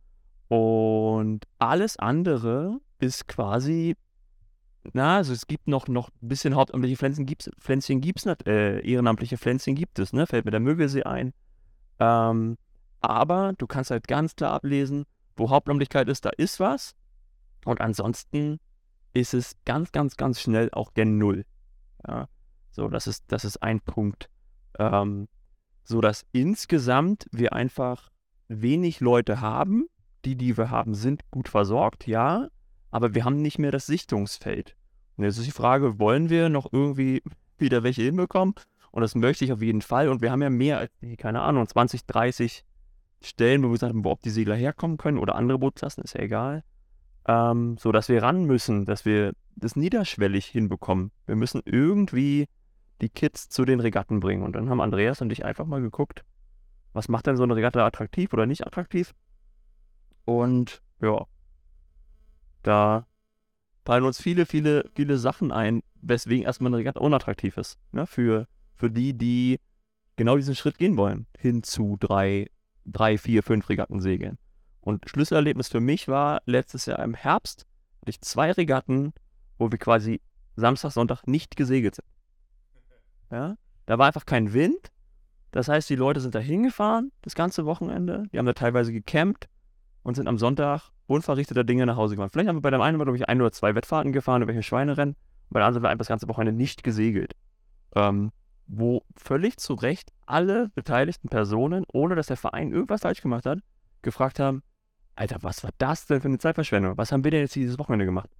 Und 0.49 1.45
alles 1.59 1.99
andere 1.99 2.79
ist 3.01 3.27
quasi, 3.27 3.97
na, 4.93 5.17
also 5.17 5.33
es 5.33 5.47
gibt 5.47 5.67
noch, 5.67 5.89
noch 5.89 6.11
ein 6.23 6.29
bisschen 6.29 6.55
hauptamtliche 6.55 6.97
Pflänzchen 6.97 7.27
gibt's, 7.27 7.51
Pflänzchen 7.59 8.01
gibt's 8.01 8.27
nicht, 8.27 8.47
äh, 8.47 8.81
ehrenamtliche 8.81 9.39
Pflänzchen 9.39 9.75
gibt 9.75 9.99
es, 9.99 10.13
ne? 10.13 10.27
Fällt 10.27 10.45
mir 10.45 10.53
der 10.53 10.61
Mögelsee 10.61 11.03
ein. 11.03 11.33
Ähm, 11.99 12.59
aber 13.01 13.53
du 13.57 13.67
kannst 13.67 13.91
halt 13.91 14.09
ganz 14.09 14.37
klar 14.37 14.53
ablesen, 14.53 15.07
wo 15.37 15.51
Hauptamtlichkeit 15.51 16.09
ist, 16.09 16.25
da 16.25 16.31
ist 16.31 16.61
was. 16.61 16.95
Und 17.65 17.81
ansonsten 17.81 18.59
ist 19.13 19.35
es 19.35 19.57
ganz, 19.65 19.93
ganz, 19.93 20.17
ganz 20.17 20.41
schnell 20.41 20.71
auch 20.73 20.95
gen 20.95 21.19
Null. 21.19 21.45
Ja, 22.07 22.29
so, 22.71 22.89
das 22.89 23.07
ist, 23.07 23.25
das 23.29 23.45
ist 23.45 23.63
ein 23.63 23.81
Punkt. 23.81 24.29
Ähm, 24.79 25.29
so 25.85 26.01
dass 26.01 26.27
insgesamt 26.33 27.27
wir 27.31 27.53
einfach 27.53 28.11
wenig 28.49 29.01
Leute 29.01 29.41
haben. 29.41 29.87
Die, 30.25 30.35
die 30.35 30.59
wir 30.59 30.71
haben, 30.71 30.95
sind 30.95 31.23
gut 31.31 31.49
versorgt, 31.49 32.09
ja, 32.09 32.49
aber 32.91 33.15
wir 33.15 33.25
haben 33.25 33.43
nicht 33.43 33.61
mehr 33.61 33.71
das 33.71 33.87
Sichtungsfeld. 33.87 34.75
Und 35.17 35.23
jetzt 35.23 35.39
ist 35.39 35.47
die 35.47 35.53
Frage, 35.53 36.01
wollen 36.01 36.31
wir 36.31 36.49
noch 36.49 36.73
irgendwie 36.73 37.23
wieder 37.59 37.85
welche 37.85 38.03
hinbekommen? 38.03 38.55
Und 38.97 39.03
das 39.03 39.15
möchte 39.15 39.45
ich 39.45 39.53
auf 39.53 39.61
jeden 39.61 39.83
Fall. 39.83 40.09
Und 40.09 40.23
wir 40.23 40.31
haben 40.31 40.41
ja 40.41 40.49
mehr 40.49 40.79
als, 40.79 40.91
keine 41.19 41.43
Ahnung, 41.43 41.69
20, 41.69 42.07
30 42.07 42.65
Stellen, 43.21 43.63
wo 43.63 43.67
wir 43.67 43.73
gesagt 43.73 43.93
haben, 43.93 44.07
ob 44.07 44.23
die 44.23 44.31
Segler 44.31 44.55
herkommen 44.55 44.97
können 44.97 45.19
oder 45.19 45.35
andere 45.35 45.59
Bootklassen, 45.59 46.03
ist 46.03 46.15
ja 46.15 46.21
egal. 46.21 46.65
Ähm, 47.29 47.77
so 47.79 47.93
dass 47.93 48.09
wir 48.09 48.23
ran 48.23 48.47
müssen, 48.47 48.87
dass 48.87 49.05
wir 49.05 49.35
das 49.55 49.77
niederschwellig 49.77 50.47
hinbekommen. 50.47 51.11
Wir 51.27 51.37
müssen 51.37 51.61
irgendwie 51.67 52.47
die 53.03 53.11
Kids 53.11 53.51
zu 53.51 53.67
den 53.67 53.81
Regatten 53.81 54.19
bringen. 54.19 54.43
Und 54.43 54.57
dann 54.57 54.71
haben 54.71 54.81
Andreas 54.81 55.21
und 55.21 55.31
ich 55.31 55.45
einfach 55.45 55.67
mal 55.67 55.83
geguckt, 55.83 56.25
was 56.95 57.09
macht 57.09 57.27
denn 57.27 57.37
so 57.37 57.43
eine 57.43 57.55
Regatta 57.55 57.85
attraktiv 57.85 58.33
oder 58.33 58.47
nicht 58.47 58.67
attraktiv? 58.67 59.15
Und 60.25 60.81
ja, 61.03 61.27
da 62.63 63.07
fallen 63.85 64.05
uns 64.05 64.23
viele, 64.23 64.47
viele, 64.47 64.89
viele 64.95 65.19
Sachen 65.19 65.53
ein, 65.53 65.83
weswegen 66.01 66.47
erstmal 66.47 66.71
eine 66.71 66.79
Regatta 66.79 67.01
unattraktiv 67.01 67.59
ist. 67.59 67.79
Ne? 67.93 68.07
Für, 68.07 68.49
für 68.77 68.91
die, 68.91 69.15
die 69.17 69.59
genau 70.17 70.37
diesen 70.37 70.55
Schritt 70.55 70.79
gehen 70.79 70.97
wollen, 70.97 71.27
hin 71.39 71.63
zu 71.63 71.97
drei, 71.99 72.47
drei, 72.85 73.19
vier, 73.19 73.43
fünf 73.43 73.69
Regatten 73.69 74.01
segeln. 74.01 74.39
Und 74.81 75.09
Schlüsselerlebnis 75.09 75.69
für 75.69 75.81
mich 75.81 76.09
war 76.09 76.43
letztes 76.47 76.87
Jahr 76.87 77.01
im 77.01 77.15
Herbst, 77.15 77.67
hatte 78.01 78.11
ich 78.11 78.21
zwei 78.21 78.53
Regatten, 78.53 79.13
wo 79.59 79.71
wir 79.71 79.79
quasi 79.79 80.21
Samstag, 80.55 80.93
Sonntag 80.93 81.27
nicht 81.27 81.57
gesegelt 81.57 81.97
sind. 81.97 82.07
Ja? 83.31 83.57
Da 83.87 83.99
war 83.99 84.07
einfach 84.07 84.27
kein 84.27 84.53
Wind. 84.53 84.93
Das 85.51 85.69
heißt, 85.69 85.89
die 85.89 85.97
Leute 85.97 86.21
sind 86.21 86.35
da 86.35 86.39
hingefahren, 86.39 87.13
das 87.23 87.35
ganze 87.35 87.65
Wochenende. 87.67 88.25
Die 88.33 88.39
haben 88.39 88.47
da 88.47 88.53
teilweise 88.53 88.93
gecampt 88.93 89.49
und 90.03 90.15
sind 90.15 90.29
am 90.29 90.39
Sonntag 90.39 90.91
unverrichteter 91.07 91.65
Dinge 91.65 91.87
nach 91.87 91.97
Hause 91.97 92.17
gefahren. 92.17 92.31
Vielleicht 92.31 92.49
haben 92.49 92.57
wir 92.57 92.63
bei 92.63 92.71
dem 92.71 92.81
einen, 92.81 92.99
glaube 92.99 93.17
ich, 93.17 93.29
ein 93.29 93.41
oder 93.41 93.53
zwei 93.53 93.75
Wettfahrten 93.75 94.13
gefahren, 94.13 94.43
irgendwelche 94.43 94.67
Schweinerennen. 94.67 95.15
Und 95.15 95.55
bei 95.55 95.61
der 95.61 95.67
anderen 95.67 95.85
wir 95.85 95.89
einfach 95.89 96.03
das 96.03 96.09
ganze 96.09 96.29
Wochenende 96.29 96.57
nicht 96.57 96.83
gesegelt. 96.83 97.35
Ähm, 97.95 98.33
wo 98.67 99.03
völlig 99.17 99.59
zu 99.59 99.75
Recht 99.75 100.13
alle 100.27 100.71
beteiligten 100.75 101.29
Personen, 101.29 101.85
ohne 101.93 102.15
dass 102.15 102.27
der 102.27 102.37
Verein 102.37 102.73
irgendwas 102.73 103.03
falsch 103.03 103.23
gemacht 103.23 103.47
hat, 103.47 103.61
gefragt 104.03 104.39
haben, 104.41 104.63
Alter, 105.15 105.39
was 105.43 105.65
war 105.65 105.71
das 105.79 106.07
denn 106.07 106.21
für 106.21 106.29
eine 106.29 106.39
Zeitverschwendung? 106.39 106.99
Was 106.99 107.11
haben 107.11 107.25
wir 107.25 107.31
denn 107.31 107.41
jetzt 107.41 107.55
dieses 107.55 107.79
Wochenende 107.79 108.05
gemacht? 108.05 108.31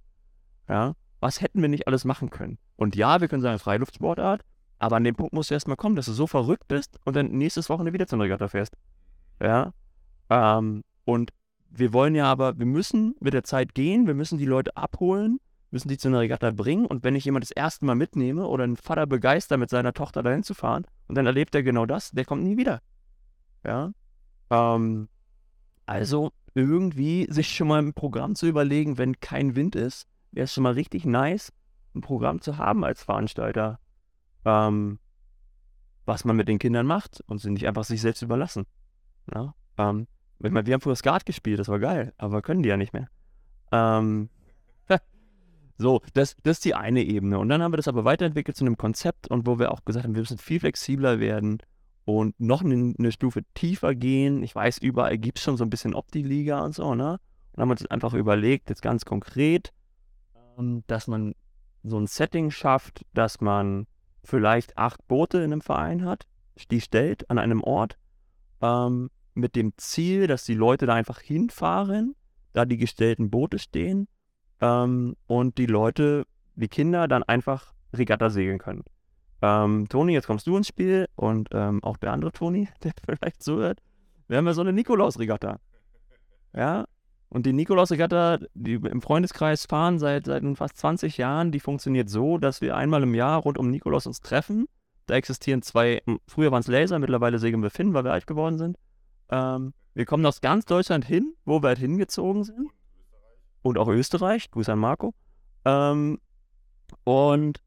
Ja, 0.69 0.93
was 1.19 1.41
hätten 1.41 1.61
wir 1.61 1.69
nicht 1.69 1.87
alles 1.87 2.05
machen 2.05 2.29
können? 2.29 2.59
Und 2.75 2.95
ja, 2.95 3.19
wir 3.21 3.27
können 3.27 3.41
sagen, 3.41 3.57
Freiluftsportart, 3.57 4.43
aber 4.79 4.97
an 4.97 5.03
dem 5.03 5.15
Punkt 5.15 5.33
musst 5.33 5.49
du 5.49 5.55
erstmal 5.55 5.77
kommen, 5.77 5.95
dass 5.95 6.05
du 6.05 6.13
so 6.13 6.27
verrückt 6.27 6.67
bist 6.67 6.99
und 7.03 7.15
dann 7.15 7.29
nächstes 7.29 7.69
Wochenende 7.69 7.93
wieder 7.93 8.07
zum 8.07 8.21
Regatta 8.21 8.47
fährst. 8.47 8.73
Ja. 9.41 9.73
Ähm, 10.29 10.83
und 11.05 11.31
wir 11.69 11.93
wollen 11.93 12.15
ja 12.15 12.25
aber, 12.25 12.59
wir 12.59 12.65
müssen 12.65 13.15
mit 13.19 13.33
der 13.33 13.43
Zeit 13.43 13.73
gehen, 13.73 14.07
wir 14.07 14.13
müssen 14.13 14.37
die 14.37 14.45
Leute 14.45 14.75
abholen, 14.77 15.39
müssen 15.77 15.89
die 15.89 15.97
zu 15.97 16.07
einer 16.07 16.19
Regatta 16.19 16.51
bringen. 16.51 16.85
Und 16.85 17.03
wenn 17.03 17.15
ich 17.15 17.25
jemand 17.25 17.43
das 17.43 17.51
erste 17.51 17.85
Mal 17.85 17.95
mitnehme 17.95 18.47
oder 18.47 18.63
einen 18.63 18.77
Vater 18.77 19.07
begeister, 19.07 19.57
mit 19.57 19.69
seiner 19.69 19.93
Tochter 19.93 20.23
dahin 20.23 20.43
zu 20.43 20.53
fahren, 20.53 20.85
und 21.07 21.15
dann 21.15 21.25
erlebt 21.25 21.55
er 21.55 21.63
genau 21.63 21.85
das, 21.85 22.11
der 22.11 22.25
kommt 22.25 22.43
nie 22.43 22.57
wieder. 22.57 22.81
Ja. 23.65 23.91
Ähm, 24.49 25.09
also 25.85 26.31
irgendwie 26.53 27.27
sich 27.29 27.55
schon 27.55 27.67
mal 27.67 27.81
ein 27.81 27.93
Programm 27.93 28.35
zu 28.35 28.47
überlegen, 28.47 28.97
wenn 28.97 29.19
kein 29.19 29.55
Wind 29.55 29.75
ist, 29.75 30.07
wäre 30.31 30.45
es 30.45 30.53
schon 30.53 30.63
mal 30.63 30.73
richtig 30.73 31.05
nice, 31.05 31.53
ein 31.95 32.01
Programm 32.01 32.41
zu 32.41 32.57
haben 32.57 32.83
als 32.83 33.03
Veranstalter 33.03 33.79
ähm, 34.47 34.99
was 36.05 36.23
man 36.23 36.37
mit 36.37 36.47
den 36.47 36.57
Kindern 36.57 36.85
macht 36.85 37.21
und 37.27 37.39
sie 37.39 37.51
nicht 37.51 37.67
einfach 37.67 37.83
sich 37.83 38.01
selbst 38.01 38.21
überlassen. 38.21 38.65
Ja? 39.33 39.53
Ähm, 39.77 40.07
ich 40.39 40.51
meine, 40.51 40.65
wir 40.65 40.73
haben 40.73 40.81
früher 40.81 40.95
Skat 40.95 41.25
gespielt, 41.25 41.59
das 41.59 41.67
war 41.67 41.79
geil, 41.79 42.13
aber 42.17 42.41
können 42.41 42.63
die 42.63 42.69
ja 42.69 42.77
nicht 42.77 42.93
mehr. 42.93 43.09
Ähm, 43.71 44.29
so, 45.77 46.01
das, 46.13 46.35
das 46.43 46.57
ist 46.57 46.65
die 46.65 46.75
eine 46.75 47.03
Ebene. 47.03 47.37
Und 47.37 47.49
dann 47.49 47.61
haben 47.61 47.71
wir 47.71 47.77
das 47.77 47.87
aber 47.87 48.03
weiterentwickelt 48.03 48.57
zu 48.57 48.65
einem 48.65 48.77
Konzept 48.77 49.29
und 49.29 49.45
wo 49.45 49.59
wir 49.59 49.71
auch 49.71 49.85
gesagt 49.85 50.05
haben, 50.05 50.15
wir 50.15 50.21
müssen 50.21 50.39
viel 50.39 50.59
flexibler 50.59 51.19
werden 51.19 51.59
und 52.05 52.39
noch 52.39 52.63
eine, 52.63 52.95
eine 52.97 53.11
Stufe 53.11 53.43
tiefer 53.53 53.93
gehen. 53.93 54.41
Ich 54.41 54.55
weiß, 54.55 54.79
überall 54.79 55.17
gibt 55.17 55.37
es 55.37 55.43
schon 55.43 55.57
so 55.57 55.63
ein 55.63 55.69
bisschen 55.69 55.93
Opti-Liga 55.93 56.63
und 56.63 56.73
so, 56.73 56.95
ne? 56.95 57.19
Und 57.53 57.61
haben 57.61 57.69
uns 57.69 57.85
einfach 57.85 58.13
überlegt, 58.13 58.69
jetzt 58.69 58.81
ganz 58.81 59.05
konkret, 59.05 59.71
ähm, 60.57 60.83
dass 60.87 61.07
man 61.07 61.35
so 61.83 61.99
ein 61.99 62.07
Setting 62.07 62.49
schafft, 62.49 63.05
dass 63.13 63.39
man 63.39 63.87
vielleicht 64.23 64.77
acht 64.77 65.07
Boote 65.07 65.37
in 65.39 65.51
einem 65.51 65.61
Verein 65.61 66.05
hat, 66.05 66.25
die 66.71 66.81
stellt 66.81 67.29
an 67.29 67.37
einem 67.37 67.61
Ort, 67.61 67.97
ähm, 68.61 69.09
mit 69.35 69.55
dem 69.55 69.73
Ziel, 69.77 70.25
dass 70.25 70.43
die 70.43 70.55
Leute 70.55 70.87
da 70.87 70.95
einfach 70.95 71.19
hinfahren, 71.19 72.15
da 72.53 72.65
die 72.65 72.77
gestellten 72.77 73.29
Boote 73.29 73.59
stehen 73.59 74.07
ähm, 74.61 75.15
und 75.27 75.57
die 75.57 75.65
Leute, 75.65 76.25
die 76.55 76.67
Kinder, 76.67 77.07
dann 77.07 77.23
einfach 77.23 77.73
Regatta 77.93 78.29
segeln 78.29 78.59
können. 78.59 78.83
Ähm, 79.41 79.87
Toni, 79.87 80.13
jetzt 80.13 80.27
kommst 80.27 80.47
du 80.47 80.57
ins 80.57 80.67
Spiel 80.67 81.07
und 81.15 81.49
ähm, 81.51 81.83
auch 81.83 81.97
der 81.97 82.11
andere 82.11 82.31
Toni, 82.31 82.67
der 82.83 82.93
vielleicht 83.05 83.43
zuhört. 83.43 83.79
Wir 84.27 84.37
haben 84.37 84.47
ja 84.47 84.53
so 84.53 84.61
eine 84.61 84.73
Nikolaus-Regatta. 84.73 85.59
Ja, 86.53 86.85
und 87.29 87.45
die 87.45 87.53
Nikolaus-Regatta, 87.53 88.39
die 88.53 88.73
im 88.73 89.01
Freundeskreis 89.01 89.65
fahren 89.65 89.99
seit, 89.99 90.25
seit 90.25 90.43
fast 90.57 90.77
20 90.77 91.17
Jahren, 91.17 91.51
die 91.51 91.59
funktioniert 91.59 92.09
so, 92.09 92.37
dass 92.37 92.61
wir 92.61 92.75
einmal 92.75 93.03
im 93.03 93.13
Jahr 93.13 93.41
rund 93.41 93.57
um 93.57 93.69
Nikolaus 93.69 94.07
uns 94.07 94.21
treffen. 94.21 94.67
Da 95.07 95.15
existieren 95.15 95.61
zwei, 95.61 96.01
früher 96.25 96.51
waren 96.51 96.61
es 96.61 96.67
Laser, 96.67 96.99
mittlerweile 96.99 97.39
segeln 97.39 97.63
wir 97.63 97.69
Finn, 97.69 97.93
weil 97.93 98.03
wir 98.03 98.11
alt 98.11 98.27
geworden 98.27 98.57
sind. 98.57 98.77
Ähm, 99.29 99.73
wir 99.93 100.05
kommen 100.05 100.25
aus 100.25 100.41
ganz 100.41 100.65
Deutschland 100.65 101.05
hin, 101.05 101.33
wo 101.43 101.61
wir 101.61 101.69
halt 101.69 101.79
hingezogen 101.79 102.43
sind. 102.43 102.69
Und 103.67 103.77
auch 103.77 103.89
Österreich, 103.89 104.49
Grüße 104.49 104.71
an 104.71 104.79
Marco. 104.79 105.13
Ähm, 105.65 106.19
und 107.03 107.61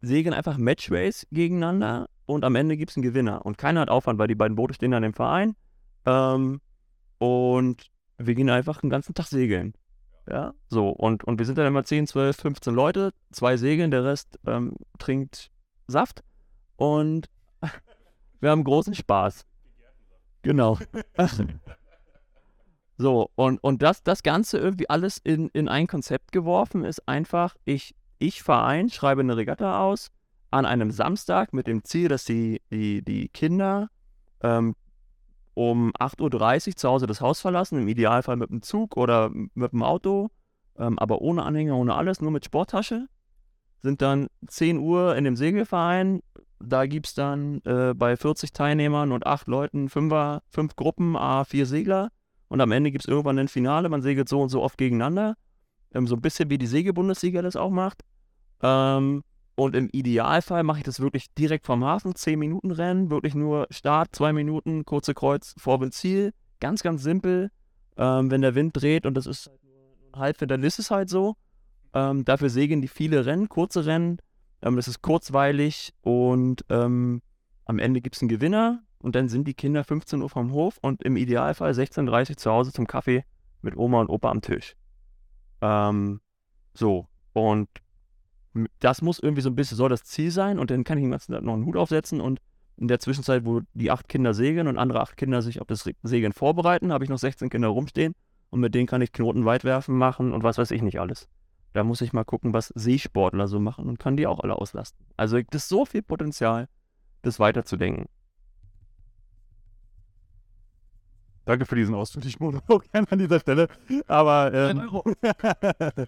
segeln 0.00 0.34
einfach 0.34 0.58
Matchways 0.58 1.26
gegeneinander 1.30 2.08
und 2.26 2.44
am 2.44 2.56
Ende 2.56 2.76
gibt 2.76 2.90
es 2.90 2.96
einen 2.96 3.04
Gewinner. 3.04 3.46
Und 3.46 3.58
keiner 3.58 3.80
hat 3.80 3.90
Aufwand, 3.90 4.18
weil 4.18 4.26
die 4.26 4.34
beiden 4.34 4.56
Boote 4.56 4.74
stehen 4.74 4.92
an 4.94 5.02
dem 5.02 5.14
Verein. 5.14 5.54
Ähm, 6.04 6.60
und 7.18 7.86
wir 8.16 8.34
gehen 8.34 8.50
einfach 8.50 8.80
den 8.80 8.90
ganzen 8.90 9.14
Tag 9.14 9.26
segeln. 9.26 9.74
Ja, 10.28 10.52
so. 10.68 10.88
Und, 10.88 11.22
und 11.22 11.38
wir 11.38 11.46
sind 11.46 11.58
dann 11.58 11.66
immer 11.66 11.84
10, 11.84 12.08
12, 12.08 12.36
15 12.36 12.74
Leute, 12.74 13.12
zwei 13.30 13.56
segeln, 13.56 13.92
der 13.92 14.04
Rest 14.04 14.38
ähm, 14.46 14.74
trinkt 14.98 15.52
Saft 15.86 16.24
und 16.76 17.30
wir 18.40 18.50
haben 18.50 18.64
großen 18.64 18.94
Spaß. 18.94 19.46
Genau. 20.42 20.78
so, 22.98 23.30
und, 23.36 23.62
und 23.62 23.80
das, 23.80 24.02
das 24.02 24.24
Ganze 24.24 24.58
irgendwie 24.58 24.90
alles 24.90 25.18
in, 25.18 25.48
in 25.50 25.68
ein 25.68 25.86
Konzept 25.86 26.32
geworfen 26.32 26.84
ist 26.84 27.08
einfach, 27.08 27.54
ich, 27.64 27.94
ich 28.18 28.42
Verein 28.42 28.90
schreibe 28.90 29.20
eine 29.20 29.36
Regatta 29.36 29.80
aus 29.80 30.10
an 30.50 30.66
einem 30.66 30.90
Samstag 30.90 31.52
mit 31.52 31.68
dem 31.68 31.84
Ziel, 31.84 32.08
dass 32.08 32.24
die, 32.24 32.60
die, 32.72 33.02
die 33.02 33.28
Kinder 33.28 33.88
ähm, 34.42 34.74
um 35.54 35.92
8.30 35.92 36.68
Uhr 36.68 36.76
zu 36.76 36.88
Hause 36.88 37.06
das 37.06 37.20
Haus 37.20 37.40
verlassen, 37.40 37.80
im 37.80 37.88
Idealfall 37.88 38.36
mit 38.36 38.50
dem 38.50 38.62
Zug 38.62 38.96
oder 38.96 39.30
mit 39.30 39.72
dem 39.72 39.82
Auto, 39.84 40.30
ähm, 40.76 40.98
aber 40.98 41.20
ohne 41.20 41.44
Anhänger, 41.44 41.76
ohne 41.76 41.94
alles, 41.94 42.20
nur 42.20 42.32
mit 42.32 42.44
Sporttasche. 42.44 43.06
Sind 43.80 44.02
dann 44.02 44.26
10 44.48 44.78
Uhr 44.78 45.14
in 45.16 45.22
dem 45.22 45.36
Segelverein. 45.36 46.20
Da 46.58 46.86
gibt 46.86 47.06
es 47.06 47.14
dann 47.14 47.60
äh, 47.64 47.94
bei 47.94 48.16
40 48.16 48.52
Teilnehmern 48.52 49.12
und 49.12 49.24
8 49.24 49.46
Leuten 49.46 49.88
Fünfer, 49.88 50.42
fünf 50.48 50.74
Gruppen, 50.74 51.16
a 51.16 51.44
vier 51.44 51.66
Segler. 51.66 52.10
Und 52.48 52.60
am 52.60 52.72
Ende 52.72 52.90
gibt 52.90 53.04
es 53.04 53.08
irgendwann 53.08 53.38
ein 53.38 53.48
Finale. 53.48 53.88
Man 53.88 54.02
segelt 54.02 54.28
so 54.28 54.40
und 54.40 54.48
so 54.48 54.62
oft 54.62 54.78
gegeneinander. 54.78 55.36
Ähm, 55.94 56.06
so 56.06 56.16
ein 56.16 56.20
bisschen 56.20 56.50
wie 56.50 56.58
die 56.58 56.66
Segelbundesliga 56.66 57.42
das 57.42 57.56
auch 57.56 57.70
macht. 57.70 58.02
Ähm, 58.62 59.22
und 59.54 59.74
im 59.74 59.88
Idealfall 59.90 60.62
mache 60.62 60.78
ich 60.78 60.84
das 60.84 61.00
wirklich 61.00 61.34
direkt 61.34 61.66
vom 61.66 61.84
Hafen, 61.84 62.14
10 62.14 62.38
Minuten 62.38 62.70
Rennen, 62.70 63.10
wirklich 63.10 63.34
nur 63.34 63.66
Start, 63.70 64.14
2 64.14 64.32
Minuten, 64.32 64.84
kurze 64.84 65.14
Kreuz, 65.14 65.54
Vorwind, 65.58 65.94
Ziel. 65.94 66.32
Ganz, 66.60 66.82
ganz 66.82 67.02
simpel. 67.02 67.50
Ähm, 67.96 68.30
wenn 68.30 68.40
der 68.40 68.54
Wind 68.54 68.80
dreht 68.80 69.04
und 69.04 69.14
das 69.14 69.26
ist 69.26 69.48
halt 69.48 69.58
Halbwind, 70.14 70.50
dann 70.50 70.62
ist 70.62 70.78
es 70.78 70.90
halt 70.90 71.08
so. 71.08 71.36
Ähm, 71.92 72.24
dafür 72.24 72.50
segeln 72.50 72.82
die 72.82 72.88
viele 72.88 73.26
Rennen, 73.26 73.48
kurze 73.48 73.86
Rennen. 73.86 74.18
Ähm, 74.62 74.76
das 74.76 74.88
ist 74.88 75.02
kurzweilig 75.02 75.92
und 76.02 76.64
ähm, 76.68 77.22
am 77.64 77.78
Ende 77.78 78.00
gibt 78.00 78.16
es 78.16 78.22
einen 78.22 78.28
Gewinner 78.28 78.82
und 79.00 79.14
dann 79.14 79.28
sind 79.28 79.46
die 79.46 79.54
Kinder 79.54 79.84
15 79.84 80.22
Uhr 80.22 80.28
vom 80.28 80.52
Hof 80.52 80.78
und 80.82 81.02
im 81.02 81.16
Idealfall 81.16 81.72
16.30 81.72 82.30
Uhr 82.30 82.36
zu 82.36 82.50
Hause 82.50 82.72
zum 82.72 82.86
Kaffee 82.86 83.24
mit 83.62 83.76
Oma 83.76 84.00
und 84.00 84.08
Opa 84.08 84.30
am 84.30 84.40
Tisch. 84.40 84.76
Ähm, 85.60 86.20
so, 86.74 87.08
und 87.32 87.68
das 88.80 89.02
muss 89.02 89.18
irgendwie 89.18 89.42
so 89.42 89.50
ein 89.50 89.56
bisschen, 89.56 89.76
soll 89.76 89.88
das 89.88 90.04
Ziel 90.04 90.30
sein 90.30 90.58
und 90.58 90.70
dann 90.70 90.84
kann 90.84 90.98
ich 90.98 91.04
den 91.04 91.10
ganzen 91.10 91.32
Tag 91.32 91.42
noch 91.42 91.54
einen 91.54 91.66
Hut 91.66 91.76
aufsetzen 91.76 92.20
und 92.20 92.40
in 92.76 92.88
der 92.88 93.00
Zwischenzeit, 93.00 93.44
wo 93.44 93.60
die 93.74 93.90
acht 93.90 94.08
Kinder 94.08 94.34
segeln 94.34 94.68
und 94.68 94.78
andere 94.78 95.00
acht 95.00 95.16
Kinder 95.16 95.42
sich 95.42 95.60
auf 95.60 95.66
das 95.66 95.88
Segeln 96.02 96.32
vorbereiten, 96.32 96.92
habe 96.92 97.04
ich 97.04 97.10
noch 97.10 97.18
16 97.18 97.50
Kinder 97.50 97.68
rumstehen 97.68 98.14
und 98.50 98.60
mit 98.60 98.74
denen 98.74 98.86
kann 98.86 99.02
ich 99.02 99.12
Knoten 99.12 99.44
weit 99.44 99.64
werfen 99.64 99.96
machen 99.96 100.32
und 100.32 100.42
was 100.42 100.58
weiß 100.58 100.70
ich 100.70 100.82
nicht 100.82 101.00
alles. 101.00 101.28
Da 101.72 101.84
muss 101.84 102.00
ich 102.00 102.12
mal 102.12 102.24
gucken, 102.24 102.52
was 102.52 102.72
Seesportler 102.74 103.48
so 103.48 103.60
machen 103.60 103.88
und 103.88 103.98
kann 103.98 104.16
die 104.16 104.26
auch 104.26 104.40
alle 104.40 104.56
auslasten. 104.56 105.04
Also 105.16 105.40
das 105.50 105.62
ist 105.62 105.68
so 105.68 105.84
viel 105.84 106.02
Potenzial, 106.02 106.68
das 107.22 107.40
weiterzudenken. 107.40 108.06
Danke 111.48 111.64
für 111.64 111.76
diesen 111.76 111.94
ausführlichen 111.94 112.44
Monolog 112.44 112.84
an 112.92 113.18
dieser 113.18 113.40
Stelle. 113.40 113.68
Aber 114.06 114.52
ähm, 114.52 115.02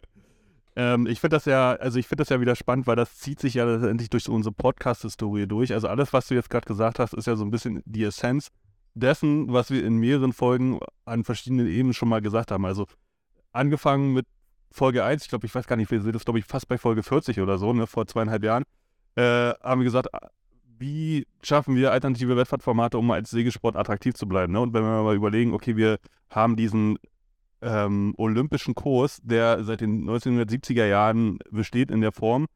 Ähm, 0.77 1.07
ich 1.09 1.21
finde 1.21 1.37
das 1.37 1.47
ja, 1.47 1.73
also 1.73 1.99
ich 1.99 2.07
finde 2.07 2.23
das 2.23 2.29
ja 2.29 2.41
wieder 2.41 2.55
spannend, 2.55 2.87
weil 2.87 2.95
das 2.95 3.19
zieht 3.19 3.41
sich 3.41 3.55
ja 3.55 3.65
letztendlich 3.65 4.09
durch 4.09 4.29
unsere 4.29 4.55
Podcast-Historie 4.55 5.47
durch. 5.47 5.73
Also 5.73 5.89
alles, 5.89 6.13
was 6.13 6.29
du 6.29 6.35
jetzt 6.35 6.49
gerade 6.49 6.67
gesagt 6.67 7.01
hast, 7.01 7.13
ist 7.13 7.27
ja 7.27 7.35
so 7.35 7.45
ein 7.45 7.51
bisschen 7.51 7.83
die 7.87 8.05
Essenz 8.05 8.51
dessen, 8.95 9.53
was 9.53 9.71
wir 9.71 9.85
in 9.85 9.97
mehreren 9.97 10.33
Folgen 10.33 10.79
an 11.05 11.25
verschiedenen 11.25 11.67
Ebenen 11.67 11.93
schon 11.93 12.09
mal 12.09 12.21
gesagt 12.21 12.53
haben. 12.53 12.65
Also 12.65 12.87
angefangen 13.53 14.13
mit 14.13 14.27
Folge 14.71 15.03
1, 15.03 15.25
ich 15.25 15.29
glaube, 15.29 15.47
ich 15.47 15.55
weiß 15.55 15.67
gar 15.67 15.75
nicht, 15.75 15.91
wir 15.91 16.01
sind 16.01 16.15
das, 16.15 16.25
glaube 16.25 16.39
ich, 16.39 16.45
fast 16.45 16.69
bei 16.69 16.79
Folge 16.79 17.03
40 17.03 17.41
oder 17.41 17.59
so, 17.59 17.73
ne, 17.73 17.89
vor 17.89 18.07
zweieinhalb 18.07 18.45
Jahren, 18.45 18.63
äh, 19.17 19.53
haben 19.63 19.81
wir 19.81 19.85
gesagt, 19.85 20.09
wie 20.81 21.27
schaffen 21.43 21.77
wir 21.77 21.93
alternative 21.93 22.37
Wettfahrtformate, 22.37 22.99
um 22.99 23.11
als 23.11 23.31
Segelsport 23.31 23.77
attraktiv 23.77 24.15
zu 24.15 24.27
bleiben. 24.27 24.55
Ne? 24.55 24.61
Und 24.61 24.73
wenn 24.73 24.83
wir 24.83 25.03
mal 25.03 25.15
überlegen, 25.15 25.53
okay, 25.53 25.77
wir 25.77 25.99
haben 26.31 26.57
diesen 26.57 26.99
ähm, 27.61 28.15
olympischen 28.17 28.75
Kurs, 28.75 29.19
der 29.23 29.63
seit 29.65 29.83
den 29.83 30.09
1970er 30.09 30.87
Jahren 30.87 31.39
besteht 31.51 31.91
in 31.91 32.01
der 32.01 32.13
Form. 32.13 32.47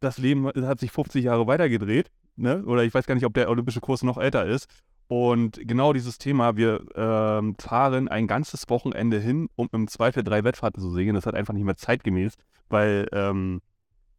Das 0.00 0.18
Leben 0.18 0.46
hat 0.46 0.80
sich 0.80 0.90
50 0.90 1.24
Jahre 1.24 1.46
weitergedreht, 1.46 2.10
ne? 2.36 2.64
oder 2.64 2.84
ich 2.84 2.92
weiß 2.92 3.06
gar 3.06 3.14
nicht, 3.14 3.26
ob 3.26 3.34
der 3.34 3.48
olympische 3.48 3.80
Kurs 3.80 4.02
noch 4.02 4.18
älter 4.18 4.46
ist. 4.46 4.66
Und 5.06 5.60
genau 5.66 5.92
dieses 5.92 6.18
Thema, 6.18 6.56
wir 6.56 6.84
ähm, 6.94 7.56
fahren 7.58 8.08
ein 8.08 8.26
ganzes 8.26 8.68
Wochenende 8.70 9.18
hin, 9.18 9.48
um 9.56 9.68
im 9.72 9.88
Zweifel 9.88 10.22
drei 10.22 10.44
Wettfahrten 10.44 10.80
zu 10.80 10.90
segeln. 10.92 11.16
Das 11.16 11.26
hat 11.26 11.34
einfach 11.34 11.52
nicht 11.52 11.64
mehr 11.64 11.76
zeitgemäß, 11.76 12.34
weil 12.68 13.08
ähm, 13.12 13.60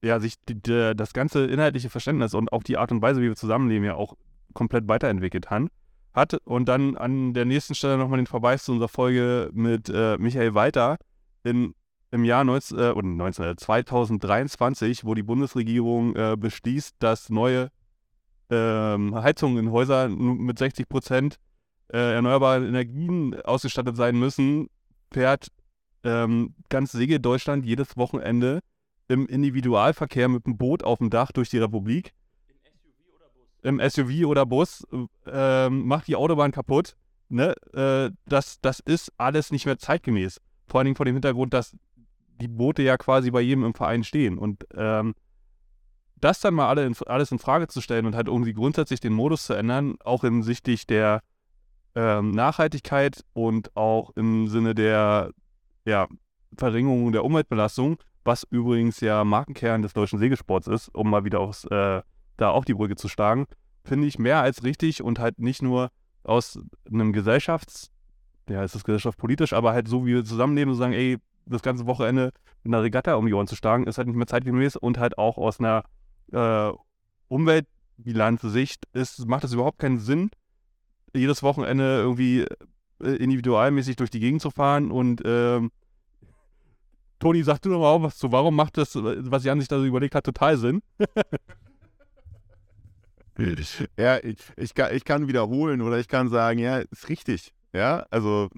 ja, 0.01 0.19
sich 0.19 0.35
die, 0.47 0.55
die, 0.55 0.93
das 0.95 1.13
ganze 1.13 1.45
inhaltliche 1.45 1.89
Verständnis 1.89 2.33
und 2.33 2.51
auch 2.51 2.63
die 2.63 2.77
Art 2.77 2.91
und 2.91 3.01
Weise, 3.01 3.21
wie 3.21 3.27
wir 3.27 3.35
zusammenleben, 3.35 3.85
ja 3.85 3.95
auch 3.95 4.15
komplett 4.53 4.87
weiterentwickelt 4.87 5.49
haben 5.49 5.69
hat. 6.13 6.33
Und 6.45 6.67
dann 6.67 6.97
an 6.97 7.33
der 7.33 7.45
nächsten 7.45 7.75
Stelle 7.75 7.97
nochmal 7.97 8.17
den 8.17 8.27
Verweis 8.27 8.65
zu 8.65 8.73
unserer 8.73 8.89
Folge 8.89 9.49
mit 9.53 9.89
äh, 9.89 10.17
Michael 10.17 10.53
Walter 10.53 10.97
in, 11.43 11.75
im 12.11 12.25
Jahr 12.25 12.43
19, 12.43 12.77
äh, 12.77 12.93
19, 12.93 13.57
2023, 13.57 15.05
wo 15.05 15.13
die 15.13 15.23
Bundesregierung 15.23 16.15
äh, 16.15 16.35
beschließt, 16.37 16.95
dass 16.99 17.29
neue 17.29 17.69
ähm, 18.49 19.15
Heizungen 19.15 19.65
in 19.65 19.71
Häusern 19.71 20.17
mit 20.17 20.57
60 20.59 20.89
Prozent 20.89 21.37
äh, 21.93 22.15
erneuerbaren 22.15 22.67
Energien 22.67 23.39
ausgestattet 23.41 23.95
sein 23.95 24.17
müssen, 24.17 24.67
fährt 25.11 25.47
ähm, 26.03 26.55
ganz 26.69 26.91
Segel 26.91 27.19
Deutschland 27.19 27.65
jedes 27.65 27.95
Wochenende 27.95 28.61
im 29.11 29.27
Individualverkehr 29.27 30.29
mit 30.29 30.45
dem 30.45 30.57
Boot 30.57 30.83
auf 30.83 30.99
dem 30.99 31.09
Dach 31.09 31.31
durch 31.31 31.49
die 31.49 31.57
Republik 31.59 32.13
im 33.63 33.79
SUV 33.79 34.25
oder 34.25 34.45
Bus, 34.45 34.87
äh, 35.27 35.69
macht 35.69 36.07
die 36.07 36.15
Autobahn 36.15 36.51
kaputt. 36.51 36.95
Ne? 37.29 37.53
Äh, 37.73 38.11
das, 38.25 38.59
das 38.61 38.79
ist 38.79 39.13
alles 39.17 39.51
nicht 39.51 39.65
mehr 39.65 39.77
zeitgemäß. 39.77 40.41
Vor 40.67 40.79
allen 40.79 40.85
Dingen 40.85 40.95
vor 40.95 41.05
dem 41.05 41.15
Hintergrund, 41.15 41.53
dass 41.53 41.75
die 42.39 42.47
Boote 42.47 42.81
ja 42.81 42.97
quasi 42.97 43.29
bei 43.29 43.41
jedem 43.41 43.63
im 43.63 43.73
Verein 43.73 44.03
stehen. 44.03 44.37
Und 44.37 44.65
ähm, 44.73 45.13
das 46.15 46.39
dann 46.39 46.53
mal 46.53 46.69
alle 46.69 46.85
in, 46.85 46.95
alles 47.05 47.31
in 47.31 47.39
Frage 47.39 47.67
zu 47.67 47.81
stellen 47.81 48.05
und 48.05 48.15
halt 48.15 48.27
irgendwie 48.27 48.53
grundsätzlich 48.53 48.99
den 48.99 49.13
Modus 49.13 49.45
zu 49.45 49.53
ändern, 49.53 49.95
auch 50.03 50.21
hinsichtlich 50.21 50.87
der 50.87 51.21
ähm, 51.95 52.31
Nachhaltigkeit 52.31 53.23
und 53.33 53.75
auch 53.75 54.11
im 54.15 54.47
Sinne 54.47 54.73
der 54.73 55.31
ja, 55.85 56.07
Verringerung 56.57 57.11
der 57.11 57.25
Umweltbelastung, 57.25 57.97
was 58.23 58.45
übrigens 58.49 58.99
ja 58.99 59.23
Markenkern 59.23 59.81
des 59.81 59.93
deutschen 59.93 60.19
Segelsports 60.19 60.67
ist, 60.67 60.89
um 60.93 61.09
mal 61.09 61.23
wieder 61.23 61.39
aufs 61.39 61.65
äh, 61.65 62.01
da 62.37 62.49
auch 62.49 62.65
die 62.65 62.73
Brücke 62.73 62.95
zu 62.95 63.07
schlagen, 63.07 63.45
finde 63.83 64.07
ich 64.07 64.19
mehr 64.19 64.41
als 64.41 64.63
richtig 64.63 65.03
und 65.03 65.19
halt 65.19 65.39
nicht 65.39 65.61
nur 65.61 65.91
aus 66.23 66.59
einem 66.91 67.13
Gesellschafts-, 67.13 67.89
ja, 68.49 68.63
ist 68.63 68.75
das 68.75 68.83
gesellschaftspolitisch, 68.83 69.53
aber 69.53 69.73
halt 69.73 69.87
so, 69.87 70.05
wie 70.05 70.15
wir 70.15 70.25
zusammenleben 70.25 70.71
und 70.73 70.77
sagen, 70.77 70.93
ey, 70.93 71.17
das 71.45 71.61
ganze 71.61 71.85
Wochenende 71.85 72.31
in 72.63 72.73
einer 72.73 72.83
Regatta 72.83 73.15
um 73.15 73.25
die 73.25 73.33
Ohren 73.33 73.47
zu 73.47 73.55
schlagen, 73.55 73.87
ist 73.87 73.97
halt 73.97 74.07
nicht 74.07 74.17
mehr 74.17 74.27
zeitgemäß 74.27 74.75
und 74.75 74.97
halt 74.97 75.17
auch 75.17 75.37
aus 75.37 75.59
einer 75.59 75.83
äh, 76.31 76.71
Umweltbilanz-Sicht 77.27 78.85
macht 79.25 79.43
es 79.43 79.53
überhaupt 79.53 79.79
keinen 79.79 79.99
Sinn, 79.99 80.29
jedes 81.15 81.43
Wochenende 81.43 81.97
irgendwie 81.99 82.45
äh, 83.03 83.15
individualmäßig 83.15 83.95
durch 83.95 84.09
die 84.09 84.19
Gegend 84.19 84.41
zu 84.41 84.51
fahren 84.51 84.91
und 84.91 85.21
ähm, 85.25 85.71
Toni, 87.21 87.43
sag 87.43 87.61
du 87.61 87.69
doch 87.69 87.79
mal 87.79 87.87
auch 87.87 88.01
was 88.01 88.17
zu. 88.17 88.31
Warum 88.31 88.55
macht 88.55 88.77
das, 88.77 88.95
was 88.95 89.43
Jan 89.43 89.59
sich 89.59 89.69
da 89.69 89.77
so 89.77 89.85
überlegt 89.85 90.15
hat, 90.15 90.25
total 90.25 90.57
Sinn? 90.57 90.81
Ja, 93.97 94.17
ich, 94.23 94.37
ich, 94.57 94.75
kann, 94.75 94.95
ich 94.95 95.03
kann 95.03 95.27
wiederholen 95.27 95.81
oder 95.81 95.97
ich 95.97 96.07
kann 96.07 96.29
sagen, 96.29 96.59
ja, 96.59 96.79
ist 96.79 97.09
richtig. 97.09 97.53
Ja, 97.73 98.05
also 98.11 98.49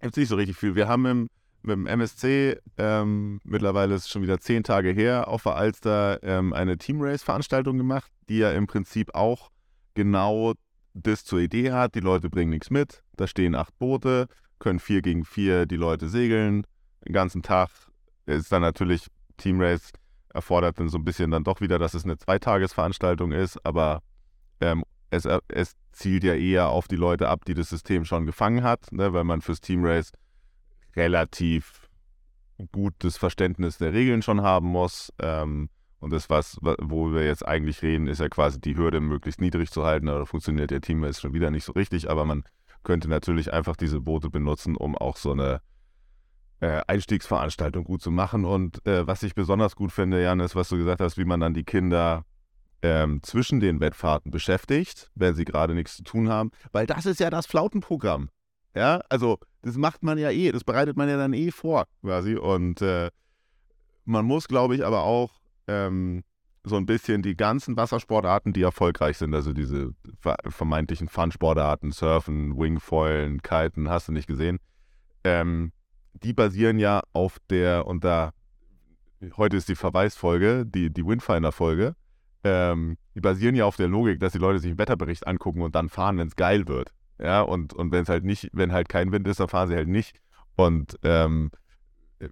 gibt 0.00 0.12
es 0.12 0.16
nicht 0.16 0.28
so 0.28 0.36
richtig 0.36 0.56
viel. 0.56 0.76
Wir 0.76 0.86
haben 0.86 1.06
im, 1.06 1.28
mit 1.62 1.74
dem 1.74 1.86
MSC, 1.86 2.58
ähm, 2.76 3.40
mittlerweile 3.42 3.94
ist 3.94 4.02
es 4.02 4.10
schon 4.10 4.22
wieder 4.22 4.38
zehn 4.38 4.62
Tage 4.62 4.90
her, 4.90 5.26
auf 5.28 5.42
der 5.44 5.56
Alster 5.56 6.22
ähm, 6.22 6.52
eine 6.52 6.76
Team-Race-Veranstaltung 6.76 7.78
gemacht, 7.78 8.12
die 8.28 8.38
ja 8.38 8.52
im 8.52 8.66
Prinzip 8.66 9.14
auch 9.14 9.50
genau 9.94 10.54
das 10.94 11.24
zur 11.24 11.40
Idee 11.40 11.72
hat. 11.72 11.94
Die 11.94 12.00
Leute 12.00 12.30
bringen 12.30 12.50
nichts 12.50 12.70
mit, 12.70 13.02
da 13.16 13.26
stehen 13.26 13.56
acht 13.56 13.76
Boote, 13.78 14.28
können 14.60 14.78
vier 14.78 15.02
gegen 15.02 15.24
vier 15.24 15.66
die 15.66 15.76
Leute 15.76 16.08
segeln, 16.08 16.64
den 17.08 17.14
ganzen 17.14 17.42
Tag. 17.42 17.70
Ist 18.26 18.52
dann 18.52 18.62
natürlich 18.62 19.06
Team-Race 19.38 19.92
erfordert 20.32 20.78
dann 20.78 20.88
so 20.88 20.98
ein 20.98 21.04
bisschen 21.04 21.30
dann 21.30 21.44
doch 21.44 21.60
wieder, 21.60 21.78
dass 21.78 21.94
es 21.94 22.04
eine 22.04 22.18
Zweitagesveranstaltung 22.18 23.32
ist, 23.32 23.64
aber 23.64 24.02
ähm, 24.60 24.84
es, 25.10 25.26
es, 25.48 25.74
zielt 25.90 26.22
ja 26.22 26.34
eher 26.34 26.68
auf 26.68 26.86
die 26.86 26.94
Leute 26.94 27.28
ab, 27.28 27.44
die 27.44 27.54
das 27.54 27.70
System 27.70 28.04
schon 28.04 28.24
gefangen 28.24 28.62
hat, 28.62 28.92
ne, 28.92 29.12
weil 29.12 29.24
man 29.24 29.40
fürs 29.40 29.60
Team 29.60 29.84
Race 29.84 30.12
relativ 30.94 31.88
gutes 32.70 33.16
Verständnis 33.16 33.78
der 33.78 33.92
Regeln 33.92 34.22
schon 34.22 34.42
haben 34.42 34.68
muss. 34.68 35.12
Ähm, 35.18 35.70
und 35.98 36.12
das, 36.12 36.30
was, 36.30 36.56
wo 36.60 37.12
wir 37.12 37.26
jetzt 37.26 37.44
eigentlich 37.44 37.82
reden, 37.82 38.06
ist 38.06 38.20
ja 38.20 38.28
quasi 38.28 38.60
die 38.60 38.76
Hürde 38.76 39.00
möglichst 39.00 39.40
niedrig 39.40 39.72
zu 39.72 39.84
halten. 39.84 40.06
Da 40.06 40.24
funktioniert 40.24 40.70
der 40.70 40.82
Team 40.82 41.02
Race 41.02 41.20
schon 41.20 41.32
wieder 41.32 41.50
nicht 41.50 41.64
so 41.64 41.72
richtig, 41.72 42.08
aber 42.08 42.24
man 42.24 42.44
könnte 42.84 43.08
natürlich 43.08 43.52
einfach 43.52 43.74
diese 43.74 44.00
Boote 44.00 44.30
benutzen, 44.30 44.76
um 44.76 44.96
auch 44.96 45.16
so 45.16 45.32
eine 45.32 45.62
äh, 46.60 46.82
Einstiegsveranstaltung 46.86 47.84
gut 47.84 48.02
zu 48.02 48.10
machen. 48.10 48.44
Und 48.44 48.84
äh, 48.86 49.06
was 49.06 49.22
ich 49.22 49.34
besonders 49.34 49.76
gut 49.76 49.92
finde, 49.92 50.22
Jan, 50.22 50.40
ist, 50.40 50.56
was 50.56 50.68
du 50.68 50.76
gesagt 50.76 51.00
hast, 51.00 51.18
wie 51.18 51.24
man 51.24 51.40
dann 51.40 51.54
die 51.54 51.64
Kinder 51.64 52.24
ähm, 52.82 53.22
zwischen 53.22 53.60
den 53.60 53.80
Wettfahrten 53.80 54.30
beschäftigt, 54.30 55.10
wenn 55.14 55.34
sie 55.34 55.44
gerade 55.44 55.74
nichts 55.74 55.96
zu 55.96 56.04
tun 56.04 56.28
haben, 56.28 56.50
weil 56.72 56.86
das 56.86 57.06
ist 57.06 57.20
ja 57.20 57.30
das 57.30 57.46
Flautenprogramm. 57.46 58.30
Ja, 58.74 59.00
also 59.08 59.38
das 59.62 59.76
macht 59.76 60.04
man 60.04 60.18
ja 60.18 60.30
eh, 60.30 60.52
das 60.52 60.62
bereitet 60.62 60.96
man 60.96 61.08
ja 61.08 61.16
dann 61.16 61.32
eh 61.32 61.50
vor, 61.50 61.86
quasi. 62.02 62.36
Und 62.36 62.80
äh, 62.82 63.10
man 64.04 64.24
muss, 64.24 64.46
glaube 64.46 64.76
ich, 64.76 64.84
aber 64.84 65.02
auch 65.02 65.40
ähm, 65.66 66.22
so 66.64 66.76
ein 66.76 66.86
bisschen 66.86 67.22
die 67.22 67.36
ganzen 67.36 67.76
Wassersportarten, 67.76 68.52
die 68.52 68.62
erfolgreich 68.62 69.18
sind, 69.18 69.34
also 69.34 69.52
diese 69.52 69.94
vermeintlichen 70.48 71.08
Fun-Sportarten, 71.08 71.92
Surfen, 71.92 72.56
Wingfoilen, 72.56 73.42
Kiten, 73.42 73.88
hast 73.88 74.08
du 74.08 74.12
nicht 74.12 74.26
gesehen, 74.26 74.58
ähm, 75.24 75.72
die 76.22 76.32
basieren 76.32 76.78
ja 76.78 77.02
auf 77.12 77.38
der, 77.50 77.86
und 77.86 78.04
da, 78.04 78.32
heute 79.36 79.56
ist 79.56 79.68
die 79.68 79.74
Verweisfolge, 79.74 80.64
die, 80.66 80.90
die 80.90 81.06
Windfinder-Folge, 81.06 81.94
ähm, 82.44 82.96
die 83.14 83.20
basieren 83.20 83.54
ja 83.54 83.64
auf 83.64 83.76
der 83.76 83.88
Logik, 83.88 84.20
dass 84.20 84.32
die 84.32 84.38
Leute 84.38 84.58
sich 84.58 84.70
einen 84.70 84.78
Wetterbericht 84.78 85.26
angucken 85.26 85.62
und 85.62 85.74
dann 85.74 85.88
fahren, 85.88 86.18
wenn 86.18 86.28
es 86.28 86.36
geil 86.36 86.68
wird. 86.68 86.92
Ja, 87.20 87.42
und, 87.42 87.72
und 87.72 87.90
wenn 87.90 88.02
es 88.02 88.08
halt 88.08 88.24
nicht, 88.24 88.48
wenn 88.52 88.72
halt 88.72 88.88
kein 88.88 89.10
Wind 89.10 89.26
ist, 89.26 89.40
dann 89.40 89.48
fahren 89.48 89.68
sie 89.68 89.74
halt 89.74 89.88
nicht. 89.88 90.20
Und 90.54 90.96
ähm, 91.02 91.50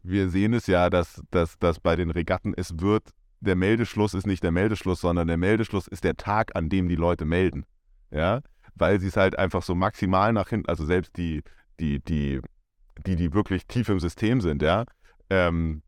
wir 0.03 0.31
sehen 0.31 0.53
es 0.55 0.67
ja, 0.69 0.91
dass, 0.91 1.23
dass, 1.31 1.59
dass 1.59 1.81
bei 1.81 1.97
den 1.97 2.11
Regatten 2.11 2.55
es 2.57 2.79
wird, 2.81 3.11
der 3.41 3.57
Meldeschluss 3.57 4.15
ist 4.15 4.27
nicht 4.27 4.43
der 4.43 4.53
Meldeschluss, 4.53 5.01
sondern 5.01 5.29
der 5.29 5.37
Meldeschluss 5.37 5.89
ist 5.89 6.05
der 6.05 6.17
Tag, 6.17 6.55
an 6.55 6.69
dem 6.69 6.89
die 6.89 6.97
Leute 6.97 7.25
melden. 7.25 7.65
Ja, 8.11 8.41
weil 8.77 9.01
sie 9.01 9.09
es 9.09 9.17
halt 9.17 9.39
einfach 9.39 9.63
so 9.63 9.75
maximal 9.75 10.33
nach 10.33 10.49
hinten, 10.49 10.69
also 10.69 10.85
selbst 10.85 11.17
die, 11.17 11.43
die, 11.81 12.01
die, 12.01 12.41
die, 13.05 13.17
die 13.17 13.33
wirklich 13.33 13.67
tief 13.67 13.89
im 13.89 14.01
System 14.01 14.41
sind, 14.41 14.63
ja, 14.63 14.85
ähm, 15.31 15.83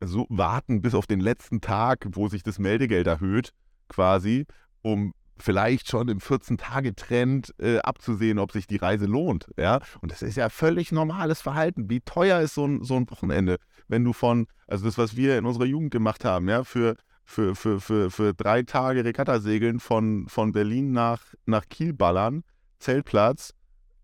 so 0.00 0.26
warten 0.28 0.82
bis 0.82 0.94
auf 0.94 1.06
den 1.06 1.20
letzten 1.20 1.60
Tag, 1.60 2.06
wo 2.12 2.28
sich 2.28 2.42
das 2.42 2.58
Meldegeld 2.58 3.06
erhöht, 3.06 3.52
quasi, 3.88 4.46
um 4.82 5.14
vielleicht 5.38 5.88
schon 5.88 6.08
im 6.08 6.18
14-Tage-Trend 6.18 7.54
äh, 7.58 7.78
abzusehen, 7.78 8.38
ob 8.38 8.52
sich 8.52 8.66
die 8.66 8.76
Reise 8.76 9.06
lohnt. 9.06 9.48
Ja? 9.56 9.80
Und 10.00 10.12
das 10.12 10.22
ist 10.22 10.36
ja 10.36 10.48
völlig 10.48 10.92
normales 10.92 11.40
Verhalten. 11.40 11.90
Wie 11.90 12.00
teuer 12.00 12.40
ist 12.40 12.54
so 12.54 12.66
ein, 12.66 12.82
so 12.82 12.96
ein 12.96 13.08
Wochenende, 13.10 13.56
wenn 13.88 14.04
du 14.04 14.12
von, 14.12 14.46
also 14.66 14.84
das, 14.84 14.98
was 14.98 15.16
wir 15.16 15.38
in 15.38 15.44
unserer 15.44 15.66
Jugend 15.66 15.90
gemacht 15.90 16.24
haben, 16.24 16.48
ja, 16.48 16.64
für, 16.64 16.96
für, 17.24 17.54
für, 17.54 17.80
für, 17.80 18.10
für 18.10 18.34
drei 18.34 18.62
Tage 18.62 19.04
Regattasegeln 19.04 19.80
von, 19.80 20.26
von 20.28 20.52
Berlin 20.52 20.92
nach, 20.92 21.22
nach 21.44 21.68
Kiel 21.68 21.92
ballern, 21.92 22.42
Zeltplatz, 22.78 23.52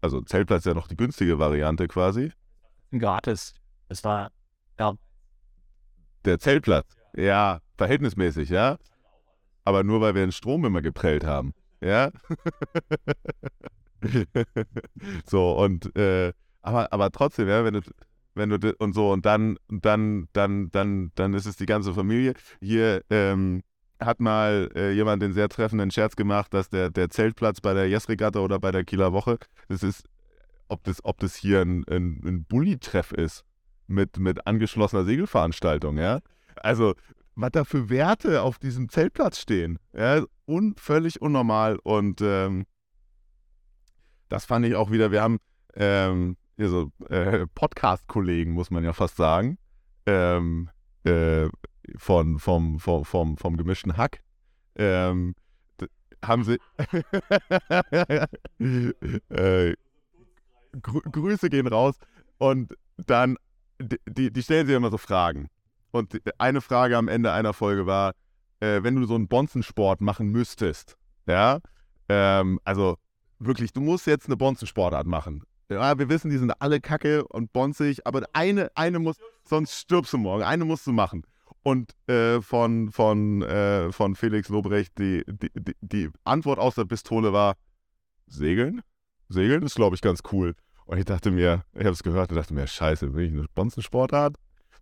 also 0.03 0.21
Zeltplatz 0.21 0.61
ist 0.61 0.67
ja 0.67 0.75
noch 0.75 0.89
die 0.89 0.97
günstige 0.97 1.39
Variante 1.39 1.89
quasi. 1.89 2.33
Gratis. 2.91 3.55
Es 3.89 4.05
war, 4.05 4.31
ja. 4.79 4.95
Der 6.25 6.39
Zeltplatz, 6.39 6.95
ja, 7.17 7.61
verhältnismäßig, 7.77 8.51
ja 8.51 8.77
aber 9.65 9.85
nur 9.85 10.01
weil 10.01 10.15
wir 10.15 10.23
den 10.23 10.33
Strom 10.33 10.65
immer 10.65 10.83
geprellt 10.83 11.25
haben. 11.25 11.55
Ja. 11.81 12.11
so, 15.27 15.53
und 15.53 15.95
äh, 15.97 16.33
aber, 16.63 16.93
aber 16.93 17.11
trotzdem, 17.11 17.49
ja, 17.49 17.65
wenn 17.65 17.75
du, 17.75 17.81
wenn 18.35 18.49
du 18.51 18.75
und 18.79 18.95
so, 18.95 19.13
und 19.13 19.27
dann, 19.27 19.59
dann, 19.69 20.29
dann, 20.33 20.71
dann, 20.71 21.13
dann 21.15 21.35
ist 21.35 21.47
es 21.47 21.57
die 21.57 21.67
ganze 21.67 21.95
Familie. 21.95 22.35
Hier 22.61 23.03
ähm, 23.11 23.63
hat 24.05 24.21
mal 24.21 24.71
äh, 24.75 24.93
jemand 24.93 25.23
den 25.23 25.33
sehr 25.33 25.49
treffenden 25.49 25.91
Scherz 25.91 26.17
gemacht, 26.17 26.53
dass 26.55 26.69
der, 26.69 26.91
der 26.91 27.11
Zeltplatz 27.11 27.61
bei 27.61 27.75
der 27.75 27.89
Yes-Regatta 27.89 28.41
oder 28.41 28.59
bei 28.59 28.71
der 28.71 28.85
Kieler 28.85 29.13
Woche, 29.13 29.39
das 29.69 29.83
ist, 29.83 30.05
ob 30.69 30.85
das, 30.85 31.05
ob 31.05 31.19
das 31.19 31.35
hier 31.37 31.61
ein, 31.61 31.85
ein, 31.89 32.21
ein 32.25 32.45
Bulli-Treff 32.45 33.13
ist 33.13 33.45
mit, 33.87 34.19
mit 34.19 34.47
angeschlossener 34.47 35.05
Segelveranstaltung, 35.05 35.99
ja. 35.99 36.21
Also, 36.57 36.95
was 37.35 37.51
da 37.53 37.65
für 37.65 37.89
Werte 37.89 38.43
auf 38.43 38.59
diesem 38.59 38.89
Zeltplatz 38.89 39.39
stehen. 39.41 39.79
Ja, 39.93 40.23
un, 40.47 40.75
völlig 40.77 41.21
unnormal. 41.21 41.79
Und 41.83 42.21
ähm, 42.21 42.67
das 44.29 44.45
fand 44.45 44.67
ich 44.67 44.75
auch 44.75 44.91
wieder, 44.91 45.11
wir 45.11 45.23
haben 45.23 45.39
ähm, 45.75 46.37
so, 46.59 46.91
äh, 47.09 47.47
Podcast-Kollegen, 47.55 48.53
muss 48.53 48.71
man 48.71 48.85
ja 48.85 48.93
fast 48.93 49.17
sagen, 49.17 49.59
ähm, 50.07 50.71
äh, 51.05 51.49
von, 51.97 52.39
vom, 52.39 52.79
vom, 52.79 53.05
vom, 53.05 53.37
vom 53.37 53.57
gemischten 53.57 53.97
Hack. 53.97 54.21
Ähm, 54.77 55.35
haben 56.25 56.45
sie. 56.45 56.59
äh, 59.29 59.75
Grü 60.81 61.01
Grüße 61.11 61.51
gehen 61.51 61.67
raus. 61.67 61.97
Und 62.39 62.75
dann, 62.97 63.37
die, 63.81 64.33
die 64.33 64.43
stellen 64.43 64.67
sich 64.67 64.77
immer 64.77 64.91
so 64.91 64.99
Fragen. 64.99 65.49
Und 65.91 66.21
eine 66.39 66.61
Frage 66.61 66.97
am 66.97 67.09
Ende 67.09 67.33
einer 67.33 67.53
Folge 67.53 67.87
war, 67.87 68.15
äh, 68.61 68.83
wenn 68.83 68.97
du 68.97 69.05
so 69.05 69.15
einen 69.15 69.29
Bonzensport 69.29 70.01
machen 70.01 70.29
müsstest, 70.29 70.97
ja, 71.27 71.59
ähm, 72.09 72.59
also 72.65 72.97
wirklich, 73.39 73.73
du 73.73 73.81
musst 73.81 74.07
jetzt 74.07 74.27
eine 74.27 74.37
Bonzensportart 74.37 75.07
machen. 75.07 75.45
Ja, 75.69 75.99
wir 75.99 76.09
wissen, 76.09 76.31
die 76.31 76.39
sind 76.39 76.53
alle 76.61 76.81
kacke 76.81 77.27
und 77.27 77.53
bonzig, 77.53 78.07
aber 78.07 78.23
eine, 78.33 78.71
eine 78.75 78.99
muss, 78.99 79.17
sonst 79.45 79.75
stirbst 79.75 80.13
du 80.13 80.19
morgen. 80.19 80.43
Eine 80.43 80.65
musst 80.65 80.87
du 80.87 80.93
machen. 80.93 81.25
Und 81.63 81.93
äh, 82.09 82.41
von, 82.41 82.91
von, 82.91 83.43
äh, 83.43 83.93
von 83.93 84.17
Felix 84.17 84.49
Lobrecht, 84.49 84.99
die, 84.99 85.23
die, 85.27 85.51
die, 85.55 85.75
die 85.81 86.11
Antwort 86.25 86.59
aus 86.59 86.75
der 86.75 86.85
Pistole 86.85 87.33
war: 87.33 87.55
Segeln? 88.27 88.83
Segeln 89.29 89.63
ist, 89.63 89.77
glaube 89.77 89.95
ich, 89.95 90.03
ganz 90.03 90.21
cool. 90.33 90.55
Und 90.85 90.99
ich 90.99 91.05
dachte 91.05 91.31
mir, 91.31 91.65
ich 91.75 91.81
habe 91.81 91.91
es 91.91 92.03
gehört 92.03 92.31
und 92.31 92.37
dachte 92.37 92.53
mir, 92.53 92.67
scheiße, 92.67 93.15
will 93.15 93.27
ich 93.27 93.33
eine 93.33 93.47
Bonzensportart? 93.55 94.37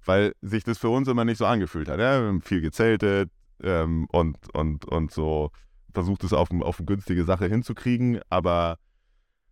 weil 0.05 0.35
sich 0.41 0.65
das 0.65 0.79
für 0.79 0.89
uns 0.89 1.09
immer 1.09 1.25
nicht 1.25 1.39
so 1.39 1.47
angefühlt 1.47 1.89
hat. 1.89 1.99
Ja? 1.99 2.21
Wir 2.21 2.29
haben 2.29 2.43
viel 2.43 2.61
gezeltet 2.61 3.31
ähm, 3.63 4.07
und, 4.11 4.37
und, 4.55 4.85
und 4.87 5.13
so 5.13 5.51
versucht 5.93 6.25
es 6.25 6.33
auf, 6.33 6.51
auf 6.51 6.79
eine 6.79 6.87
günstige 6.87 7.25
Sache 7.25 7.47
hinzukriegen, 7.47 8.21
aber 8.29 8.79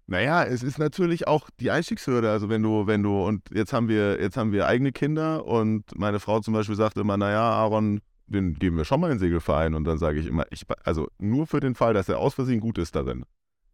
naja, 0.08 0.42
es 0.42 0.62
ist 0.62 0.78
natürlich 0.78 1.28
auch 1.28 1.50
die 1.60 1.70
Einstiegshürde. 1.70 2.30
Also 2.30 2.48
wenn 2.48 2.62
du, 2.62 2.86
wenn 2.86 3.02
du, 3.02 3.22
und 3.22 3.42
jetzt 3.52 3.74
haben 3.74 3.88
wir, 3.88 4.18
jetzt 4.18 4.38
haben 4.38 4.52
wir 4.52 4.66
eigene 4.66 4.90
Kinder 4.90 5.44
und 5.44 5.84
meine 5.98 6.18
Frau 6.18 6.40
zum 6.40 6.54
Beispiel 6.54 6.76
sagt 6.76 6.96
immer, 6.96 7.18
naja, 7.18 7.42
Aaron, 7.42 8.00
den 8.26 8.54
geben 8.54 8.78
wir 8.78 8.86
schon 8.86 9.00
mal 9.00 9.08
in 9.08 9.16
den 9.16 9.20
Segelverein. 9.20 9.74
Und 9.74 9.84
dann 9.84 9.98
sage 9.98 10.18
ich 10.18 10.26
immer, 10.26 10.46
ich, 10.48 10.64
also 10.82 11.08
nur 11.18 11.46
für 11.46 11.60
den 11.60 11.74
Fall, 11.74 11.92
dass 11.92 12.08
er 12.08 12.20
aus 12.20 12.32
Versehen 12.32 12.60
gut 12.60 12.78
ist 12.78 12.96
darin. 12.96 13.26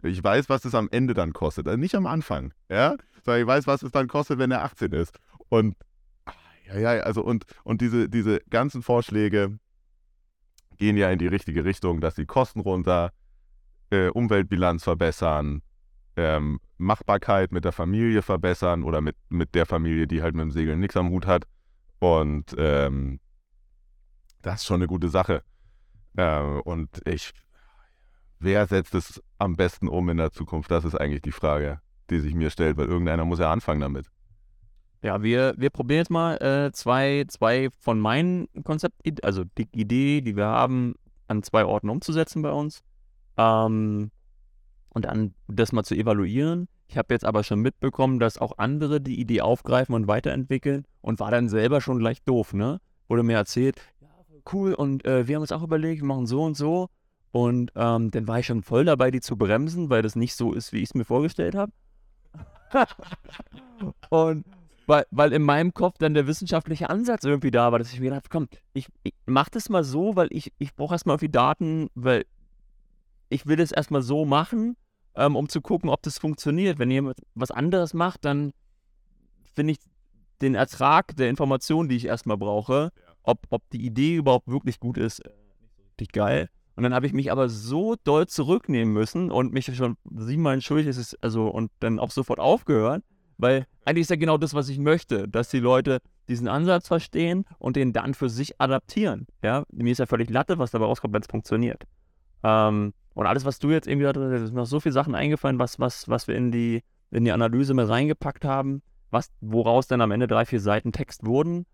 Ich 0.02 0.22
weiß, 0.24 0.48
was 0.48 0.64
es 0.64 0.74
am 0.74 0.88
Ende 0.90 1.14
dann 1.14 1.32
kostet. 1.32 1.68
Also 1.68 1.78
nicht 1.78 1.94
am 1.94 2.06
Anfang. 2.06 2.52
Ja? 2.68 2.96
Sondern 3.24 3.42
ich 3.42 3.46
weiß, 3.46 3.68
was 3.68 3.84
es 3.84 3.92
dann 3.92 4.08
kostet, 4.08 4.40
wenn 4.40 4.50
er 4.50 4.64
18 4.64 4.90
ist. 4.90 5.16
Und 5.50 5.76
ja, 6.66 6.78
ja, 6.78 7.02
also 7.04 7.22
und, 7.22 7.44
und 7.62 7.80
diese, 7.80 8.08
diese 8.08 8.40
ganzen 8.50 8.82
Vorschläge 8.82 9.56
gehen 10.78 10.96
ja 10.96 11.10
in 11.10 11.20
die 11.20 11.28
richtige 11.28 11.64
Richtung, 11.64 12.00
dass 12.00 12.16
die 12.16 12.26
Kosten 12.26 12.58
runter, 12.58 13.12
äh, 13.90 14.08
Umweltbilanz 14.08 14.82
verbessern, 14.82 15.62
ähm, 16.16 16.60
Machbarkeit 16.78 17.52
mit 17.52 17.64
der 17.64 17.72
Familie 17.72 18.22
verbessern 18.22 18.82
oder 18.82 19.00
mit, 19.00 19.16
mit 19.28 19.54
der 19.54 19.66
Familie, 19.66 20.06
die 20.06 20.22
halt 20.22 20.34
mit 20.34 20.42
dem 20.42 20.50
Segeln 20.50 20.80
nichts 20.80 20.96
am 20.96 21.10
Hut 21.10 21.26
hat. 21.26 21.44
Und 21.98 22.54
ähm, 22.58 23.20
das 24.42 24.56
ist 24.60 24.66
schon 24.66 24.76
eine 24.76 24.86
gute 24.86 25.08
Sache. 25.08 25.42
Äh, 26.16 26.40
und 26.40 26.88
ich, 27.06 27.32
wer 28.38 28.66
setzt 28.66 28.94
es 28.94 29.22
am 29.38 29.56
besten 29.56 29.88
um 29.88 30.08
in 30.08 30.18
der 30.18 30.32
Zukunft? 30.32 30.70
Das 30.70 30.84
ist 30.84 30.94
eigentlich 30.94 31.22
die 31.22 31.32
Frage, 31.32 31.80
die 32.10 32.20
sich 32.20 32.34
mir 32.34 32.50
stellt, 32.50 32.76
weil 32.76 32.86
irgendeiner 32.86 33.24
muss 33.24 33.38
ja 33.38 33.50
anfangen 33.50 33.80
damit. 33.80 34.06
Ja, 35.02 35.22
wir, 35.22 35.54
wir 35.58 35.68
probieren 35.68 35.98
jetzt 35.98 36.10
mal 36.10 36.36
äh, 36.36 36.72
zwei, 36.72 37.24
zwei 37.28 37.68
von 37.78 38.00
meinen 38.00 38.48
Konzept, 38.64 38.94
also 39.22 39.44
die 39.58 39.68
Idee, 39.72 40.22
die 40.22 40.34
wir 40.34 40.46
haben, 40.46 40.94
an 41.28 41.42
zwei 41.42 41.64
Orten 41.64 41.90
umzusetzen 41.90 42.42
bei 42.42 42.50
uns. 42.50 42.82
Ähm, 43.36 44.10
und 44.94 45.04
dann 45.04 45.34
das 45.48 45.72
mal 45.72 45.84
zu 45.84 45.94
evaluieren. 45.94 46.68
Ich 46.86 46.96
habe 46.96 47.12
jetzt 47.12 47.24
aber 47.24 47.42
schon 47.42 47.60
mitbekommen, 47.60 48.20
dass 48.20 48.38
auch 48.38 48.58
andere 48.58 49.00
die 49.00 49.20
Idee 49.20 49.42
aufgreifen 49.42 49.94
und 49.94 50.06
weiterentwickeln 50.06 50.86
und 51.00 51.20
war 51.20 51.30
dann 51.30 51.48
selber 51.48 51.80
schon 51.80 51.98
gleich 51.98 52.22
doof, 52.22 52.54
ne? 52.54 52.80
Wurde 53.08 53.22
mir 53.22 53.36
erzählt, 53.36 53.76
ja, 54.00 54.08
cool, 54.52 54.72
und 54.72 55.04
äh, 55.04 55.28
wir 55.28 55.36
haben 55.36 55.42
uns 55.42 55.52
auch 55.52 55.62
überlegt, 55.62 56.00
wir 56.00 56.08
machen 56.08 56.26
so 56.26 56.42
und 56.42 56.56
so. 56.56 56.88
Und 57.32 57.72
ähm, 57.74 58.12
dann 58.12 58.28
war 58.28 58.38
ich 58.38 58.46
schon 58.46 58.62
voll 58.62 58.84
dabei, 58.84 59.10
die 59.10 59.20
zu 59.20 59.36
bremsen, 59.36 59.90
weil 59.90 60.02
das 60.02 60.14
nicht 60.14 60.36
so 60.36 60.52
ist, 60.52 60.72
wie 60.72 60.78
ich 60.78 60.90
es 60.90 60.94
mir 60.94 61.04
vorgestellt 61.04 61.56
habe. 61.56 61.72
und 64.10 64.44
weil, 64.86 65.04
weil 65.10 65.32
in 65.32 65.42
meinem 65.42 65.74
Kopf 65.74 65.96
dann 65.98 66.14
der 66.14 66.26
wissenschaftliche 66.26 66.90
Ansatz 66.90 67.24
irgendwie 67.24 67.50
da 67.50 67.72
war, 67.72 67.78
dass 67.78 67.92
ich 67.92 68.00
mir 68.00 68.10
gedacht 68.10 68.30
komm, 68.30 68.48
ich, 68.72 68.88
ich 69.02 69.14
mach 69.26 69.48
das 69.48 69.68
mal 69.68 69.82
so, 69.82 70.14
weil 70.14 70.28
ich, 70.30 70.52
ich 70.58 70.74
brauche 70.74 70.94
erstmal 70.94 71.14
irgendwie 71.14 71.30
Daten, 71.30 71.88
weil 71.94 72.26
ich 73.30 73.46
will 73.46 73.56
das 73.56 73.72
erstmal 73.72 74.02
so 74.02 74.24
machen, 74.24 74.76
ähm, 75.16 75.36
um 75.36 75.48
zu 75.48 75.60
gucken, 75.60 75.90
ob 75.90 76.02
das 76.02 76.18
funktioniert. 76.18 76.78
Wenn 76.78 76.90
jemand 76.90 77.18
was 77.34 77.50
anderes 77.50 77.94
macht, 77.94 78.24
dann 78.24 78.52
finde 79.54 79.72
ich 79.72 79.78
den 80.40 80.54
Ertrag 80.54 81.16
der 81.16 81.30
Informationen, 81.30 81.88
die 81.88 81.96
ich 81.96 82.06
erstmal 82.06 82.36
brauche, 82.36 82.90
ob, 83.22 83.38
ob 83.50 83.62
die 83.70 83.84
Idee 83.84 84.16
überhaupt 84.16 84.48
wirklich 84.48 84.80
gut 84.80 84.98
ist, 84.98 85.20
äh, 85.20 85.30
nicht 85.60 85.76
so 85.76 85.82
richtig 85.84 86.12
geil. 86.12 86.48
Und 86.76 86.82
dann 86.82 86.92
habe 86.92 87.06
ich 87.06 87.12
mich 87.12 87.30
aber 87.30 87.48
so 87.48 87.94
doll 88.02 88.26
zurücknehmen 88.26 88.92
müssen 88.92 89.30
und 89.30 89.52
mich 89.52 89.74
schon 89.76 89.96
siebenmal 90.12 90.54
entschuldigt, 90.54 90.88
es 90.88 90.96
ist 90.96 91.22
also 91.22 91.46
und 91.46 91.70
dann 91.78 92.00
auch 92.00 92.10
sofort 92.10 92.40
aufgehört, 92.40 93.04
weil 93.38 93.66
eigentlich 93.84 94.02
ist 94.02 94.10
ja 94.10 94.16
genau 94.16 94.38
das, 94.38 94.54
was 94.54 94.68
ich 94.68 94.78
möchte, 94.78 95.28
dass 95.28 95.50
die 95.50 95.60
Leute 95.60 96.00
diesen 96.28 96.48
Ansatz 96.48 96.88
verstehen 96.88 97.44
und 97.58 97.76
den 97.76 97.92
dann 97.92 98.14
für 98.14 98.28
sich 98.28 98.60
adaptieren. 98.60 99.26
Ja, 99.42 99.64
mir 99.70 99.92
ist 99.92 99.98
ja 99.98 100.06
völlig 100.06 100.30
Latte, 100.30 100.58
was 100.58 100.72
dabei 100.72 100.86
rauskommt, 100.86 101.14
wenn 101.14 101.22
es 101.22 101.28
funktioniert. 101.28 101.84
Ähm, 102.42 102.92
und 103.14 103.26
alles, 103.26 103.44
was 103.44 103.58
du 103.58 103.70
jetzt 103.70 103.86
irgendwie 103.86 104.06
es 104.06 104.42
sind 104.46 104.54
noch 104.54 104.66
so 104.66 104.80
viele 104.80 104.92
Sachen 104.92 105.14
eingefallen, 105.14 105.58
was, 105.58 105.78
was, 105.78 106.08
was 106.08 106.28
wir 106.28 106.36
in 106.36 106.50
die, 106.50 106.82
in 107.10 107.24
die 107.24 107.32
Analyse 107.32 107.74
mit 107.74 107.88
reingepackt 107.88 108.44
haben, 108.44 108.82
was, 109.10 109.30
woraus 109.40 109.86
dann 109.86 110.00
am 110.00 110.10
Ende 110.10 110.26
drei, 110.26 110.44
vier 110.44 110.60
Seiten 110.60 110.92
Text 110.92 111.24
wurden. 111.24 111.66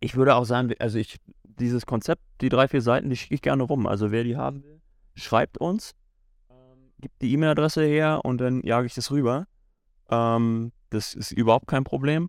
Ich 0.00 0.16
würde 0.16 0.34
auch 0.34 0.44
sagen, 0.44 0.72
also 0.78 0.98
ich, 0.98 1.18
dieses 1.44 1.84
Konzept, 1.84 2.22
die 2.40 2.48
drei, 2.48 2.68
vier 2.68 2.80
Seiten, 2.80 3.10
die 3.10 3.16
schicke 3.16 3.34
ich 3.34 3.42
gerne 3.42 3.62
rum. 3.64 3.86
Also 3.86 4.10
wer 4.10 4.24
die 4.24 4.38
haben 4.38 4.64
will, 4.64 4.80
schreibt 5.14 5.58
uns, 5.58 5.94
gibt 7.00 7.20
die 7.20 7.32
E-Mail-Adresse 7.32 7.84
her 7.84 8.20
und 8.24 8.40
dann 8.40 8.62
jage 8.62 8.86
ich 8.86 8.94
das 8.94 9.10
rüber. 9.10 9.46
Ähm, 10.08 10.72
das 10.88 11.14
ist 11.14 11.32
überhaupt 11.32 11.66
kein 11.66 11.84
Problem. 11.84 12.28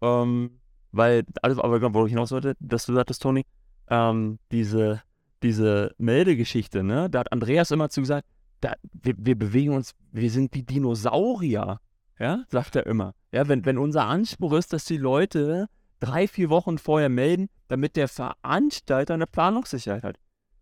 Ähm, 0.00 0.60
weil, 0.90 1.24
alles, 1.42 1.58
aber 1.58 1.94
wo 1.94 2.06
ich 2.06 2.12
hinaus 2.12 2.32
wollte, 2.32 2.56
dass 2.60 2.86
du 2.86 2.94
sagtest, 2.94 3.22
Toni, 3.22 3.44
ähm, 3.88 4.38
diese, 4.50 5.02
diese 5.44 5.94
Meldegeschichte, 5.98 6.82
ne, 6.82 7.08
da 7.08 7.20
hat 7.20 7.32
Andreas 7.32 7.70
immer 7.70 7.90
zu 7.90 8.00
gesagt, 8.00 8.26
da, 8.60 8.72
wir, 8.92 9.14
wir 9.18 9.38
bewegen 9.38 9.74
uns, 9.74 9.92
wir 10.10 10.30
sind 10.30 10.54
wie 10.54 10.62
Dinosaurier, 10.62 11.80
ja, 12.18 12.44
sagt 12.48 12.76
er 12.76 12.86
immer. 12.86 13.14
Ja, 13.30 13.46
wenn, 13.48 13.64
wenn 13.64 13.78
unser 13.78 14.06
Anspruch 14.06 14.54
ist, 14.54 14.72
dass 14.72 14.84
die 14.84 14.96
Leute 14.96 15.68
drei, 16.00 16.26
vier 16.26 16.50
Wochen 16.50 16.78
vorher 16.78 17.08
melden, 17.08 17.48
damit 17.68 17.96
der 17.96 18.08
Veranstalter 18.08 19.14
eine 19.14 19.26
Planungssicherheit 19.26 20.02
hat. 20.02 20.16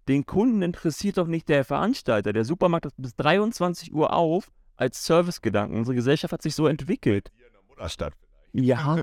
Den 0.08 0.26
Kunden 0.26 0.62
interessiert 0.62 1.18
doch 1.18 1.28
nicht 1.28 1.48
der 1.48 1.64
Veranstalter. 1.64 2.32
Der 2.32 2.44
Supermarkt 2.44 2.86
ist 2.86 2.96
bis 2.96 3.14
23 3.16 3.92
Uhr 3.92 4.12
auf 4.12 4.50
als 4.76 5.04
Servicegedanken. 5.04 5.78
Unsere 5.78 5.94
Gesellschaft 5.94 6.32
hat 6.32 6.42
sich 6.42 6.54
so 6.54 6.66
entwickelt. 6.66 7.30
Mutterstadt. 7.68 8.14
Ja. 8.52 9.02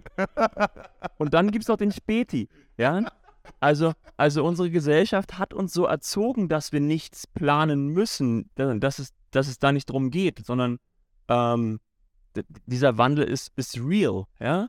Und 1.18 1.34
dann 1.34 1.52
gibt 1.52 1.64
es 1.64 1.68
noch 1.70 1.78
den 1.78 1.92
Späti. 1.92 2.50
Ja. 2.78 3.12
Also, 3.60 3.94
also 4.18 4.46
unsere 4.46 4.70
Gesellschaft 4.70 5.38
hat 5.38 5.54
uns 5.54 5.74
so 5.74 5.86
erzogen, 5.86 6.50
dass 6.50 6.72
wir 6.72 6.80
nichts 6.80 7.28
planen 7.28 7.88
müssen, 7.90 8.50
dass 8.56 9.00
es, 9.00 9.14
dass 9.32 9.48
es 9.48 9.60
da 9.60 9.72
nicht 9.72 9.90
drum 9.90 10.12
geht, 10.12 10.46
sondern 10.46 10.78
ähm, 11.28 11.80
dieser 12.66 12.98
Wandel 12.98 13.26
ist, 13.26 13.52
ist 13.56 13.80
real. 13.80 14.26
Ja. 14.40 14.68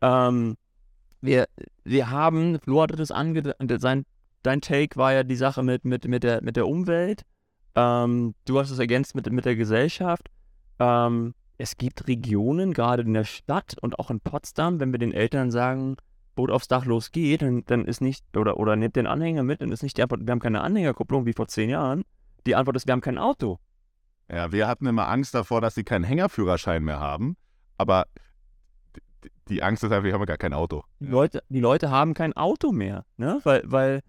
Ähm, 0.00 0.56
wir, 1.20 1.46
wir 1.84 2.10
haben, 2.10 2.58
Flo 2.60 2.82
hatte 2.82 2.96
das 2.96 3.10
ange 3.10 3.54
sein, 3.78 4.04
dein 4.42 4.60
Take 4.60 4.96
war 4.96 5.12
ja 5.12 5.22
die 5.22 5.36
Sache 5.36 5.62
mit, 5.62 5.84
mit, 5.84 6.06
mit, 6.08 6.24
der, 6.24 6.42
mit 6.42 6.56
der 6.56 6.66
Umwelt. 6.66 7.22
Ähm, 7.74 8.34
du 8.44 8.58
hast 8.58 8.70
es 8.70 8.78
ergänzt 8.78 9.14
mit, 9.14 9.30
mit 9.30 9.44
der 9.44 9.56
Gesellschaft. 9.56 10.30
Ähm, 10.78 11.34
es 11.58 11.76
gibt 11.76 12.08
Regionen, 12.08 12.72
gerade 12.72 13.02
in 13.02 13.14
der 13.14 13.24
Stadt 13.24 13.76
und 13.80 13.98
auch 13.98 14.10
in 14.10 14.20
Potsdam, 14.20 14.80
wenn 14.80 14.90
wir 14.90 14.98
den 14.98 15.12
Eltern 15.12 15.50
sagen, 15.50 15.96
Boot 16.34 16.50
aufs 16.50 16.68
Dach 16.68 16.84
los 16.84 17.12
geht, 17.12 17.42
dann, 17.42 17.64
dann 17.66 17.84
ist 17.84 18.00
nicht, 18.00 18.24
oder, 18.36 18.56
oder 18.56 18.76
nehmt 18.76 18.96
den 18.96 19.06
Anhänger 19.06 19.42
mit, 19.42 19.60
dann 19.60 19.70
ist 19.70 19.82
nicht 19.82 19.96
die 19.96 20.02
Antwort, 20.02 20.26
wir 20.26 20.30
haben 20.30 20.40
keine 20.40 20.62
Anhängerkupplung 20.62 21.26
wie 21.26 21.32
vor 21.32 21.48
zehn 21.48 21.70
Jahren. 21.70 22.04
Die 22.46 22.54
Antwort 22.54 22.76
ist, 22.76 22.86
wir 22.86 22.92
haben 22.92 23.00
kein 23.00 23.18
Auto. 23.18 23.58
Ja, 24.30 24.50
wir 24.50 24.66
hatten 24.66 24.86
immer 24.86 25.08
Angst 25.08 25.34
davor, 25.34 25.60
dass 25.60 25.74
sie 25.74 25.84
keinen 25.84 26.04
Hängerführerschein 26.04 26.82
mehr 26.82 27.00
haben. 27.00 27.36
Aber 27.76 28.06
die 29.48 29.62
Angst 29.62 29.84
ist 29.84 29.92
einfach, 29.92 30.04
wir 30.04 30.14
haben 30.14 30.24
gar 30.24 30.38
kein 30.38 30.54
Auto. 30.54 30.84
Die 31.00 31.06
Leute, 31.06 31.42
die 31.48 31.60
Leute 31.60 31.90
haben 31.90 32.14
kein 32.14 32.32
Auto 32.34 32.72
mehr, 32.72 33.04
ne? 33.16 33.40
Weil, 33.44 33.62
weil, 33.64 34.00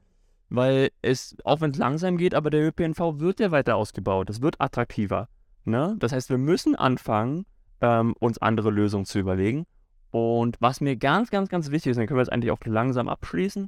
weil 0.50 0.90
es, 1.02 1.36
auch 1.44 1.62
wenn 1.62 1.72
es 1.72 1.78
langsam 1.78 2.18
geht, 2.18 2.36
aber 2.36 2.50
der 2.50 2.66
ÖPNV 2.68 3.20
wird 3.20 3.40
ja 3.40 3.52
weiter 3.52 3.76
ausgebaut. 3.76 4.30
Es 4.30 4.42
wird 4.42 4.62
attraktiver. 4.62 5.28
Ne? 5.66 5.96
Das 6.00 6.12
heißt, 6.12 6.30
wir 6.30 6.38
müssen 6.38 6.76
anfangen, 6.76 7.46
ähm, 7.82 8.14
uns 8.20 8.38
andere 8.38 8.70
Lösungen 8.70 9.06
zu 9.06 9.20
überlegen. 9.20 9.66
Und 10.14 10.58
was 10.60 10.80
mir 10.80 10.96
ganz, 10.96 11.32
ganz, 11.32 11.50
ganz 11.50 11.72
wichtig 11.72 11.90
ist, 11.90 11.98
dann 11.98 12.06
können 12.06 12.20
wir 12.20 12.22
es 12.22 12.30
eigentlich 12.30 12.52
auch 12.52 12.64
langsam 12.66 13.10
abschließen, 13.10 13.68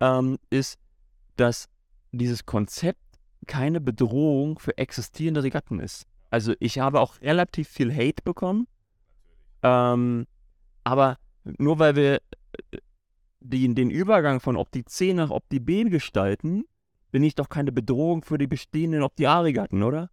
ähm, 0.00 0.38
ist, 0.50 0.78
dass 1.36 1.70
dieses 2.12 2.44
Konzept 2.44 3.00
keine 3.46 3.80
Bedrohung 3.80 4.58
für 4.58 4.76
existierende 4.76 5.42
Regatten 5.42 5.80
ist. 5.80 6.06
Also 6.28 6.52
ich 6.60 6.78
habe 6.78 7.00
auch 7.00 7.18
relativ 7.22 7.68
viel 7.68 7.90
Hate 7.90 8.22
bekommen, 8.22 8.66
ähm, 9.62 10.26
aber 10.84 11.16
nur 11.44 11.78
weil 11.78 11.96
wir 11.96 12.16
äh, 12.16 12.78
die, 13.40 13.74
den 13.74 13.88
Übergang 13.88 14.40
von 14.40 14.58
Opti 14.58 14.84
C 14.84 15.14
nach 15.14 15.30
Opti 15.30 15.58
B 15.58 15.84
gestalten, 15.84 16.64
bin 17.12 17.22
ich 17.22 17.34
doch 17.34 17.48
keine 17.48 17.72
Bedrohung 17.72 18.20
für 18.20 18.36
die 18.36 18.46
bestehenden 18.46 19.02
Opti 19.02 19.24
A-Regatten, 19.24 19.82
oder? 19.82 20.10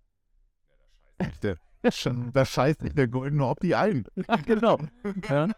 Der, 1.43 1.57
da 1.81 2.45
scheißt 2.45 2.79
sich 2.79 2.93
der 2.93 3.09
goldene 3.09 3.45
Opti 3.45 3.75
ein. 3.75 4.05
genau. 4.45 4.79
Ja. 5.29 5.49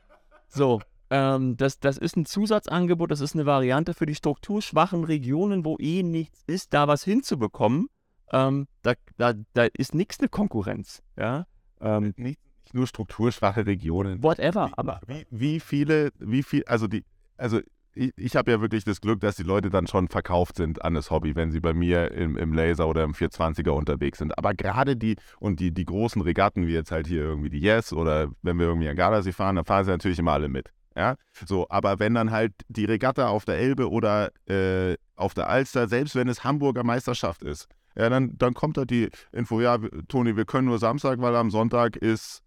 So, 0.48 0.82
ähm, 1.10 1.56
das, 1.58 1.80
das 1.80 1.98
ist 1.98 2.18
ein 2.18 2.26
Zusatzangebot, 2.26 3.12
das 3.12 3.22
ist 3.22 3.36
eine 3.36 3.46
Variante 3.46 3.94
für 3.94 4.06
die 4.06 4.16
strukturschwachen 4.16 5.04
Regionen, 5.04 5.64
wo 5.64 5.78
eh 5.80 6.04
nichts 6.04 6.44
ist, 6.48 6.74
da 6.74 6.88
was 6.88 7.04
hinzubekommen. 7.04 7.88
Ähm, 8.32 8.68
da, 8.82 8.94
da, 9.18 9.34
da 9.54 9.68
ist 9.74 9.96
nichts 9.96 10.20
eine 10.20 10.28
Konkurrenz. 10.28 11.02
Ja? 11.18 11.48
Ähm, 11.80 12.14
nicht, 12.18 12.40
nur 12.74 12.88
strukturschwache 12.88 13.66
Regionen. 13.66 14.22
Whatever, 14.22 14.68
wie, 14.68 14.78
aber. 14.78 15.02
Wie, 15.08 15.26
wie 15.30 15.60
viele, 15.60 16.12
wie 16.20 16.44
viel, 16.44 16.66
also 16.66 16.88
die, 16.88 17.06
also 17.38 17.62
ich, 17.98 18.14
ich 18.16 18.36
habe 18.36 18.52
ja 18.52 18.62
wirklich 18.62 18.84
das 18.84 19.02
Glück, 19.02 19.20
dass 19.20 19.36
die 19.36 19.44
Leute 19.44 19.70
dann 19.70 19.88
schon 19.88 20.08
verkauft 20.08 20.58
sind 20.58 20.84
an 20.84 20.94
das 20.94 21.12
Hobby, 21.12 21.36
wenn 21.36 21.52
sie 21.52 21.60
bei 21.60 21.74
mir 21.74 22.12
im, 22.12 22.38
im 22.38 22.54
Laser 22.54 22.88
oder 22.88 23.04
im 23.04 23.14
420er 23.14 23.72
unterwegs 23.72 24.20
sind. 24.20 24.38
Aber 24.38 24.54
gerade 24.54 24.96
die 24.96 25.16
und 25.40 25.60
die, 25.60 25.74
die 25.74 25.86
großen 25.86 26.22
Regatten, 26.22 26.68
wie 26.68 26.74
jetzt 26.74 26.92
halt 26.92 27.08
hier 27.08 27.22
irgendwie 27.22 27.50
die 27.50 27.60
Yes 27.60 27.94
oder 27.94 28.30
wenn 28.42 28.60
wir 28.60 28.68
irgendwie 28.68 28.90
an 28.90 28.96
Gardasee 28.96 29.32
fahren, 29.32 29.56
dann 29.56 29.66
fahren 29.66 29.86
sie 29.86 29.92
natürlich 29.92 30.20
immer 30.20 30.34
alle 30.34 30.50
mit. 30.50 30.70
Ja, 30.96 31.16
so, 31.46 31.68
aber 31.70 32.00
wenn 32.00 32.16
dann 32.16 32.32
halt 32.32 32.54
die 32.70 32.86
Regatta 32.86 33.28
auf 33.28 33.46
der 33.46 33.60
Elbe 33.60 33.92
oder 33.92 34.32
äh, 34.50 34.96
auf 35.16 35.36
der 35.36 35.48
Alster, 35.48 35.88
selbst 35.88 36.16
wenn 36.16 36.28
es 36.28 36.44
Hamburger 36.44 36.84
Meisterschaft 36.84 37.44
ist, 37.44 37.68
ja, 37.96 38.10
dann, 38.10 38.36
dann 38.38 38.56
kommt 38.56 38.78
da 38.78 38.86
die 38.86 39.10
Info, 39.32 39.62
ja, 39.62 39.78
Toni, 40.08 40.36
wir 40.36 40.46
können 40.46 40.68
nur 40.68 40.80
Samstag, 40.80 41.20
weil 41.20 41.36
am 41.36 41.52
Sonntag 41.52 41.96
ist 41.96 42.42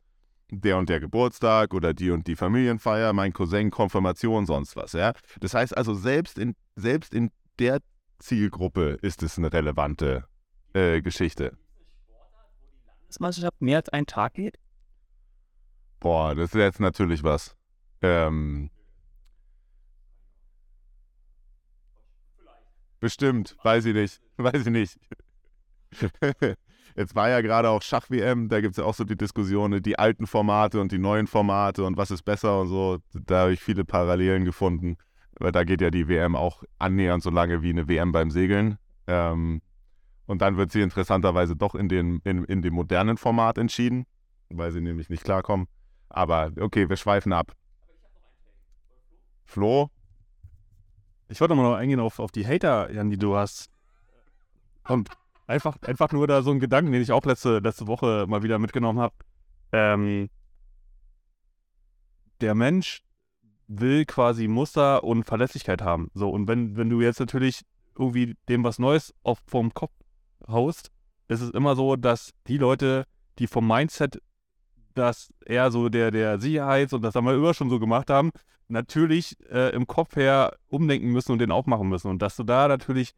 der 0.51 0.79
und 0.79 0.89
der 0.89 1.01
Geburtstag 1.01 1.75
oder 1.75 1.95
die 1.95 2.11
und 2.11 2.27
die 2.27 2.37
Familienfeier, 2.37 3.13
mein 3.13 3.33
Cousin, 3.33 3.71
Konfirmation, 3.71 4.47
sonst 4.47 4.77
was. 4.77 4.93
Ja? 4.93 5.13
Das 5.41 5.55
heißt 5.55 5.77
also, 5.77 5.95
selbst 5.95 6.39
in, 6.39 6.55
selbst 6.77 7.15
in 7.15 7.31
der 7.59 7.81
Zielgruppe 8.19 8.99
ist 9.03 9.23
es 9.23 9.39
eine 9.39 9.53
relevante 9.53 10.25
äh, 10.75 11.01
Geschichte. 11.03 11.57
Landesmeisterschaft 13.11 13.61
mehr 13.61 13.79
als 13.79 13.89
einen 13.89 14.07
Tag 14.07 14.35
geht? 14.35 14.59
Boah, 15.99 16.35
das 16.35 16.51
ist 16.51 16.55
jetzt 16.55 16.81
natürlich 16.81 17.25
was. 17.25 17.57
Ähm, 18.03 18.71
bestimmt, 23.01 23.57
weiß 23.63 23.85
ich 23.87 23.95
nicht. 23.95 24.21
Weiß 24.37 24.67
ich 24.67 24.73
nicht. 24.73 24.99
Jetzt 26.97 27.15
war 27.15 27.29
ja 27.29 27.41
gerade 27.41 27.71
auch 27.71 27.83
Schach-WM, 27.83 28.49
da 28.49 28.61
gibt 28.61 28.73
es 28.73 28.79
ja 28.79 28.85
auch 28.85 28.95
so 28.95 29.05
die 29.05 29.17
Diskussionen, 29.17 29.83
die 29.83 29.99
alten 29.99 30.27
Formate 30.27 30.81
und 30.81 30.93
die 30.93 30.99
neuen 30.99 31.27
Formate 31.27 31.85
und 31.85 31.97
was 31.97 32.11
ist 32.11 32.23
besser 32.23 32.61
und 32.61 32.69
so. 32.69 32.99
Da 33.13 33.43
habe 33.43 33.53
ich 33.53 33.61
viele 33.61 33.85
Parallelen 33.85 34.45
gefunden, 34.45 34.97
weil 35.39 35.53
da 35.53 35.65
geht 35.65 35.81
ja 35.81 35.91
die 35.91 36.09
WM 36.09 36.35
auch 36.35 36.63
annähernd 36.79 37.23
so 37.23 37.31
lange 37.31 37.63
wie 37.63 37.71
eine 37.71 37.89
WM 37.89 38.13
beim 38.13 38.31
Segeln. 38.31 38.79
Ähm, 39.07 39.63
und 40.27 40.43
dann 40.43 40.57
wird 40.57 40.71
sie 40.71 40.81
interessanterweise 40.81 41.57
doch 41.57 41.75
in, 41.75 41.89
den, 41.89 42.21
in, 42.25 42.45
in 42.45 42.63
dem 42.63 42.75
modernen 42.75 43.17
Format 43.17 43.59
entschieden, 43.59 44.07
weil 44.49 44.71
sie 44.71 44.81
nämlich 44.81 45.09
nicht 45.09 45.25
klarkommen. 45.25 45.67
Aber 46.09 46.53
okay, 46.61 46.89
wir 46.89 46.97
schweifen 46.97 47.33
ab. 47.33 47.53
Flo? 49.45 49.91
Ich 51.29 51.41
wollte 51.41 51.55
mal 51.55 51.63
noch 51.63 51.75
eingehen 51.75 52.01
auf, 52.01 52.19
auf 52.19 52.33
die 52.33 52.47
Hater, 52.47 52.93
Jan, 52.93 53.11
die 53.11 53.19
du 53.19 53.37
hast. 53.37 53.71
Und 54.89 55.11
Einfach, 55.51 55.77
einfach 55.83 56.13
nur 56.13 56.29
da 56.29 56.43
so 56.43 56.53
ein 56.53 56.61
Gedanken, 56.61 56.93
den 56.93 57.03
ich 57.03 57.11
auch 57.11 57.25
letzte, 57.25 57.59
letzte 57.59 57.89
Woche 57.89 58.25
mal 58.29 58.45
wieder 58.45 58.61
mitgenommen 58.61 59.01
habe. 59.01 59.15
Ähm, 59.73 60.31
der 62.41 62.55
Mensch 62.55 63.03
will 63.67 64.05
quasi 64.05 64.47
Muster 64.47 65.03
und 65.03 65.25
Verlässlichkeit 65.25 65.83
haben. 65.83 66.09
So, 66.15 66.31
und 66.31 66.47
wenn, 66.47 66.77
wenn 66.77 66.89
du 66.89 67.01
jetzt 67.01 67.19
natürlich 67.19 67.63
irgendwie 67.99 68.37
dem 68.49 68.63
was 68.63 68.79
Neues 68.79 69.13
auf, 69.25 69.41
vom 69.45 69.75
Kopf 69.75 69.91
haust, 70.47 70.93
ist 71.27 71.41
es 71.41 71.51
immer 71.51 71.75
so, 71.75 71.97
dass 71.97 72.31
die 72.47 72.59
Leute, 72.59 73.05
die 73.41 73.49
vom 73.49 73.67
Mindset 73.67 74.23
das 74.95 75.35
eher 75.45 75.73
so 75.73 75.89
der, 75.89 76.13
der 76.13 76.39
Sicherheits- 76.39 76.93
und 76.93 77.03
das 77.03 77.17
haben 77.17 77.27
wir 77.27 77.35
immer 77.35 77.55
schon 77.55 77.71
so 77.71 77.81
gemacht 77.81 78.09
haben, 78.09 78.31
natürlich 78.69 79.37
äh, 79.51 79.75
im 79.75 79.89
Kopf 79.89 80.15
her 80.15 80.57
umdenken 80.69 81.11
müssen 81.11 81.33
und 81.33 81.41
den 81.41 81.51
auch 81.51 81.67
machen 81.67 81.89
müssen. 81.89 82.09
Und 82.09 82.23
dass 82.23 82.37
du 82.37 82.45
da 82.45 82.69
natürlich 82.69 83.15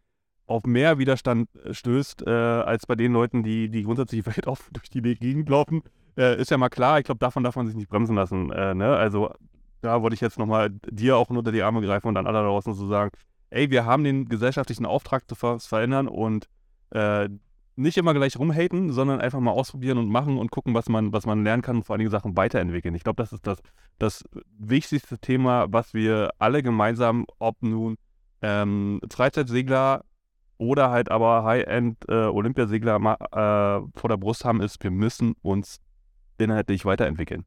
auf 0.47 0.65
mehr 0.65 0.99
Widerstand 0.99 1.49
äh, 1.57 1.75
stößt, 1.75 2.27
äh, 2.27 2.31
als 2.31 2.87
bei 2.87 2.95
den 2.95 3.13
Leuten, 3.13 3.43
die, 3.43 3.69
die 3.69 3.83
grundsätzlich 3.83 4.27
weit 4.27 4.47
offen 4.47 4.73
durch 4.73 4.91
die 4.91 5.01
Gegend 5.01 5.49
laufen, 5.49 5.83
äh, 6.17 6.41
ist 6.41 6.51
ja 6.51 6.59
mal 6.59 6.69
klar. 6.69 6.99
Ich 6.99 7.05
glaube, 7.05 7.19
davon 7.19 7.43
darf 7.45 7.57
man 7.57 7.67
sich 7.67 7.77
nicht 7.77 7.89
bremsen 7.89 8.17
lassen. 8.17 8.51
Äh, 8.51 8.75
ne? 8.75 8.97
Also 8.97 9.33
da 9.81 10.03
wollte 10.03 10.15
ich 10.15 10.21
jetzt 10.21 10.39
nochmal 10.39 10.71
dir 10.91 11.17
auch 11.17 11.31
unter 11.31 11.53
die 11.53 11.63
Arme 11.63 11.81
greifen 11.81 12.09
und 12.09 12.15
dann 12.15 12.27
alle 12.27 12.41
draußen 12.41 12.75
zu 12.75 12.87
sagen, 12.87 13.11
ey, 13.51 13.71
wir 13.71 13.85
haben 13.85 14.05
den 14.05 14.29
gesellschaftlichen 14.29 14.87
Auftrag 14.87 15.29
zu 15.29 15.35
ver 15.35 15.59
verändern 15.59 16.09
und 16.09 16.49
äh, 16.91 17.29
nicht 17.75 17.97
immer 17.97 18.15
gleich 18.15 18.39
rumhaten, 18.39 18.93
sondern 18.93 19.21
einfach 19.21 19.41
mal 19.41 19.51
ausprobieren 19.51 19.99
und 19.99 20.09
machen 20.09 20.39
und 20.39 20.51
gucken, 20.51 20.75
was 20.75 20.89
man, 20.89 21.13
was 21.13 21.27
man 21.27 21.43
lernen 21.43 21.63
kann 21.63 21.77
und 21.77 21.85
vor 21.85 21.95
allen 21.95 22.01
Dingen 22.01 22.11
Sachen 22.11 22.37
weiterentwickeln. 22.37 22.95
Ich 22.95 23.03
glaube, 23.03 23.23
das 23.23 23.33
ist 23.33 23.47
das, 23.47 23.59
das 23.99 24.25
wichtigste 24.59 25.19
Thema, 25.19 25.67
was 25.71 25.95
wir 25.95 26.31
alle 26.39 26.63
gemeinsam, 26.63 27.27
ob 27.39 27.63
nun 27.63 27.97
ähm, 28.43 29.01
Freizeitsegler 29.11 30.05
oder 30.63 30.91
halt 30.91 31.11
aber 31.11 31.43
High-End-Olympiasegler 31.45 32.97
äh, 32.97 33.99
vor 33.99 34.09
der 34.09 34.17
Brust 34.17 34.45
haben, 34.45 34.61
ist, 34.61 34.83
wir 34.83 34.93
müssen 34.93 35.35
uns 35.43 35.81
inhaltlich 36.39 36.85
weiterentwickeln. 36.85 37.45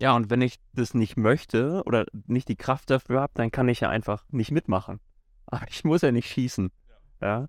Ja, 0.00 0.14
und 0.14 0.30
wenn 0.30 0.40
ich 0.40 0.56
das 0.72 0.94
nicht 0.94 1.16
möchte 1.16 1.82
oder 1.84 2.06
nicht 2.26 2.48
die 2.48 2.56
Kraft 2.56 2.90
dafür 2.90 3.20
habe, 3.20 3.32
dann 3.34 3.50
kann 3.50 3.68
ich 3.68 3.80
ja 3.80 3.88
einfach 3.88 4.24
nicht 4.30 4.52
mitmachen. 4.52 5.00
Aber 5.46 5.66
ich 5.68 5.84
muss 5.84 6.02
ja 6.02 6.12
nicht 6.12 6.28
schießen. 6.28 6.70
Ja. 7.20 7.48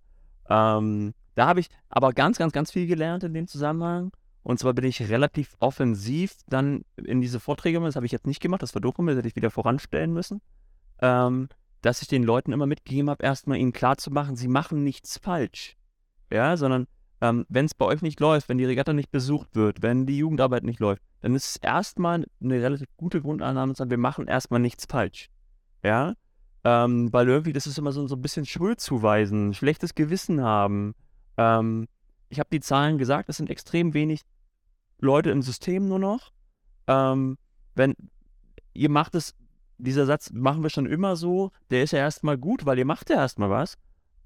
Ähm, 0.49 1.13
da 1.35 1.47
habe 1.47 1.59
ich 1.59 1.69
aber 1.89 2.13
ganz, 2.13 2.37
ganz, 2.37 2.53
ganz 2.53 2.71
viel 2.71 2.87
gelernt 2.87 3.23
in 3.23 3.33
dem 3.33 3.47
Zusammenhang. 3.47 4.11
Und 4.43 4.59
zwar 4.59 4.73
bin 4.73 4.85
ich 4.85 5.09
relativ 5.09 5.55
offensiv 5.59 6.35
dann 6.47 6.83
in 6.95 7.19
diese 7.19 7.39
Vorträge, 7.39 7.79
das 7.81 7.95
habe 7.95 8.05
ich 8.05 8.11
jetzt 8.11 8.27
nicht 8.27 8.41
gemacht, 8.41 8.61
das 8.61 8.73
war 8.73 8.81
doof, 8.81 8.95
das 8.97 9.17
hätte 9.17 9.27
ich 9.27 9.35
wieder 9.35 9.49
voranstellen 9.49 10.13
müssen, 10.13 10.39
ähm, 11.01 11.49
dass 11.85 12.01
ich 12.01 12.07
den 12.07 12.23
Leuten 12.23 12.51
immer 12.51 12.65
mitgegeben 12.65 13.11
habe, 13.11 13.23
erstmal 13.23 13.59
ihnen 13.59 13.71
klarzumachen, 13.71 14.35
sie 14.35 14.47
machen 14.47 14.83
nichts 14.83 15.19
falsch. 15.19 15.77
Ja, 16.31 16.57
sondern 16.57 16.87
ähm, 17.21 17.45
wenn 17.47 17.65
es 17.65 17.75
bei 17.75 17.85
euch 17.85 18.01
nicht 18.01 18.19
läuft, 18.19 18.49
wenn 18.49 18.57
die 18.57 18.65
Regatta 18.65 18.91
nicht 18.91 19.11
besucht 19.11 19.55
wird, 19.55 19.83
wenn 19.83 20.07
die 20.07 20.17
Jugendarbeit 20.17 20.63
nicht 20.63 20.79
läuft, 20.79 21.03
dann 21.21 21.35
ist 21.35 21.47
es 21.47 21.55
erstmal 21.57 22.25
eine 22.41 22.61
relativ 22.61 22.87
gute 22.97 23.21
Grundannahme 23.21 23.73
zu 23.73 23.77
sagen, 23.77 23.91
wir 23.91 23.99
machen 23.99 24.27
erstmal 24.27 24.59
nichts 24.59 24.85
falsch. 24.85 25.29
Ja, 25.83 26.15
ähm, 26.63 27.13
weil 27.13 27.29
irgendwie, 27.29 27.53
das 27.53 27.67
ist 27.67 27.77
immer 27.77 27.91
so, 27.91 28.07
so 28.07 28.15
ein 28.15 28.21
bisschen 28.21 28.47
Schuld 28.47 28.79
zuweisen, 28.79 29.53
schlechtes 29.53 29.93
Gewissen 29.93 30.41
haben. 30.41 30.95
Ähm, 31.37 31.87
ich 32.29 32.39
habe 32.39 32.49
die 32.51 32.61
Zahlen 32.61 32.97
gesagt, 32.97 33.29
es 33.29 33.37
sind 33.37 33.51
extrem 33.51 33.93
wenig 33.93 34.21
Leute 34.99 35.29
im 35.29 35.43
System 35.43 35.87
nur 35.87 35.99
noch. 35.99 36.31
Ähm, 36.87 37.37
wenn 37.75 37.95
ihr 38.73 38.89
macht 38.89 39.13
es, 39.13 39.35
dieser 39.77 40.05
Satz 40.05 40.31
machen 40.31 40.63
wir 40.63 40.69
schon 40.69 40.85
immer 40.85 41.15
so, 41.15 41.51
der 41.69 41.83
ist 41.83 41.91
ja 41.91 41.99
erstmal 41.99 42.37
gut, 42.37 42.65
weil 42.65 42.77
ihr 42.77 42.85
macht 42.85 43.09
ja 43.09 43.17
erstmal 43.17 43.49
was. 43.49 43.77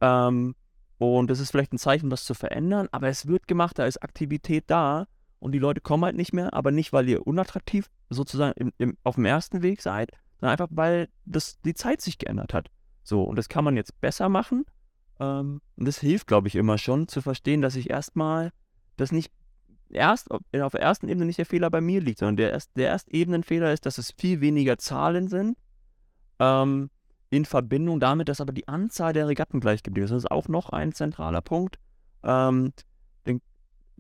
Ähm, 0.02 0.56
und 0.98 1.30
das 1.30 1.40
ist 1.40 1.52
vielleicht 1.52 1.74
ein 1.74 1.78
Zeichen, 1.78 2.10
das 2.10 2.26
zu 2.26 2.34
verändern, 2.34 2.88
aber 2.92 3.08
es 3.08 3.28
wird 3.28 3.48
gemacht, 3.48 3.80
da 3.80 3.86
ist 3.86 4.04
Aktivität 4.04 4.66
da 4.68 5.08
und 5.40 5.54
die 5.54 5.60
Leute 5.60 5.82
kommen 5.82 6.04
halt 6.04 6.16
nicht 6.16 6.34
mehr, 6.34 6.54
aber 6.54 6.72
nicht, 6.72 6.92
weil 6.92 7.08
ihr 7.08 7.26
unattraktiv 7.26 7.90
sozusagen 8.10 8.54
im, 8.60 8.74
im, 8.78 8.98
auf 9.04 9.16
dem 9.16 9.26
ersten 9.26 9.62
Weg 9.62 9.82
seid, 9.82 10.12
sondern 10.40 10.54
einfach, 10.54 10.68
weil 10.72 11.08
das, 11.26 11.60
die 11.62 11.74
Zeit 11.74 12.02
sich 12.02 12.18
geändert 12.18 12.54
hat. 12.54 12.70
So, 13.04 13.24
und 13.24 13.38
das 13.38 13.50
kann 13.50 13.64
man 13.64 13.78
jetzt 13.78 14.00
besser 14.02 14.30
machen. 14.30 14.66
Ähm, 15.20 15.62
und 15.78 15.88
das 15.88 16.00
hilft, 16.00 16.28
glaube 16.28 16.48
ich, 16.48 16.56
immer 16.56 16.78
schon 16.78 17.08
zu 17.08 17.22
verstehen, 17.22 17.62
dass 17.62 17.76
ich 17.76 17.90
erstmal 17.90 18.52
das 18.98 19.12
nicht 19.12 19.32
erst 19.90 20.32
auf 20.32 20.42
der 20.52 20.82
ersten 20.82 21.08
Ebene 21.10 21.26
nicht 21.26 21.40
der 21.40 21.46
Fehler 21.46 21.70
bei 21.70 21.82
mir 21.82 22.02
liegt, 22.02 22.20
sondern 22.20 22.38
der, 22.38 22.52
erst, 22.52 22.72
der 22.76 22.88
erste 22.88 23.14
Ebenenfehler 23.14 23.74
ist, 23.74 23.86
dass 23.86 23.98
es 23.98 24.12
viel 24.12 24.42
weniger 24.42 24.78
Zahlen 24.78 25.28
sind. 25.28 25.58
Ähm, 26.40 26.90
in 27.32 27.46
Verbindung 27.46 28.00
damit, 28.00 28.28
dass 28.28 28.42
aber 28.42 28.54
die 28.54 28.68
Anzahl 28.68 29.14
der 29.14 29.28
Regatten 29.28 29.60
gleich 29.60 29.84
geblieben 29.84 30.06
ist. 30.06 30.12
Das 30.12 30.24
ist 30.24 30.32
auch 30.32 30.48
noch 30.48 30.70
ein 30.70 30.94
zentraler 30.94 31.42
Punkt. 31.42 31.78
Ähm, 32.24 32.74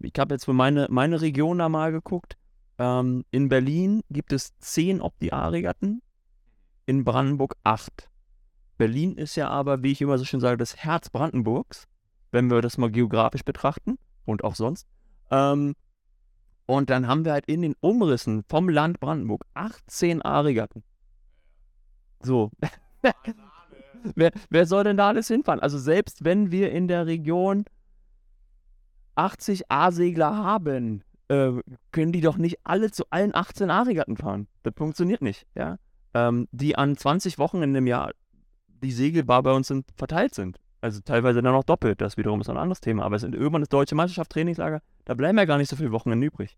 ich 0.01 0.13
habe 0.17 0.33
jetzt 0.33 0.45
für 0.45 0.53
meine, 0.53 0.87
meine 0.89 1.21
Region 1.21 1.59
da 1.59 1.69
mal 1.69 1.91
geguckt. 1.91 2.37
Ähm, 2.77 3.25
in 3.31 3.49
Berlin 3.49 4.01
gibt 4.09 4.33
es 4.33 4.57
zehn 4.59 5.01
Opti-A-Regatten 5.01 6.01
in 6.85 7.03
Brandenburg 7.03 7.55
acht. 7.63 8.09
Berlin 8.77 9.15
ist 9.15 9.35
ja 9.35 9.49
aber, 9.49 9.83
wie 9.83 9.91
ich 9.91 10.01
immer 10.01 10.17
so 10.17 10.25
schön 10.25 10.39
sage, 10.39 10.57
das 10.57 10.77
Herz 10.77 11.09
Brandenburgs, 11.09 11.87
wenn 12.31 12.49
wir 12.49 12.61
das 12.61 12.77
mal 12.77 12.89
geografisch 12.89 13.43
betrachten 13.43 13.99
und 14.25 14.43
auch 14.43 14.55
sonst. 14.55 14.87
Ähm, 15.31 15.75
und 16.65 16.89
dann 16.89 17.07
haben 17.07 17.25
wir 17.25 17.33
halt 17.33 17.45
in 17.47 17.61
den 17.61 17.75
Umrissen 17.79 18.43
vom 18.47 18.69
Land 18.69 18.99
Brandenburg 18.99 19.43
18 19.53 20.21
A-Regatten. 20.21 20.83
So. 22.21 22.51
wer, 24.15 24.31
wer 24.49 24.65
soll 24.65 24.83
denn 24.83 24.97
da 24.97 25.07
alles 25.07 25.27
hinfahren? 25.27 25.59
Also 25.59 25.79
selbst 25.79 26.23
wenn 26.23 26.51
wir 26.51 26.71
in 26.71 26.87
der 26.87 27.07
Region 27.07 27.65
80 29.15 29.71
A-Segler 29.71 30.35
haben, 30.35 31.03
äh, 31.27 31.51
können 31.91 32.11
die 32.11 32.21
doch 32.21 32.37
nicht 32.37 32.59
alle 32.63 32.91
zu 32.91 33.05
allen 33.09 33.33
18 33.33 33.71
A-Regatten 33.71 34.17
fahren. 34.17 34.47
Das 34.63 34.73
funktioniert 34.75 35.21
nicht, 35.21 35.47
ja 35.55 35.77
ähm, 36.13 36.47
die 36.51 36.75
an 36.75 36.97
20 36.97 37.37
Wochen 37.37 37.61
in 37.61 37.73
dem 37.73 37.87
Jahr 37.87 38.11
die 38.67 38.91
Segelbar 38.91 39.43
bei 39.43 39.51
uns 39.51 39.67
sind, 39.67 39.85
verteilt 39.95 40.33
sind. 40.33 40.57
Also 40.81 41.01
teilweise 41.01 41.41
dann 41.41 41.53
noch 41.53 41.63
doppelt, 41.63 41.99
das 42.01 42.15
wiederum 42.17 42.41
ist 42.41 42.49
ein 42.49 42.57
anderes 42.57 42.81
Thema. 42.81 43.03
Aber 43.03 43.15
es 43.15 43.21
sind 43.21 43.35
irgendwann 43.35 43.61
das 43.61 43.69
deutsche 43.69 43.95
Meisterschaft 43.95 44.31
Trainingslager, 44.31 44.81
da 45.05 45.13
bleiben 45.13 45.37
ja 45.37 45.45
gar 45.45 45.57
nicht 45.57 45.69
so 45.69 45.75
viele 45.75 45.91
Wochen 45.91 46.21
übrig. 46.21 46.57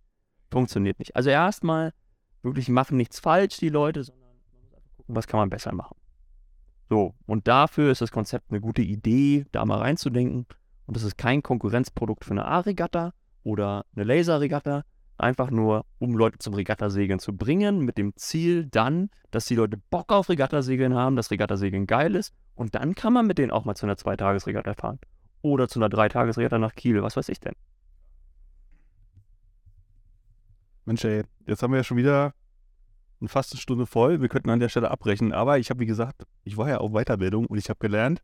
Funktioniert 0.52 1.00
nicht. 1.00 1.16
Also 1.16 1.30
erstmal 1.30 1.94
wirklich 2.44 2.70
machen 2.70 2.98
nichts 2.98 3.20
falsch, 3.20 3.58
die 3.58 3.70
Leute, 3.70 4.04
sondern 4.04 4.30
was 5.08 5.28
kann 5.28 5.40
man 5.40 5.50
besser 5.50 5.74
machen. 5.74 5.96
So, 6.90 7.16
und 7.26 7.48
dafür 7.48 7.92
ist 7.92 8.02
das 8.02 8.12
Konzept 8.12 8.52
eine 8.52 8.60
gute 8.60 8.82
Idee, 8.82 9.46
da 9.52 9.64
mal 9.66 9.80
reinzudenken. 9.80 10.46
Und 10.86 10.98
das 10.98 11.04
ist 11.04 11.18
kein 11.18 11.42
Konkurrenzprodukt 11.42 12.26
für 12.26 12.32
eine 12.32 12.46
A-Regatta 12.46 13.14
oder 13.44 13.86
eine 13.96 14.04
Laser-Regatta, 14.04 14.84
einfach 15.22 15.52
nur, 15.52 15.86
um 16.00 16.16
Leute 16.16 16.40
zum 16.40 16.54
Regattasegeln 16.54 17.20
zu 17.20 17.36
bringen, 17.36 17.80
mit 17.80 17.98
dem 17.98 18.16
Ziel 18.16 18.66
dann, 18.66 19.10
dass 19.32 19.46
die 19.46 19.56
Leute 19.56 19.78
Bock 19.78 20.12
auf 20.12 20.30
Regattasegeln 20.30 20.94
haben, 20.94 21.16
dass 21.16 21.32
Regattasegeln 21.32 21.88
geil 21.88 22.16
ist 22.16 22.34
und 22.56 22.76
dann 22.76 22.96
kann 22.96 23.14
man 23.14 23.28
mit 23.28 23.38
denen 23.38 23.52
auch 23.52 23.66
mal 23.66 23.76
zu 23.76 23.86
einer 23.86 23.98
Zweitagesregatta 23.98 24.74
fahren. 24.74 25.00
Oder 25.42 25.68
zu 25.68 25.80
einer 25.80 25.90
Dreitagesregatta 25.90 26.60
nach 26.60 26.76
Kiel, 26.76 27.02
was 27.02 27.18
weiß 27.18 27.30
ich 27.30 27.40
denn. 27.40 27.56
Mensch, 30.86 31.04
ey, 31.06 31.24
jetzt 31.48 31.64
haben 31.64 31.72
wir 31.72 31.78
ja 31.78 31.84
schon 31.84 31.98
wieder 31.98 32.34
eine 33.20 33.30
fast 33.30 33.54
eine 33.54 33.62
Stunde 33.62 33.86
voll. 33.86 34.22
Wir 34.22 34.30
könnten 34.30 34.50
an 34.50 34.60
der 34.60 34.70
Stelle 34.70 34.92
abbrechen, 34.92 35.32
aber 35.32 35.60
ich 35.60 35.70
habe, 35.70 35.80
wie 35.80 35.86
gesagt, 35.86 36.26
ich 36.44 36.58
war 36.58 36.70
ja 36.70 36.78
auf 36.78 36.92
Weiterbildung 36.92 37.46
und 37.46 37.58
ich 37.58 37.70
habe 37.70 37.80
gelernt, 37.80 38.22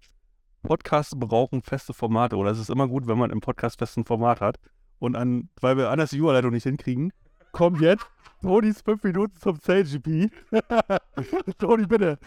Podcasts 0.64 1.14
brauchen 1.16 1.62
feste 1.62 1.93
Formate 1.93 2.36
oder 2.36 2.52
es 2.52 2.60
ist 2.60 2.70
immer 2.70 2.88
gut, 2.88 3.08
wenn 3.08 3.18
man 3.18 3.30
im 3.30 3.39
Podcast 3.39 3.80
festen 3.80 4.06
Format 4.06 4.41
hat. 4.41 4.60
Und 5.00 5.16
an, 5.16 5.50
weil 5.62 5.78
wir 5.78 5.89
anders 5.89 6.10
die 6.12 6.18
Überleitung 6.18 6.52
nicht 6.52 6.64
hinkriegen, 6.64 7.14
kommt 7.52 7.82
jetzt 7.82 8.06
Tonys 8.41 8.82
5 8.82 9.04
Minuten 9.04 9.36
zum 9.39 9.60
CLGP. 9.60 10.30
Toni, 11.58 11.86
bitte. 11.86 12.20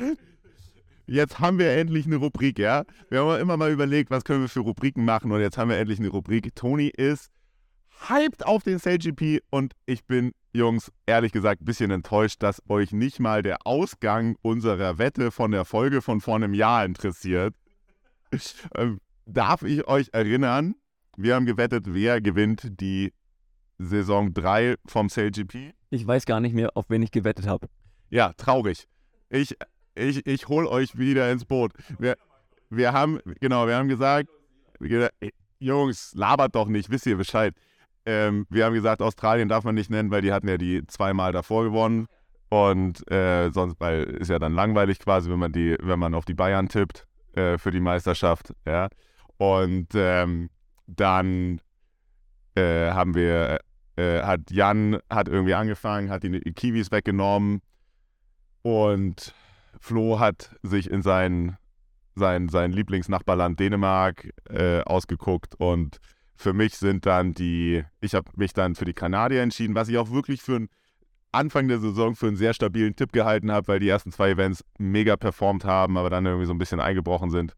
Jetzt 1.06 1.40
haben 1.40 1.58
wir 1.58 1.72
endlich 1.72 2.06
eine 2.06 2.16
Rubrik, 2.16 2.58
ja? 2.58 2.84
Wir 3.08 3.24
haben 3.24 3.40
immer 3.40 3.56
mal 3.56 3.72
überlegt, 3.72 4.10
was 4.10 4.24
können 4.24 4.42
wir 4.42 4.48
für 4.48 4.60
Rubriken 4.60 5.04
machen 5.04 5.32
und 5.32 5.40
jetzt 5.40 5.58
haben 5.58 5.70
wir 5.70 5.78
endlich 5.78 5.98
eine 5.98 6.08
Rubrik. 6.08 6.54
Toni 6.54 6.88
ist 6.88 7.30
hyped 8.08 8.46
auf 8.46 8.62
den 8.62 8.78
CLGP 8.78 9.42
und 9.50 9.74
ich 9.86 10.04
bin, 10.04 10.32
Jungs, 10.52 10.92
ehrlich 11.06 11.32
gesagt, 11.32 11.62
ein 11.62 11.64
bisschen 11.64 11.90
enttäuscht, 11.90 12.42
dass 12.42 12.62
euch 12.68 12.92
nicht 12.92 13.20
mal 13.20 13.42
der 13.42 13.66
Ausgang 13.66 14.36
unserer 14.42 14.98
Wette 14.98 15.30
von 15.30 15.50
der 15.50 15.64
Folge 15.64 16.00
von 16.00 16.20
vor 16.20 16.36
einem 16.36 16.54
Jahr 16.54 16.84
interessiert. 16.84 17.54
Ähm, 18.76 19.00
darf 19.26 19.62
ich 19.62 19.86
euch 19.86 20.10
erinnern, 20.12 20.76
wir 21.16 21.34
haben 21.34 21.46
gewettet, 21.46 21.84
wer 21.88 22.20
gewinnt 22.20 22.80
die 22.80 23.12
Saison 23.78 24.32
3 24.34 24.76
vom 24.86 25.08
SailGP. 25.08 25.72
Ich 25.90 26.06
weiß 26.06 26.26
gar 26.26 26.40
nicht 26.40 26.54
mehr, 26.54 26.76
auf 26.76 26.88
wen 26.88 27.02
ich 27.02 27.10
gewettet 27.10 27.46
habe. 27.46 27.68
Ja, 28.10 28.32
traurig. 28.34 28.86
Ich, 29.28 29.56
ich, 29.94 30.26
ich 30.26 30.48
hole 30.48 30.68
euch 30.68 30.98
wieder 30.98 31.30
ins 31.30 31.44
Boot. 31.44 31.72
Wir, 31.98 32.16
wir 32.68 32.92
haben, 32.92 33.20
genau, 33.40 33.66
wir 33.66 33.76
haben 33.76 33.88
gesagt, 33.88 34.28
Jungs, 35.58 36.12
labert 36.14 36.54
doch 36.54 36.68
nicht, 36.68 36.90
wisst 36.90 37.06
ihr 37.06 37.16
Bescheid. 37.16 37.54
Ähm, 38.06 38.46
wir 38.48 38.64
haben 38.64 38.74
gesagt, 38.74 39.02
Australien 39.02 39.48
darf 39.48 39.64
man 39.64 39.74
nicht 39.74 39.90
nennen, 39.90 40.10
weil 40.10 40.22
die 40.22 40.32
hatten 40.32 40.48
ja 40.48 40.56
die 40.56 40.86
zweimal 40.86 41.32
davor 41.32 41.64
gewonnen. 41.64 42.06
Und 42.48 43.08
äh, 43.10 43.50
sonst, 43.50 43.76
weil 43.78 44.02
ist 44.04 44.28
ja 44.28 44.38
dann 44.38 44.54
langweilig 44.54 44.98
quasi, 44.98 45.30
wenn 45.30 45.38
man 45.38 45.52
die, 45.52 45.76
wenn 45.80 45.98
man 45.98 46.14
auf 46.14 46.24
die 46.24 46.34
Bayern 46.34 46.68
tippt 46.68 47.06
äh, 47.34 47.58
für 47.58 47.70
die 47.70 47.80
Meisterschaft. 47.80 48.52
Ja. 48.66 48.88
Und 49.36 49.88
ähm, 49.94 50.50
dann 50.96 51.60
äh, 52.54 52.90
haben 52.90 53.14
wir, 53.14 53.60
äh, 53.96 54.22
hat 54.22 54.50
Jan 54.50 54.98
hat 55.08 55.28
irgendwie 55.28 55.54
angefangen, 55.54 56.10
hat 56.10 56.22
die 56.22 56.40
Kiwis 56.52 56.90
weggenommen 56.90 57.60
und 58.62 59.34
Flo 59.78 60.18
hat 60.18 60.56
sich 60.62 60.90
in 60.90 61.02
sein, 61.02 61.56
sein, 62.14 62.48
sein 62.48 62.72
Lieblingsnachbarland 62.72 63.58
Dänemark 63.58 64.30
äh, 64.48 64.80
ausgeguckt 64.82 65.54
und 65.56 65.98
für 66.36 66.52
mich 66.54 66.76
sind 66.76 67.04
dann 67.06 67.34
die, 67.34 67.84
ich 68.00 68.14
habe 68.14 68.30
mich 68.36 68.54
dann 68.54 68.74
für 68.74 68.86
die 68.86 68.94
Kanadier 68.94 69.42
entschieden, 69.42 69.74
was 69.74 69.88
ich 69.88 69.98
auch 69.98 70.10
wirklich 70.10 70.40
für 70.40 70.56
einen 70.56 70.68
Anfang 71.32 71.68
der 71.68 71.78
Saison 71.78 72.16
für 72.16 72.26
einen 72.26 72.36
sehr 72.36 72.54
stabilen 72.54 72.96
Tipp 72.96 73.12
gehalten 73.12 73.52
habe, 73.52 73.68
weil 73.68 73.78
die 73.78 73.88
ersten 73.88 74.10
zwei 74.10 74.30
Events 74.30 74.64
mega 74.78 75.16
performt 75.16 75.64
haben, 75.64 75.96
aber 75.96 76.10
dann 76.10 76.26
irgendwie 76.26 76.46
so 76.46 76.52
ein 76.52 76.58
bisschen 76.58 76.80
eingebrochen 76.80 77.30
sind. 77.30 77.54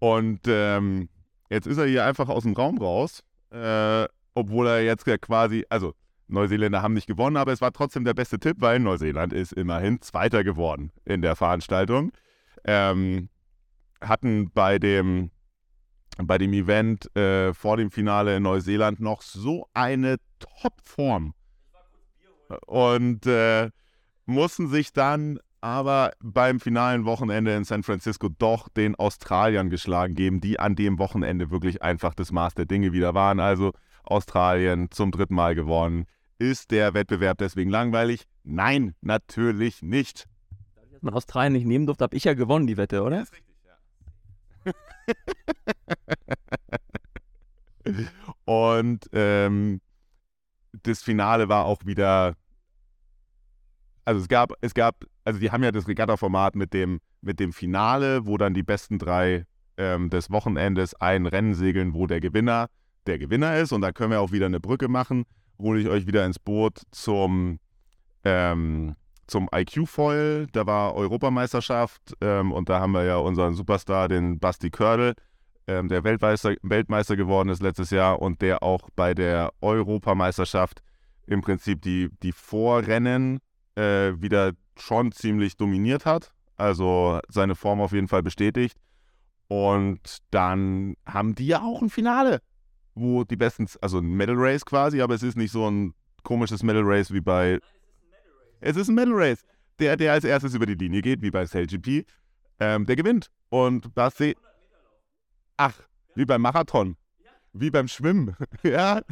Und 0.00 0.40
ähm, 0.46 1.08
Jetzt 1.48 1.66
ist 1.66 1.78
er 1.78 1.86
hier 1.86 2.04
einfach 2.04 2.28
aus 2.28 2.42
dem 2.42 2.54
Raum 2.54 2.78
raus, 2.78 3.22
äh, 3.50 4.06
obwohl 4.34 4.66
er 4.66 4.82
jetzt 4.82 5.04
quasi, 5.22 5.64
also 5.70 5.94
Neuseeländer 6.28 6.82
haben 6.82 6.94
nicht 6.94 7.06
gewonnen, 7.06 7.36
aber 7.36 7.52
es 7.52 7.60
war 7.60 7.72
trotzdem 7.72 8.04
der 8.04 8.14
beste 8.14 8.38
Tipp, 8.38 8.56
weil 8.58 8.80
Neuseeland 8.80 9.32
ist 9.32 9.52
immerhin 9.52 10.00
Zweiter 10.02 10.42
geworden 10.42 10.90
in 11.04 11.22
der 11.22 11.36
Veranstaltung. 11.36 12.12
Ähm, 12.64 13.28
hatten 14.00 14.50
bei 14.52 14.78
dem, 14.78 15.30
bei 16.18 16.38
dem 16.38 16.52
Event 16.52 17.14
äh, 17.16 17.54
vor 17.54 17.76
dem 17.76 17.90
Finale 17.90 18.36
in 18.36 18.42
Neuseeland 18.42 19.00
noch 19.00 19.22
so 19.22 19.68
eine 19.72 20.16
Topform. 20.40 21.34
Und 22.66 23.26
äh, 23.26 23.70
mussten 24.24 24.68
sich 24.68 24.92
dann 24.92 25.38
aber 25.66 26.12
beim 26.22 26.60
finalen 26.60 27.06
Wochenende 27.06 27.52
in 27.52 27.64
San 27.64 27.82
Francisco 27.82 28.28
doch 28.28 28.68
den 28.68 28.94
Australiern 28.94 29.68
geschlagen 29.68 30.14
geben, 30.14 30.40
die 30.40 30.60
an 30.60 30.76
dem 30.76 31.00
Wochenende 31.00 31.50
wirklich 31.50 31.82
einfach 31.82 32.14
das 32.14 32.30
Maß 32.30 32.54
der 32.54 32.66
Dinge 32.66 32.92
wieder 32.92 33.14
waren. 33.14 33.40
Also 33.40 33.72
Australien 34.04 34.92
zum 34.92 35.10
dritten 35.10 35.34
Mal 35.34 35.56
gewonnen. 35.56 36.06
Ist 36.38 36.70
der 36.70 36.94
Wettbewerb 36.94 37.38
deswegen 37.38 37.68
langweilig? 37.68 38.28
Nein, 38.44 38.94
natürlich 39.00 39.82
nicht. 39.82 40.26
Dass 40.92 41.02
man 41.02 41.14
Australien 41.14 41.54
nicht 41.54 41.66
nehmen 41.66 41.86
durfte, 41.86 42.04
habe 42.04 42.16
ich 42.16 42.22
ja 42.22 42.34
gewonnen, 42.34 42.68
die 42.68 42.76
Wette, 42.76 43.02
oder? 43.02 43.18
Das 43.18 43.30
ist 43.30 43.34
richtig, 43.34 43.56
ja. 47.86 48.06
Und 48.44 49.10
ähm, 49.12 49.80
das 50.84 51.02
Finale 51.02 51.48
war 51.48 51.64
auch 51.64 51.84
wieder. 51.84 52.36
Also 54.06 54.20
es 54.20 54.28
gab, 54.28 54.52
es 54.60 54.72
gab, 54.72 55.04
also 55.24 55.40
die 55.40 55.50
haben 55.50 55.64
ja 55.64 55.72
das 55.72 55.88
Regatta-Format 55.88 56.54
mit 56.54 56.72
dem, 56.72 57.00
mit 57.22 57.40
dem 57.40 57.52
Finale, 57.52 58.24
wo 58.24 58.38
dann 58.38 58.54
die 58.54 58.62
besten 58.62 58.98
drei 58.98 59.46
ähm, 59.76 60.10
des 60.10 60.30
Wochenendes 60.30 60.94
ein 60.94 61.26
Rennen 61.26 61.54
segeln, 61.54 61.92
wo 61.92 62.06
der 62.06 62.20
Gewinner 62.20 62.68
der 63.06 63.18
Gewinner 63.18 63.56
ist. 63.56 63.72
Und 63.72 63.80
da 63.80 63.90
können 63.90 64.12
wir 64.12 64.20
auch 64.20 64.30
wieder 64.30 64.46
eine 64.46 64.60
Brücke 64.60 64.86
machen. 64.86 65.24
Hole 65.58 65.80
ich 65.80 65.88
euch 65.88 66.06
wieder 66.06 66.24
ins 66.24 66.38
Boot 66.38 66.82
zum, 66.92 67.58
ähm, 68.22 68.94
zum 69.26 69.48
IQ-Foil. 69.52 70.46
Da 70.52 70.66
war 70.66 70.94
Europameisterschaft 70.94 72.14
ähm, 72.20 72.52
und 72.52 72.68
da 72.68 72.78
haben 72.78 72.92
wir 72.92 73.02
ja 73.02 73.16
unseren 73.16 73.54
Superstar, 73.54 74.06
den 74.06 74.38
Basti 74.38 74.70
Kördel, 74.70 75.14
ähm, 75.66 75.88
der 75.88 76.04
Weltmeister, 76.04 76.54
Weltmeister 76.62 77.16
geworden 77.16 77.48
ist 77.48 77.60
letztes 77.60 77.90
Jahr 77.90 78.22
und 78.22 78.40
der 78.40 78.62
auch 78.62 78.88
bei 78.94 79.14
der 79.14 79.52
Europameisterschaft 79.60 80.80
im 81.26 81.40
Prinzip 81.40 81.82
die, 81.82 82.08
die 82.22 82.30
Vorrennen 82.30 83.40
äh, 83.76 84.20
wieder 84.20 84.52
schon 84.78 85.12
ziemlich 85.12 85.56
dominiert 85.56 86.04
hat. 86.04 86.32
Also 86.56 87.20
seine 87.28 87.54
Form 87.54 87.80
auf 87.80 87.92
jeden 87.92 88.08
Fall 88.08 88.22
bestätigt. 88.22 88.76
Und 89.48 90.18
dann 90.30 90.96
haben 91.06 91.34
die 91.34 91.46
ja 91.46 91.62
auch 91.62 91.82
ein 91.82 91.90
Finale, 91.90 92.40
wo 92.94 93.24
die 93.24 93.36
besten, 93.36 93.68
also 93.80 93.98
ein 93.98 94.08
Medal 94.08 94.36
Race 94.36 94.64
quasi, 94.64 95.00
aber 95.00 95.14
es 95.14 95.22
ist 95.22 95.36
nicht 95.36 95.52
so 95.52 95.70
ein 95.70 95.94
komisches 96.24 96.62
Medal 96.62 96.82
Race 96.84 97.12
wie 97.12 97.20
bei. 97.20 97.60
Es 98.60 98.76
ist 98.76 98.88
ein 98.88 98.94
Medal 98.94 99.14
Race. 99.14 99.42
Der, 99.78 99.96
der 99.96 100.12
als 100.12 100.24
erstes 100.24 100.54
über 100.54 100.66
die 100.66 100.74
Linie 100.74 101.02
geht, 101.02 101.20
wie 101.20 101.30
bei 101.30 101.44
SailGP, 101.44 102.06
ähm, 102.58 102.86
der 102.86 102.96
gewinnt. 102.96 103.30
Und 103.50 103.94
Basti. 103.94 104.34
Ach, 105.58 105.78
wie 106.14 106.24
beim 106.24 106.42
Marathon. 106.42 106.96
Wie 107.52 107.70
beim 107.70 107.86
Schwimmen. 107.88 108.34
ja. 108.62 109.02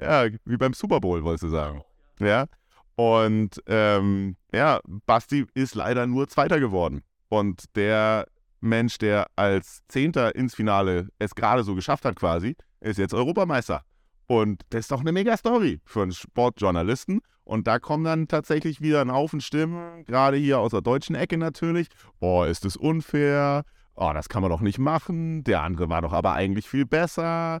Ja, 0.00 0.26
wie 0.44 0.56
beim 0.56 0.72
Super 0.72 1.00
Bowl, 1.00 1.22
wolltest 1.24 1.44
du 1.44 1.48
sagen. 1.48 1.82
Ja. 2.18 2.46
Und 2.94 3.62
ähm, 3.66 4.36
ja, 4.52 4.80
Basti 5.06 5.46
ist 5.54 5.74
leider 5.74 6.06
nur 6.06 6.28
Zweiter 6.28 6.60
geworden. 6.60 7.02
Und 7.28 7.64
der 7.74 8.26
Mensch, 8.60 8.98
der 8.98 9.26
als 9.36 9.80
Zehnter 9.88 10.34
ins 10.36 10.54
Finale 10.54 11.08
es 11.18 11.34
gerade 11.34 11.64
so 11.64 11.74
geschafft 11.74 12.04
hat, 12.04 12.16
quasi, 12.16 12.56
ist 12.80 12.98
jetzt 12.98 13.14
Europameister. 13.14 13.82
Und 14.26 14.62
das 14.70 14.80
ist 14.80 14.92
doch 14.92 15.00
eine 15.00 15.12
mega 15.12 15.36
Story 15.36 15.80
für 15.84 16.02
einen 16.02 16.12
Sportjournalisten. 16.12 17.20
Und 17.44 17.66
da 17.66 17.78
kommen 17.78 18.04
dann 18.04 18.28
tatsächlich 18.28 18.80
wieder 18.80 19.00
ein 19.00 19.12
Haufen 19.12 19.40
Stimmen, 19.40 20.04
gerade 20.04 20.36
hier 20.36 20.60
aus 20.60 20.70
der 20.70 20.80
deutschen 20.80 21.16
Ecke 21.16 21.36
natürlich. 21.38 21.88
Oh, 22.20 22.44
ist 22.44 22.64
das 22.64 22.76
unfair? 22.76 23.64
Oh, 23.94 24.12
das 24.14 24.28
kann 24.28 24.42
man 24.42 24.50
doch 24.50 24.60
nicht 24.60 24.78
machen. 24.78 25.44
Der 25.44 25.62
andere 25.62 25.88
war 25.88 26.02
doch 26.02 26.12
aber 26.12 26.32
eigentlich 26.32 26.68
viel 26.68 26.86
besser. 26.86 27.60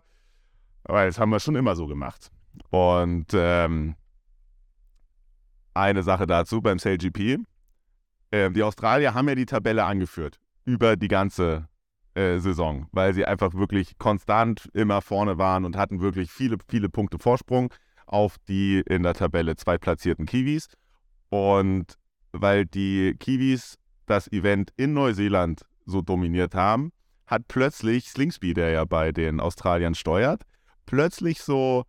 Aber 0.84 1.06
das 1.06 1.18
haben 1.18 1.30
wir 1.30 1.40
schon 1.40 1.56
immer 1.56 1.76
so 1.76 1.86
gemacht. 1.86 2.30
Und 2.70 3.26
ähm, 3.34 3.94
eine 5.74 6.02
Sache 6.02 6.26
dazu 6.26 6.60
beim 6.60 6.78
SailGP. 6.78 7.38
Äh, 8.30 8.50
die 8.50 8.62
Australier 8.62 9.14
haben 9.14 9.28
ja 9.28 9.34
die 9.34 9.46
Tabelle 9.46 9.84
angeführt 9.84 10.38
über 10.64 10.96
die 10.96 11.08
ganze 11.08 11.68
äh, 12.14 12.38
Saison, 12.38 12.88
weil 12.92 13.14
sie 13.14 13.24
einfach 13.24 13.54
wirklich 13.54 13.98
konstant 13.98 14.68
immer 14.74 15.00
vorne 15.00 15.38
waren 15.38 15.64
und 15.64 15.76
hatten 15.76 16.00
wirklich 16.00 16.30
viele, 16.30 16.58
viele 16.68 16.88
Punkte 16.88 17.18
Vorsprung 17.18 17.72
auf 18.06 18.36
die 18.48 18.82
in 18.86 19.02
der 19.02 19.14
Tabelle 19.14 19.56
zweitplatzierten 19.56 20.26
Kiwis. 20.26 20.68
Und 21.30 21.94
weil 22.32 22.66
die 22.66 23.16
Kiwis 23.18 23.78
das 24.06 24.30
Event 24.30 24.72
in 24.76 24.92
Neuseeland 24.92 25.62
so 25.86 26.02
dominiert 26.02 26.54
haben, 26.54 26.92
hat 27.26 27.48
plötzlich 27.48 28.10
Slingsby, 28.10 28.52
der 28.52 28.70
ja 28.70 28.84
bei 28.84 29.12
den 29.12 29.40
Australiern 29.40 29.94
steuert, 29.94 30.42
plötzlich 30.86 31.40
so 31.42 31.84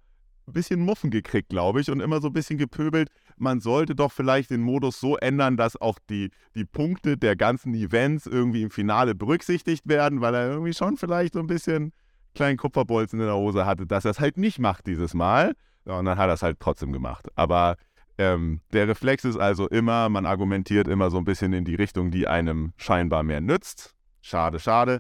ein 0.47 0.53
bisschen 0.53 0.81
Muffen 0.81 1.09
gekriegt, 1.09 1.49
glaube 1.49 1.81
ich, 1.81 1.89
und 1.89 1.99
immer 1.99 2.21
so 2.21 2.27
ein 2.27 2.33
bisschen 2.33 2.57
gepöbelt. 2.57 3.09
Man 3.37 3.59
sollte 3.59 3.95
doch 3.95 4.11
vielleicht 4.11 4.49
den 4.49 4.61
Modus 4.61 4.99
so 4.99 5.17
ändern, 5.17 5.57
dass 5.57 5.79
auch 5.79 5.97
die, 6.09 6.31
die 6.55 6.65
Punkte 6.65 7.17
der 7.17 7.35
ganzen 7.35 7.73
Events 7.73 8.25
irgendwie 8.25 8.61
im 8.61 8.71
Finale 8.71 9.15
berücksichtigt 9.15 9.87
werden, 9.87 10.21
weil 10.21 10.35
er 10.35 10.49
irgendwie 10.49 10.73
schon 10.73 10.97
vielleicht 10.97 11.33
so 11.33 11.39
ein 11.39 11.47
bisschen 11.47 11.93
kleinen 12.35 12.57
Kupferbolzen 12.57 13.19
in 13.19 13.25
der 13.25 13.35
Hose 13.35 13.65
hatte, 13.65 13.85
dass 13.85 14.05
er 14.05 14.11
es 14.11 14.19
halt 14.19 14.37
nicht 14.37 14.59
macht 14.59 14.87
dieses 14.87 15.13
Mal. 15.13 15.53
Und 15.85 16.05
dann 16.05 16.17
hat 16.17 16.29
er 16.29 16.33
es 16.33 16.43
halt 16.43 16.59
trotzdem 16.59 16.91
gemacht. 16.91 17.27
Aber 17.35 17.75
ähm, 18.17 18.61
der 18.71 18.87
Reflex 18.87 19.25
ist 19.25 19.37
also 19.37 19.67
immer, 19.67 20.09
man 20.09 20.25
argumentiert 20.25 20.87
immer 20.87 21.09
so 21.09 21.17
ein 21.17 21.25
bisschen 21.25 21.53
in 21.53 21.65
die 21.65 21.75
Richtung, 21.75 22.11
die 22.11 22.27
einem 22.27 22.73
scheinbar 22.77 23.23
mehr 23.23 23.41
nützt. 23.41 23.95
Schade, 24.21 24.59
schade. 24.59 24.99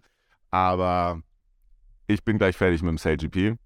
Aber 0.49 1.21
ich 2.07 2.23
bin 2.23 2.37
gleich 2.37 2.57
fertig 2.57 2.81
mit 2.81 2.89
dem 2.89 2.97
SailGP. 2.97 3.57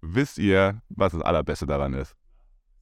Wisst 0.00 0.38
ihr, 0.38 0.82
was 0.88 1.12
das 1.12 1.22
Allerbeste 1.22 1.66
daran 1.66 1.94
ist? 1.94 2.14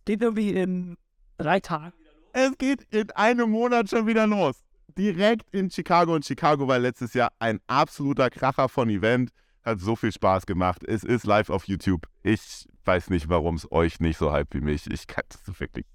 Geht 0.04 0.22
irgendwie 0.22 0.50
in 0.50 0.96
drei 1.38 1.60
Tagen. 1.60 1.94
Es 2.32 2.56
geht 2.58 2.82
in 2.90 3.10
einem 3.12 3.50
Monat 3.50 3.88
schon 3.88 4.06
wieder 4.06 4.26
los. 4.26 4.62
Direkt 4.98 5.52
in 5.54 5.70
Chicago. 5.70 6.14
Und 6.14 6.24
Chicago 6.24 6.66
war 6.68 6.78
letztes 6.78 7.14
Jahr 7.14 7.32
ein 7.38 7.60
absoluter 7.66 8.30
Kracher 8.30 8.68
von 8.68 8.90
Event. 8.90 9.30
Hat 9.64 9.80
so 9.80 9.96
viel 9.96 10.12
Spaß 10.12 10.44
gemacht. 10.46 10.82
Es 10.84 11.04
ist 11.04 11.24
live 11.24 11.48
auf 11.48 11.66
YouTube. 11.66 12.06
Ich 12.22 12.66
weiß 12.84 13.10
nicht, 13.10 13.28
warum 13.28 13.54
es 13.54 13.70
euch 13.72 14.00
nicht 14.00 14.18
so 14.18 14.32
hype 14.32 14.52
wie 14.52 14.60
mich. 14.60 14.90
Ich 14.90 15.06
kann 15.06 15.24
das 15.28 15.58
wirklich. 15.58 15.86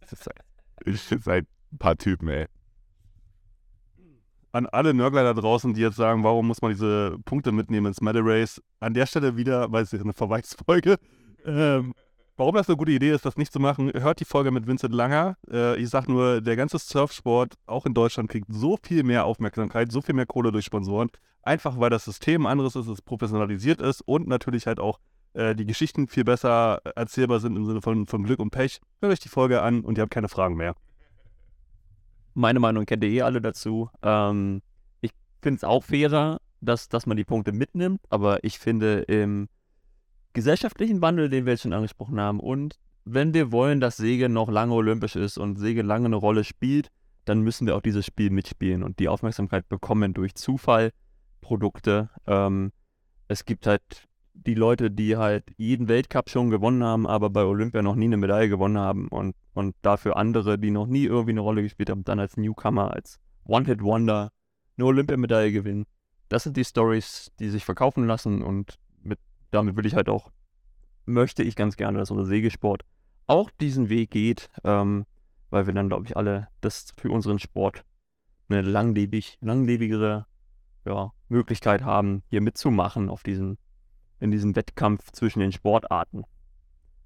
Ich 0.85 1.01
seid 1.01 1.45
ein 1.71 1.77
paar 1.77 1.97
Typen, 1.97 2.29
ey. 2.29 2.47
An 4.51 4.65
alle 4.65 4.93
Nörgler 4.93 5.23
da 5.23 5.33
draußen, 5.39 5.73
die 5.73 5.81
jetzt 5.81 5.95
sagen, 5.95 6.23
warum 6.23 6.47
muss 6.47 6.61
man 6.61 6.71
diese 6.71 7.17
Punkte 7.25 7.51
mitnehmen 7.51 7.87
ins 7.87 8.01
Medal 8.01 8.23
Race? 8.25 8.61
An 8.79 8.93
der 8.93 9.05
Stelle 9.05 9.37
wieder, 9.37 9.71
weil 9.71 9.83
es 9.83 9.93
ist 9.93 10.01
eine 10.01 10.13
Verweisfolge. 10.13 10.97
Ähm, 11.45 11.93
warum 12.35 12.55
das 12.55 12.67
eine 12.67 12.75
gute 12.75 12.91
Idee 12.91 13.11
ist, 13.11 13.25
das 13.25 13.37
nicht 13.37 13.53
zu 13.53 13.61
machen, 13.61 13.89
hört 13.93 14.19
die 14.19 14.25
Folge 14.25 14.51
mit 14.51 14.67
Vincent 14.67 14.93
Langer. 14.93 15.37
Äh, 15.49 15.81
ich 15.81 15.89
sag 15.89 16.09
nur, 16.09 16.41
der 16.41 16.57
ganze 16.57 16.77
Surfsport, 16.77 17.53
auch 17.65 17.85
in 17.85 17.93
Deutschland, 17.93 18.29
kriegt 18.29 18.47
so 18.49 18.77
viel 18.83 19.03
mehr 19.03 19.23
Aufmerksamkeit, 19.23 19.89
so 19.89 20.01
viel 20.01 20.15
mehr 20.15 20.25
Kohle 20.25 20.51
durch 20.51 20.65
Sponsoren. 20.65 21.09
Einfach 21.43 21.79
weil 21.79 21.89
das 21.89 22.03
System 22.03 22.45
anderes 22.45 22.75
ist, 22.75 22.87
es 22.87 23.01
professionalisiert 23.01 23.79
ist 23.79 24.01
und 24.01 24.27
natürlich 24.27 24.67
halt 24.67 24.81
auch 24.81 24.99
äh, 25.33 25.55
die 25.55 25.65
Geschichten 25.65 26.09
viel 26.09 26.25
besser 26.25 26.81
erzählbar 26.95 27.39
sind 27.39 27.55
im 27.55 27.65
Sinne 27.65 27.81
von, 27.81 28.05
von 28.05 28.23
Glück 28.23 28.39
und 28.39 28.51
Pech. 28.51 28.81
Hört 28.99 29.13
euch 29.13 29.21
die 29.21 29.29
Folge 29.29 29.61
an 29.61 29.81
und 29.81 29.97
ihr 29.97 30.01
habt 30.01 30.13
keine 30.13 30.29
Fragen 30.29 30.55
mehr. 30.55 30.75
Meine 32.33 32.59
Meinung 32.59 32.85
kennt 32.85 33.03
ihr 33.03 33.09
eh 33.09 33.21
alle 33.21 33.41
dazu. 33.41 33.89
Ähm, 34.01 34.61
ich 35.01 35.11
finde 35.41 35.57
es 35.57 35.63
auch 35.63 35.83
fairer, 35.83 36.39
dass, 36.61 36.89
dass 36.89 37.05
man 37.05 37.17
die 37.17 37.23
Punkte 37.23 37.51
mitnimmt, 37.51 38.01
aber 38.09 38.43
ich 38.43 38.59
finde 38.59 39.01
im 39.01 39.49
gesellschaftlichen 40.33 41.01
Wandel, 41.01 41.29
den 41.29 41.45
wir 41.45 41.53
jetzt 41.53 41.63
schon 41.63 41.73
angesprochen 41.73 42.19
haben, 42.19 42.39
und 42.39 42.77
wenn 43.05 43.33
wir 43.33 43.51
wollen, 43.51 43.79
dass 43.79 43.97
Segeln 43.97 44.33
noch 44.33 44.49
lange 44.49 44.73
olympisch 44.73 45.15
ist 45.15 45.37
und 45.37 45.57
Segeln 45.57 45.87
lange 45.87 46.05
eine 46.05 46.15
Rolle 46.15 46.43
spielt, 46.43 46.89
dann 47.25 47.41
müssen 47.41 47.65
wir 47.67 47.75
auch 47.75 47.81
dieses 47.81 48.05
Spiel 48.05 48.29
mitspielen 48.29 48.83
und 48.83 48.99
die 48.99 49.07
Aufmerksamkeit 49.07 49.67
bekommen 49.69 50.13
durch 50.13 50.35
Zufall, 50.35 50.91
Produkte. 51.41 52.09
Ähm, 52.27 52.71
es 53.27 53.45
gibt 53.45 53.67
halt 53.67 54.08
die 54.45 54.55
Leute, 54.55 54.91
die 54.91 55.17
halt 55.17 55.43
jeden 55.57 55.87
Weltcup 55.87 56.29
schon 56.29 56.49
gewonnen 56.49 56.83
haben, 56.83 57.07
aber 57.07 57.29
bei 57.29 57.43
Olympia 57.43 57.81
noch 57.81 57.95
nie 57.95 58.05
eine 58.05 58.17
Medaille 58.17 58.49
gewonnen 58.49 58.77
haben 58.77 59.07
und, 59.09 59.35
und 59.53 59.75
dafür 59.81 60.17
andere, 60.17 60.57
die 60.57 60.71
noch 60.71 60.87
nie 60.87 61.05
irgendwie 61.05 61.31
eine 61.31 61.41
Rolle 61.41 61.61
gespielt 61.61 61.89
haben, 61.89 62.03
dann 62.03 62.19
als 62.19 62.37
Newcomer, 62.37 62.93
als 62.93 63.19
One-Hit-Wonder 63.45 64.31
eine 64.77 64.85
Olympiamedaille 64.85 65.51
gewinnen. 65.51 65.85
Das 66.29 66.43
sind 66.43 66.57
die 66.57 66.63
Stories, 66.63 67.31
die 67.39 67.49
sich 67.49 67.65
verkaufen 67.65 68.05
lassen 68.05 68.41
und 68.41 68.79
mit, 69.01 69.19
damit 69.51 69.75
will 69.75 69.85
ich 69.85 69.95
halt 69.95 70.09
auch, 70.09 70.31
möchte 71.05 71.43
ich 71.43 71.55
ganz 71.55 71.75
gerne, 71.75 71.97
dass 71.97 72.11
unser 72.11 72.25
Segelsport 72.25 72.83
auch 73.27 73.49
diesen 73.51 73.89
Weg 73.89 74.11
geht, 74.11 74.49
ähm, 74.63 75.05
weil 75.49 75.67
wir 75.67 75.73
dann, 75.73 75.89
glaube 75.89 76.05
ich, 76.05 76.15
alle 76.15 76.47
das 76.61 76.93
für 76.97 77.11
unseren 77.11 77.39
Sport 77.39 77.83
eine 78.47 78.61
langlebig, 78.61 79.37
langlebigere 79.41 80.25
ja, 80.85 81.11
Möglichkeit 81.27 81.83
haben, 81.83 82.23
hier 82.29 82.41
mitzumachen 82.41 83.09
auf 83.09 83.23
diesen 83.23 83.57
in 84.19 84.31
diesem 84.31 84.55
Wettkampf 84.55 85.11
zwischen 85.11 85.39
den 85.39 85.51
Sportarten. 85.51 86.23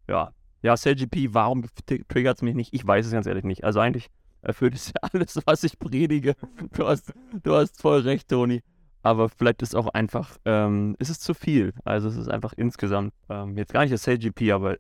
Ja, 0.08 0.32
ja, 0.64 0.76
CLGP, 0.76 1.34
warum 1.34 1.66
triggert 2.08 2.38
es 2.38 2.42
mich 2.42 2.56
nicht? 2.56 2.74
Ich 2.74 2.88
weiß 2.88 3.06
es 3.06 3.12
ganz 3.12 3.28
ehrlich 3.28 3.44
nicht. 3.44 3.64
Also 3.66 3.82
eigentlich 3.82 4.10
erfüllt 4.42 4.76
es 4.76 4.88
ja 4.94 5.10
alles, 5.12 5.40
was 5.46 5.64
ich 5.64 5.78
predige. 5.78 6.36
Du 6.72 6.88
hast, 6.88 7.14
du 7.44 7.54
hast 7.56 7.82
voll 7.82 8.02
recht, 8.02 8.30
Toni. 8.30 8.62
Aber 9.02 9.28
vielleicht 9.28 9.62
ist 9.62 9.76
auch 9.76 9.90
einfach, 9.90 10.38
ähm, 10.46 10.96
ist 11.00 11.10
es 11.10 11.20
zu 11.20 11.34
viel. 11.34 11.74
Also 11.84 12.08
es 12.08 12.16
ist 12.16 12.30
einfach 12.30 12.54
insgesamt, 12.54 13.14
ähm, 13.30 13.58
jetzt 13.58 13.74
gar 13.74 13.82
nicht 13.82 13.94
das 13.94 14.08
LGP, 14.08 14.52
aber 14.54 14.78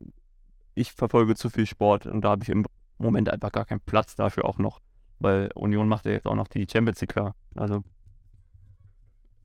ich 0.75 0.93
verfolge 0.93 1.35
zu 1.35 1.49
viel 1.49 1.65
Sport 1.65 2.05
und 2.05 2.21
da 2.21 2.29
habe 2.29 2.43
ich 2.43 2.49
im 2.49 2.65
Moment 2.97 3.29
einfach 3.29 3.51
gar 3.51 3.65
keinen 3.65 3.81
Platz 3.81 4.15
dafür 4.15 4.45
auch 4.45 4.57
noch. 4.57 4.79
Weil 5.19 5.49
Union 5.55 5.89
macht 5.89 6.05
ja 6.05 6.13
jetzt 6.13 6.25
auch 6.25 6.35
noch 6.35 6.47
die 6.47 6.65
Champions 6.71 7.01
League 7.01 7.11
klar. 7.11 7.35
Also 7.55 7.83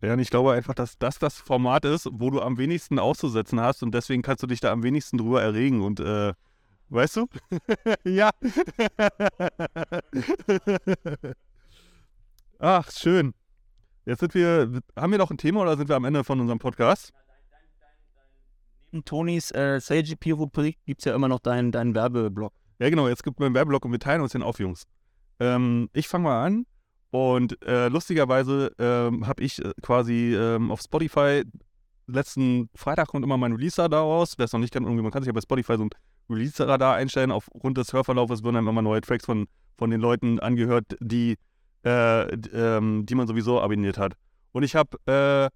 Ja, 0.01 0.13
und 0.13 0.21
ich 0.21 0.31
glaube 0.31 0.53
einfach, 0.53 0.75
dass 0.75 0.97
das 0.99 1.19
das 1.19 1.39
Format 1.39 1.85
ist, 1.85 2.09
wo 2.13 2.31
du 2.31 2.41
am 2.41 2.57
wenigsten 2.57 2.99
auszusetzen 2.99 3.61
hast 3.61 3.83
und 3.83 3.93
deswegen 3.93 4.23
kannst 4.23 4.43
du 4.43 4.47
dich 4.47 4.61
da 4.61 4.71
am 4.71 4.83
wenigsten 4.83 5.19
drüber 5.19 5.43
erregen 5.43 5.83
und 5.83 6.01
äh, 6.01 6.33
weißt 6.89 7.17
du? 7.17 7.27
ja. 8.05 8.31
Ach, 12.59 12.91
schön. 12.91 13.35
Jetzt 14.07 14.21
sind 14.21 14.35
wir, 14.35 14.81
haben 14.97 15.11
wir 15.11 15.19
noch 15.19 15.31
ein 15.31 15.39
Thema 15.39 15.63
oder 15.63 15.77
sind 15.77 15.89
wir 15.89 15.97
am 15.97 16.05
Ende 16.05 16.25
von 16.25 16.41
unserem 16.41 16.59
Podcast? 16.59 17.13
neben 18.93 19.05
Tonis 19.05 19.51
äh, 19.53 19.81
SageGP-Rubrik 19.81 20.79
gibt 20.87 21.01
es 21.01 21.05
ja 21.05 21.15
immer 21.15 21.29
noch 21.29 21.41
deinen, 21.41 21.73
deinen 21.73 21.95
Werbeblock. 21.95 22.53
Ja, 22.79 22.91
genau, 22.91 23.09
jetzt 23.09 23.23
gibt 23.23 23.39
es 23.39 23.41
meinen 23.41 23.55
Werbeblock 23.55 23.85
und 23.85 23.93
wir 23.93 23.99
teilen 23.99 24.21
uns 24.21 24.33
den 24.33 24.43
auf, 24.43 24.59
Jungs. 24.59 24.87
Ähm, 25.41 25.89
ich 25.93 26.09
fange 26.09 26.25
mal 26.25 26.45
an 26.45 26.67
und 27.11 27.63
äh, 27.65 27.89
lustigerweise 27.89 28.73
ähm, 28.79 29.27
habe 29.27 29.43
ich 29.43 29.65
äh, 29.65 29.73
quasi 29.83 30.35
ähm, 30.35 30.71
auf 30.71 30.81
Spotify, 30.81 31.43
letzten 32.07 32.69
Freitag 32.75 33.09
kommt 33.09 33.25
immer 33.25 33.37
mein 33.37 33.53
Release-Radar 33.53 34.03
raus. 34.03 34.35
Wer 34.37 34.47
es 34.47 34.53
noch 34.53 34.61
nicht 34.61 34.73
kennt, 34.73 34.87
irgendwie, 34.87 35.03
man 35.03 35.13
kann 35.13 35.23
sich 35.23 35.29
ja 35.29 35.33
bei 35.33 35.41
Spotify 35.41 35.77
so 35.77 35.85
ein 35.85 35.91
Release-Radar 36.29 36.97
einstellen. 36.97 37.31
Aufgrund 37.31 37.79
des 37.79 37.93
Hörverlaufes 37.93 38.43
werden 38.43 38.57
dann 38.57 38.67
immer 38.67 38.83
neue 38.83 39.01
Tracks 39.01 39.25
von, 39.25 39.47
von 39.77 39.91
den 39.91 40.01
Leuten 40.01 40.39
angehört, 40.41 40.97
die, 41.01 41.37
äh, 41.85 42.23
ähm, 42.33 43.07
die 43.07 43.15
man 43.15 43.27
sowieso 43.27 43.61
abonniert 43.61 43.99
hat. 43.99 44.15
Und 44.53 44.63
ich 44.63 44.75
habe 44.75 44.99
äh, 45.07 45.49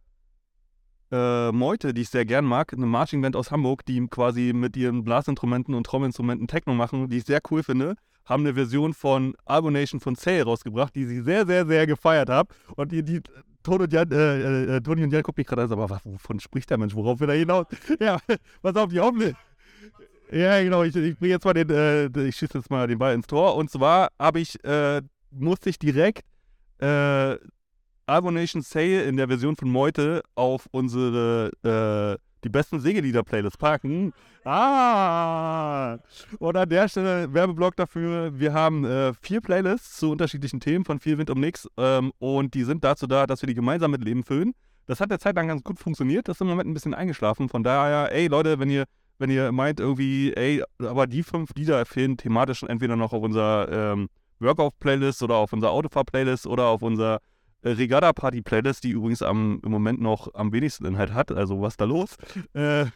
äh, 1.15 1.53
Meute, 1.53 1.93
die 1.93 2.03
ich 2.03 2.09
sehr 2.09 2.25
gern 2.25 2.45
mag, 2.45 2.73
eine 2.73 2.87
Marching-Band 2.87 3.37
aus 3.37 3.51
Hamburg, 3.51 3.85
die 3.85 4.07
quasi 4.09 4.53
mit 4.55 4.77
ihren 4.77 5.05
Blasinstrumenten 5.05 5.75
und 5.75 5.85
Trommelinstrumenten 5.85 6.49
Techno 6.49 6.75
machen, 6.75 7.09
die 7.09 7.19
ich 7.19 7.25
sehr 7.25 7.41
cool 7.51 7.63
finde, 7.63 7.97
haben 8.25 8.45
eine 8.45 8.55
Version 8.55 8.95
von 8.95 9.35
Arbonation 9.45 10.01
von 10.01 10.15
Sale 10.15 10.45
rausgebracht, 10.45 10.95
die 10.95 11.05
sie 11.05 11.23
sehr, 11.23 11.47
sehr, 11.47 11.67
sehr 11.67 11.87
gefeiert 11.87 12.29
habe. 12.29 12.55
Und 12.77 12.93
die, 12.93 13.03
die 13.03 13.21
Toni 13.63 13.85
und 13.85 13.93
Jan, 13.93 14.11
äh, 14.11 14.77
äh, 14.77 14.81
Toni 14.81 15.05
und 15.05 15.13
Jan 15.13 15.23
gucken 15.23 15.41
mich 15.41 15.47
gerade 15.47 15.63
an, 15.63 15.73
aber 15.73 16.01
wovon 16.05 16.41
spricht 16.41 16.71
der 16.71 16.79
Mensch? 16.79 16.95
Worauf 16.95 17.21
will 17.21 17.29
er 17.29 17.37
hinaus? 17.37 17.67
Ja, 18.01 18.19
pass 18.63 18.77
auf, 18.77 18.91
die 18.91 19.01
Hoffnung. 19.01 19.35
Ja, 20.31 20.63
genau, 20.63 20.83
ich, 20.83 20.97
ich 20.97 21.19
bringe 21.19 21.33
jetzt 21.33 21.45
mal 21.45 21.53
den, 21.53 21.69
äh, 21.71 22.29
ich 22.29 22.37
schieße 22.37 22.59
jetzt 22.59 22.71
mal 22.71 22.87
den 22.87 22.99
Ball 22.99 23.15
ins 23.15 23.27
Tor. 23.27 23.55
Und 23.57 23.71
zwar 23.71 24.09
habe 24.19 24.41
ich, 24.41 24.63
äh, 24.65 25.03
musste 25.31 25.71
ich 25.71 25.79
direkt 25.79 26.25
äh, 26.79 27.37
Arbonation 28.07 28.63
Sale 28.63 29.03
in 29.03 29.17
der 29.17 29.29
Version 29.29 29.57
von 29.57 29.71
Meute 29.71 30.23
auf 30.35 30.69
unsere 30.71 31.51
äh, 31.63 32.32
die 32.45 32.49
besten 32.49 32.81
Segelieder-Playlist 32.81 33.59
packen. 33.59 34.13
Ah! 34.45 35.99
Und 36.39 36.57
an 36.57 36.69
der 36.69 36.89
Stelle 36.89 37.33
Werbeblock 37.33 37.77
dafür. 37.77 38.39
Wir 38.39 38.53
haben 38.53 38.85
äh, 38.85 39.13
vier 39.21 39.41
Playlists 39.41 39.99
zu 39.99 40.11
unterschiedlichen 40.11 40.61
Themen 40.61 40.85
von 40.85 40.99
viel 40.99 41.19
Wind 41.19 41.31
um 41.31 41.41
nix. 41.41 41.69
Ähm, 41.77 42.13
und 42.19 42.55
die 42.55 42.65
sind 42.65 42.83
dazu 42.85 43.07
da, 43.07 43.27
dass 43.27 43.43
wir 43.43 43.47
die 43.47 43.55
gemeinsam 43.55 43.91
mit 43.91 44.05
Leben 44.05 44.25
füllen. 44.25 44.53
Das 44.87 45.01
hat 45.01 45.11
der 45.11 45.21
Zeit 45.21 45.37
lang 45.37 45.49
ganz 45.49 45.63
gut 45.63 45.79
funktioniert. 45.79 46.29
Das 46.29 46.37
ist 46.37 46.41
im 46.41 46.49
Moment 46.49 46.69
ein 46.69 46.75
bisschen 46.75 46.95
eingeschlafen. 46.95 47.49
Von 47.49 47.63
daher, 47.63 48.13
ey 48.13 48.27
Leute, 48.27 48.59
wenn 48.59 48.71
ihr, 48.71 48.85
wenn 49.19 49.31
ihr 49.31 49.53
meint 49.53 49.79
irgendwie, 49.79 50.33
ey, 50.35 50.65
aber 50.81 51.07
die 51.07 51.23
fünf 51.23 51.51
Lieder 51.55 51.85
fehlen 51.87 52.17
thematisch 52.17 52.65
entweder 52.65 52.97
noch 52.97 53.13
auf 53.13 53.23
unserer 53.23 53.69
ähm, 53.71 54.09
Workout-Playlist 54.41 55.23
oder 55.23 55.37
auf 55.37 55.53
unserer 55.53 55.71
Autofahr-Playlist 55.71 56.47
oder 56.49 56.67
auf 56.67 56.83
unserer 56.83 57.21
äh, 57.63 57.71
Regatta-Party-Playlist, 57.71 58.85
die 58.85 58.91
übrigens 58.91 59.23
am, 59.23 59.61
im 59.65 59.71
Moment 59.71 60.01
noch 60.01 60.35
am 60.35 60.53
wenigsten 60.53 60.85
Inhalt 60.85 61.13
hat. 61.13 61.33
Also 61.33 61.61
was 61.61 61.77
da 61.77 61.85
los? 61.85 62.17
Äh, 62.53 62.87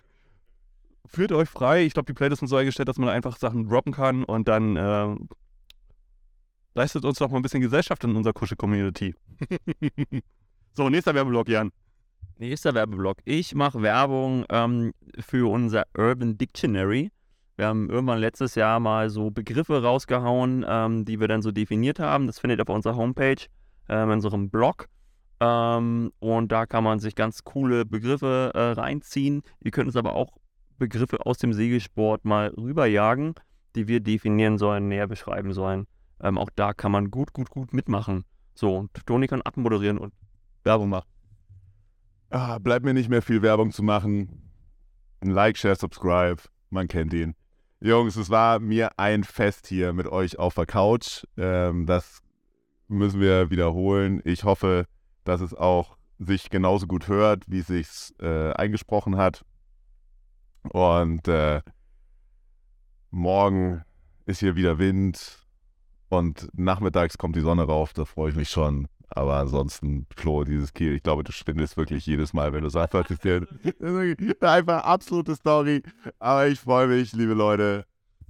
führt 1.07 1.33
euch 1.33 1.49
frei. 1.49 1.85
Ich 1.85 1.95
glaube, 1.95 2.07
die 2.07 2.15
Playlist 2.15 2.43
ist 2.43 2.51
so 2.51 2.57
eingestellt, 2.57 2.89
dass 2.89 2.99
man 2.99 3.09
einfach 3.09 3.37
Sachen 3.37 3.69
droppen 3.69 3.93
kann 3.93 4.25
und 4.25 4.49
dann 4.49 4.77
äh, 4.77 5.17
leistet 6.75 7.05
uns 7.05 7.19
doch 7.19 7.31
mal 7.31 7.39
ein 7.39 7.43
bisschen 7.43 7.61
Gesellschaft 7.61 8.05
in 8.05 8.15
unserer 8.15 8.35
Kusche-Community. 8.35 9.15
so, 10.75 10.89
nächster 10.89 11.15
Werbeblock, 11.15 11.49
Jan. 11.49 11.71
Nächster 12.39 12.75
Werbeblock. 12.75 13.19
Ich 13.25 13.55
mache 13.55 13.81
Werbung 13.81 14.45
ähm, 14.51 14.93
für 15.19 15.51
unser 15.51 15.85
Urban 15.97 16.37
Dictionary. 16.37 17.11
Wir 17.57 17.69
haben 17.69 17.89
irgendwann 17.89 18.19
letztes 18.19 18.55
Jahr 18.55 18.79
mal 18.79 19.09
so 19.09 19.31
Begriffe 19.31 19.83
rausgehauen, 19.83 20.65
ähm, 20.69 21.07
die 21.07 21.19
wir 21.19 21.29
dann 21.29 21.41
so 21.41 21.51
definiert 21.51 21.99
haben. 21.99 22.27
Das 22.27 22.39
findet 22.39 22.61
ihr 22.61 22.69
auf 22.69 22.75
unserer 22.75 22.97
Homepage, 22.97 23.43
ähm, 23.89 24.11
in 24.11 24.15
unserem 24.15 24.51
Blog. 24.51 24.89
Ähm, 25.41 26.13
und 26.19 26.53
da 26.53 26.67
kann 26.67 26.85
man 26.85 26.99
sich 26.99 27.15
ganz 27.15 27.45
coole 27.45 27.85
Begriffe 27.85 28.53
äh, 28.55 28.73
reinziehen. 28.73 29.43
Ihr 29.63 29.71
könnt 29.71 29.87
uns 29.87 29.97
aber 29.97 30.15
auch 30.15 30.39
Begriffe 30.79 31.25
aus 31.25 31.39
dem 31.39 31.53
Segelsport 31.53 32.25
mal 32.25 32.49
rüberjagen, 32.49 33.35
die 33.75 33.89
wir 33.89 34.01
definieren 34.01 34.59
sollen, 34.59 34.89
näher 34.89 35.07
beschreiben 35.07 35.53
sollen. 35.53 35.87
Ähm, 36.21 36.39
auch 36.39 36.51
da 36.55 36.73
kann 36.73 36.93
man 36.93 37.11
gut, 37.11 37.33
gut, 37.33 37.51
gut 37.51 37.73
mitmachen. 37.73 38.25
So, 38.55 38.77
und 38.77 39.07
Toni 39.07 39.27
kann 39.27 39.43
abmoderieren 39.43 39.99
und 39.99 40.15
Werbung 40.65 40.89
machen. 40.89 41.09
Ah, 42.31 42.59
bleibt 42.59 42.85
mir 42.85 42.95
nicht 42.95 43.09
mehr 43.09 43.23
viel 43.23 43.43
Werbung 43.43 43.71
zu 43.71 43.83
machen. 43.83 44.51
Ein 45.21 45.31
Like, 45.31 45.59
Share, 45.59 45.77
Subscribe. 45.77 46.43
Man 46.71 46.89
kennt 46.89 47.13
ihn. 47.13 47.35
Jungs, 47.81 48.17
es 48.17 48.31
war 48.31 48.59
mir 48.59 48.99
ein 48.99 49.23
Fest 49.23 49.67
hier 49.67 49.93
mit 49.93 50.07
euch 50.07 50.39
auf 50.39 50.55
der 50.55 50.67
Couch. 50.67 51.25
Ähm, 51.37 51.87
das 51.87 52.23
müssen 52.89 53.21
wir 53.21 53.51
wiederholen. 53.51 54.21
Ich 54.25 54.45
hoffe, 54.45 54.87
dass 55.25 55.41
es 55.41 55.55
auch 55.55 55.97
sich 56.19 56.51
genauso 56.51 56.87
gut 56.87 57.09
hört, 57.09 57.45
wie 57.49 57.59
es 57.59 57.67
sich 57.67 58.15
äh, 58.21 58.53
eingesprochen 58.53 59.17
hat. 59.17 59.45
Und 60.63 61.29
äh, 61.29 61.63
morgen 63.11 63.83
ist 64.25 64.41
hier 64.41 64.57
wieder 64.57 64.79
Wind 64.79 65.47
und 66.09 66.49
nachmittags 66.55 67.19
kommt 67.19 67.37
die 67.37 67.41
Sonne 67.41 67.65
rauf. 67.65 67.93
Da 67.93 68.05
freue 68.05 68.31
ich 68.31 68.37
mich 68.37 68.51
schon. 68.51 68.89
Aber 69.09 69.37
ansonsten, 69.37 70.07
Flo, 70.17 70.43
dieses 70.45 70.73
Kiel, 70.75 70.95
ich 70.95 71.03
glaube, 71.03 71.23
du 71.23 71.31
schwindest 71.31 71.77
wirklich 71.77 72.07
jedes 72.07 72.33
Mal, 72.33 72.53
wenn 72.53 72.65
du 72.65 72.71
sagst, 72.71 72.95
das 72.95 73.11
ist 73.11 73.25
einfach 74.43 74.83
absolute 74.83 75.37
Story. 75.37 75.83
Aber 76.19 76.49
ich 76.49 76.59
freue 76.59 76.89
mich, 76.89 77.13
liebe 77.13 77.35
Leute. 77.35 77.87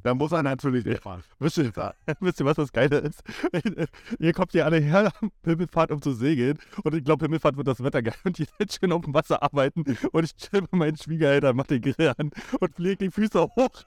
Da 0.06 0.14
muss 0.14 0.30
er 0.30 0.44
natürlich 0.44 0.84
nicht 0.84 1.02
fahren. 1.02 1.24
Wisst 1.40 1.58
ihr, 1.58 1.72
wisst 2.20 2.38
ihr, 2.38 2.46
was 2.46 2.54
das 2.54 2.72
Geile 2.72 2.98
ist? 2.98 3.24
ihr 4.20 4.32
kommt 4.32 4.52
hier 4.52 4.64
alle 4.64 4.78
her, 4.78 5.10
Himmelfahrt, 5.44 5.90
um 5.90 6.00
zu 6.00 6.12
segeln. 6.12 6.60
Und 6.84 6.94
ich 6.94 7.02
glaube, 7.02 7.24
Himmelfahrt 7.24 7.56
wird 7.56 7.66
das 7.66 7.82
Wetter 7.82 8.02
geil. 8.02 8.14
Und 8.22 8.38
ihr 8.38 8.46
seid 8.56 8.72
schön 8.72 8.92
auf 8.92 9.02
dem 9.02 9.14
Wasser 9.14 9.42
arbeiten. 9.42 9.82
Und 10.12 10.22
ich 10.22 10.36
chill 10.36 10.62
bei 10.70 10.78
meinen 10.78 10.96
Schwiegereltern, 10.96 11.56
mach 11.56 11.66
den 11.66 11.82
Grill 11.82 12.14
an 12.16 12.30
und 12.60 12.74
fliege 12.76 12.98
die 12.98 13.10
Füße 13.10 13.42
hoch. 13.42 13.82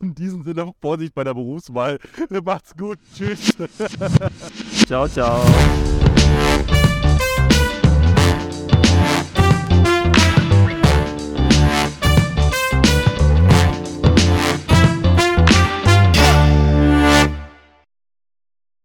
In 0.00 0.16
diesem 0.16 0.42
Sinne, 0.42 0.72
Vorsicht 0.80 1.14
bei 1.14 1.22
der 1.22 1.34
Berufswahl. 1.34 2.00
Macht's 2.44 2.76
gut. 2.76 2.98
Tschüss. 3.14 3.56
Ciao, 4.88 5.06
ciao. 5.06 5.44